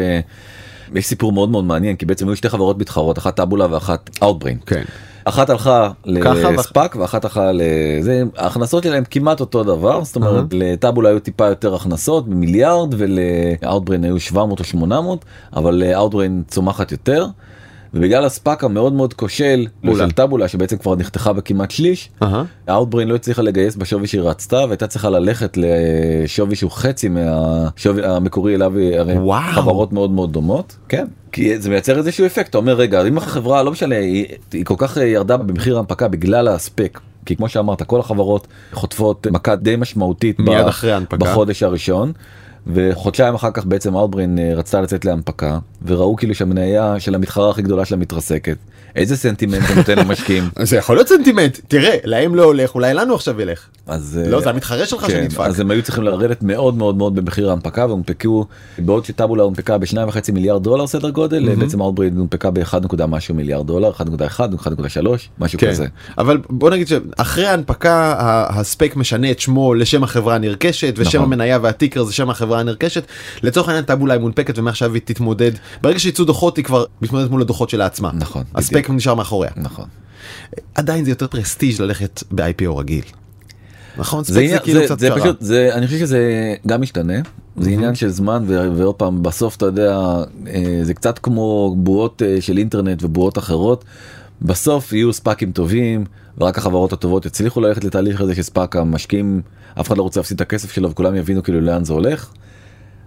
יש 0.96 1.06
סיפור 1.06 1.32
מאוד 1.32 1.50
מאוד 1.50 1.64
מעניין 1.64 1.96
כי 1.96 2.06
בעצם 2.06 2.28
היו 2.28 2.36
שתי 2.36 2.50
חברות 2.50 2.78
מתחרות 2.80 3.18
אחת 3.18 3.36
טאבולה 3.36 3.68
ואחת 3.74 4.10
אאוטבריין. 4.24 4.58
כן. 4.66 4.84
אחת 5.30 5.50
הלכה 5.50 5.90
לספאק 6.06 6.96
ואחת 6.96 7.26
הלכה 7.26 7.52
לזה 7.54 8.24
ההכנסות 8.38 8.84
שלהם 8.84 9.04
כמעט 9.10 9.40
אותו 9.40 9.64
דבר 9.64 10.04
זאת 10.04 10.16
אומרת 10.16 10.46
לטאבולה 10.52 11.10
היו 11.10 11.20
טיפה 11.20 11.48
יותר 11.48 11.76
הכנסות 11.76 12.28
במיליארד 12.28 12.96
ולאוטבריין 12.98 14.04
היו 14.04 14.20
700 14.20 14.60
או 14.60 14.64
800 14.64 15.26
אבל 15.56 15.84
אאוטבריין 15.96 16.44
צומחת 16.48 16.92
יותר. 16.92 17.26
ובגלל 17.94 18.26
הספאק 18.26 18.64
המאוד 18.64 18.94
מאוד 18.94 19.14
כושל. 19.14 19.68
של 19.98 20.12
טאבולה 20.12 20.48
שבעצם 20.48 20.78
כבר 20.78 20.96
נחתכה 20.96 21.34
בכמעט 21.34 21.72
שליש 21.72 22.10
אהה. 22.24 22.44
אאוטבריין 22.68 23.08
לא 23.08 23.16
הצליחה 23.16 23.42
לגייס 23.42 23.76
בשווי 23.76 24.08
שהיא 24.08 24.22
רצתה 24.22 24.58
והייתה 24.58 24.88
צריכה 24.88 25.10
ללכת 25.10 25.58
לשווי 25.58 26.56
שהוא 26.56 26.72
חצי 26.72 27.10
מהשווי 27.10 28.06
המקורי 28.06 28.56
אליו 28.56 28.78
היא 28.78 29.00
הרי 29.00 29.18
וואו. 29.18 29.52
חברות 29.54 29.94
מאוד 29.94 30.12
מאוד 30.12 30.34
דומות 30.34 30.78
כן 30.90 31.06
כי 31.32 31.60
זה 31.60 31.70
מייצר 31.70 31.98
איזשהו 31.98 32.26
אפקט 32.26 32.50
אתה 32.50 32.58
אומר 32.58 32.74
רגע 32.74 33.08
אם 33.08 33.18
החברה 33.18 33.64
לא 33.64 33.72
משנה 33.72 33.96
היא, 33.96 34.26
היא 34.54 34.66
כל 34.66 34.76
כך 34.78 34.98
ירדה 34.98 35.38
במחיר 35.38 35.76
ההנפקה 35.76 36.08
בגלל 36.08 36.48
הספאק. 36.48 37.00
כי 37.26 37.36
כמו 37.36 37.50
שאמרת 37.50 37.84
כל 37.84 38.00
החברות 38.00 38.48
חוטפות 38.74 39.28
מכה 39.28 39.56
די 39.56 39.76
משמעותית 39.76 40.40
מיד 40.40 40.68
אחרי 40.68 40.92
ההנפקה. 40.92 41.18
בחודש 41.18 41.64
הראשון. 41.64 42.12
וחודשיים 42.68 43.36
אחר 43.36 43.52
כך 43.52 43.66
בעצם 43.66 43.96
אאוטבריין 43.96 44.40
אה, 44.40 44.54
רצתה 44.56 44.82
לצאת 44.82 45.06
להנפקה 45.06 45.60
וראו 45.86 46.16
כאילו 46.16 46.36
שהמניה 46.36 47.00
של 47.00 47.16
המתחרה 47.16 47.50
הכי 47.50 47.62
גדולה 47.62 47.86
שלה 47.86 47.98
מתרסקת. 47.98 48.58
איזה 48.96 49.18
סנטימנט 49.18 49.68
זה 49.68 49.76
נותן 49.76 49.98
למשקיעים 49.98 50.50
זה 50.64 50.78
יכול 50.78 50.96
להיות 50.96 51.08
סנטימנט, 51.08 51.60
תראה, 51.68 51.98
להם 52.04 52.36
לא 52.36 52.44
הולך, 52.44 52.76
אולי 52.76 52.94
לנו 52.94 53.16
עכשיו 53.16 53.42
ילך. 53.42 53.66
אז 53.88 54.20
אה, 54.24 54.30
לא, 54.30 54.42
זה 54.42 54.50
המתחרה 54.50 54.86
שלך 54.86 55.02
כן, 55.02 55.10
שנדפק. 55.10 55.40
אז 55.40 55.60
הם 55.60 55.72
היו 55.72 55.84
צריכים 55.84 56.04
לרדת 56.04 56.44
מאוד 56.44 56.78
מאוד 56.78 56.98
מאוד 56.98 57.16
במחיר 57.16 57.50
ההנפקה 57.50 57.86
והונפקו 57.86 58.46
בעוד 58.78 59.06
שטאבולה 59.06 59.44
הונפקה 59.44 59.78
בשניים 59.78 60.08
וחצי 60.08 60.32
מיליארד 60.32 60.64
דולר 60.64 60.88
סדר 60.88 61.10
גודל 61.10 61.56
בעצם 61.56 61.82
אאוטבריד 61.82 62.18
הונפקה 62.18 62.52
ב-1 62.52 62.80
נקודה 62.84 63.06
משהו 63.08 63.36
מיליארד 63.36 63.68
דולר 63.68 63.92
1.1 63.92 64.40
1.3 64.64 65.08
משהו 65.40 65.60
כן, 65.60 65.70
כזה. 65.70 65.86
אבל 66.18 66.38
בוא 66.50 66.70
נגיד 66.70 66.88
שאחרי 66.88 67.46
ההנפקה 67.46 68.16
הספק 68.50 68.96
משנה 68.96 69.32
את 69.32 69.40
שמו 69.40 69.74
לשם 69.74 70.04
החברה 70.04 70.36
הנרכשת 70.36 70.94
ושם 70.98 71.18
נכון. 71.18 71.34
המניה 71.34 71.60
והטיקר 71.62 72.04
זה 72.04 72.14
שם 72.14 72.30
החברה 72.30 72.60
הנרכשת 72.60 73.04
לצורך 73.44 73.68
העניין 73.68 73.86
טאבולה 73.86 74.14
היא 74.14 74.22
מונפקת 74.22 74.60
ומעכשיו 74.60 74.94
היא 74.94 75.02
תתמודד 75.06 75.52
ברגע 75.82 76.00
שיצאו 76.00 76.26
דוחות 76.26 76.58
היא 76.58 76.66
כבר 76.66 76.86
מתמודדת 77.02 77.32
מול 77.32 77.42
הדוחות 77.42 77.70
שלה 77.70 77.86
עצמה 77.86 78.12
נכון, 78.14 78.44
הספק 78.56 78.79
נשאר 78.90 79.16
מאחוריה 79.16 79.52
נכון. 79.58 79.86
עדיין 80.76 81.06
זה 81.06 81.12
יותר 81.12 81.28
פרסטיג' 81.28 81.82
ללכת 81.82 82.24
ב-IPO 82.32 82.70
רגיל. 82.78 83.04
נכון 83.98 84.24
זה, 84.24 84.40
עניין- 84.40 84.54
זה 84.58 84.64
כאילו 84.64 84.80
זה, 84.80 84.86
קצת 84.86 85.00
זה. 85.00 85.10
פשוט 85.16 85.38
זה 85.42 85.70
אני 85.74 85.86
חושב 85.88 86.00
שזה 86.00 86.20
גם 86.68 86.82
משתנה 86.82 87.14
זה 87.58 87.70
עניין 87.70 87.96
של 87.96 88.10
זמן 88.10 88.44
ו- 88.48 88.70
ועוד 88.78 88.96
פעם 88.96 89.24
בסוף 89.24 89.56
אתה 89.58 89.66
יודע 89.66 89.98
אה, 90.48 90.80
זה 90.84 90.94
קצת 90.94 91.20
כמו 91.20 91.76
בועות 91.78 92.22
אה, 92.26 92.42
של 92.42 92.58
אינטרנט 92.58 93.04
ובועות 93.04 93.38
אחרות. 93.38 93.86
בסוף 94.42 94.94
יהיו 94.94 95.14
ספאקים 95.14 95.52
טובים 95.52 96.06
ורק 96.38 96.58
החברות 96.58 96.94
הטובות 96.94 97.26
יצליחו 97.26 97.62
ללכת 97.62 97.84
לתהליך 97.84 98.22
הזה 98.22 98.36
שספאק 98.36 98.76
המשקיעים 98.76 99.42
אף 99.80 99.88
אחד 99.88 99.98
לא 99.98 100.04
רוצה 100.04 100.20
להפסיד 100.20 100.36
את 100.36 100.42
הכסף 100.42 100.72
שלו 100.72 100.92
וכולם 100.92 101.16
יבינו 101.16 101.44
כאילו 101.44 101.62
לאן 101.62 101.84
זה 101.86 101.94
הולך. 101.94 102.30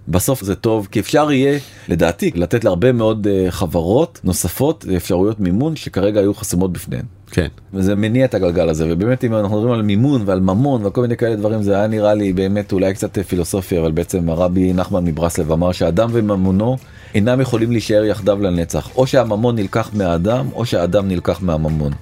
בסוף 0.08 0.42
זה 0.42 0.54
טוב 0.54 0.88
כי 0.90 1.00
אפשר 1.00 1.33
יהיה 1.33 1.58
לדעתי 1.88 2.31
לתת 2.35 2.64
להרבה 2.64 2.92
מאוד 2.92 3.27
אה, 3.27 3.50
חברות 3.50 4.20
נוספות 4.24 4.85
אפשרויות 4.96 5.40
מימון 5.40 5.77
שכרגע 5.77 6.20
היו 6.20 6.35
חסומות 6.35 6.72
בפניהן. 6.72 7.04
כן. 7.31 7.46
וזה 7.74 7.94
מניע 7.94 8.24
את 8.24 8.35
הגלגל 8.35 8.68
הזה 8.68 8.87
ובאמת 8.90 9.24
אם 9.24 9.35
אנחנו 9.35 9.56
מדברים 9.56 9.74
על 9.74 9.83
מימון 9.83 10.22
ועל 10.24 10.40
ממון 10.40 10.87
וכל 10.87 11.00
מיני 11.00 11.16
כאלה 11.16 11.37
דברים 11.37 11.62
זה 11.62 11.74
היה 11.74 11.87
נראה 11.87 12.14
לי 12.14 12.33
באמת 12.33 12.72
אולי 12.72 12.94
קצת 12.94 13.18
פילוסופיה 13.18 13.81
אבל 13.81 13.92
בעצם 13.92 14.31
הרבי 14.31 14.72
נחמן 14.72 15.04
מברסלב 15.04 15.52
אמר 15.52 15.72
שאדם 15.72 16.10
וממונו 16.12 16.77
אינם 17.14 17.40
יכולים 17.40 17.70
להישאר 17.70 18.04
יחדיו 18.04 18.42
לנצח 18.42 18.96
או 18.96 19.06
שהממון 19.06 19.56
נלקח 19.56 19.90
מהאדם 19.94 20.48
או 20.52 20.66
שהאדם 20.66 21.08
נלקח 21.08 21.42
מהממון. 21.42 21.92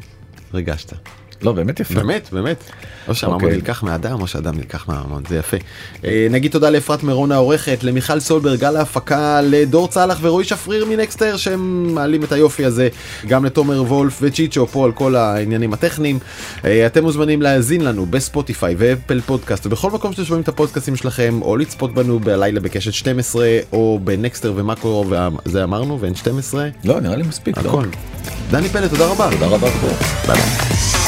ריגשת. 0.55 1.20
לא 1.43 1.53
באמת 1.53 1.81
יפה. 1.81 1.95
באמת 1.95 2.29
באמת. 2.33 2.65
או 3.09 3.15
שהממון 3.15 3.41
אוקיי. 3.41 3.57
נלקח 3.57 3.83
מהאדם 3.83 4.21
או 4.21 4.27
שהאדם 4.27 4.57
נלקח 4.57 4.89
מהממון 4.89 5.23
זה 5.29 5.37
יפה. 5.37 5.57
אה, 6.05 6.27
נגיד 6.31 6.53
תודה 6.53 6.71
לאפרת 6.71 7.03
מירון 7.03 7.33
העורכת 7.33 7.79
למיכל 7.83 8.21
סולברג 8.21 8.65
על 8.65 8.77
ההפקה 8.77 9.41
לדור 9.43 9.89
צלח 9.89 10.19
ורועי 10.21 10.45
שפריר 10.45 10.87
מנקסטר 10.87 11.37
שהם 11.37 11.95
מעלים 11.95 12.25
את 12.25 12.33
היופי 12.33 12.65
הזה 12.65 12.89
גם 13.27 13.45
לתומר 13.45 13.83
וולף 13.83 14.19
וצ'יצ'ו 14.23 14.67
פה 14.67 14.85
על 14.85 14.93
כל 14.93 15.17
העניינים 15.17 15.73
הטכניים. 15.73 16.19
אה, 16.65 16.87
אתם 16.87 17.03
מוזמנים 17.03 17.43
להאזין 17.43 17.85
לנו 17.85 18.07
בספוטיפיי 18.07 18.75
ואפל 18.79 19.21
פודקאסט 19.21 19.67
ובכל 19.67 19.91
מקום 19.91 20.13
שאתם 20.13 20.25
שומעים 20.25 20.43
את 20.43 20.49
הפודקאסטים 20.49 20.97
שלכם 20.97 21.39
או 21.43 21.57
לצפות 21.57 21.95
בנו 21.95 22.19
בלילה 22.21 22.61
בקשת 22.61 22.93
12 22.93 23.59
או 23.73 24.01
בנקסטר 24.05 24.53
ומאקרו 24.57 25.05
וזה 25.45 25.65
אמרנו 25.65 26.01
ו-N12 26.01 26.69
לא 26.85 27.01
נראה 27.01 27.17
לי 27.17 27.23
מספיק. 27.23 27.59
לא? 27.59 27.69
הכל. 27.69 27.85
דני 28.51 28.69
פלד 28.69 28.89
תודה 28.89 29.07
רבה. 29.07 29.29
תודה 29.31 29.47
רבה. 29.47 29.69
ביי. 30.27 31.00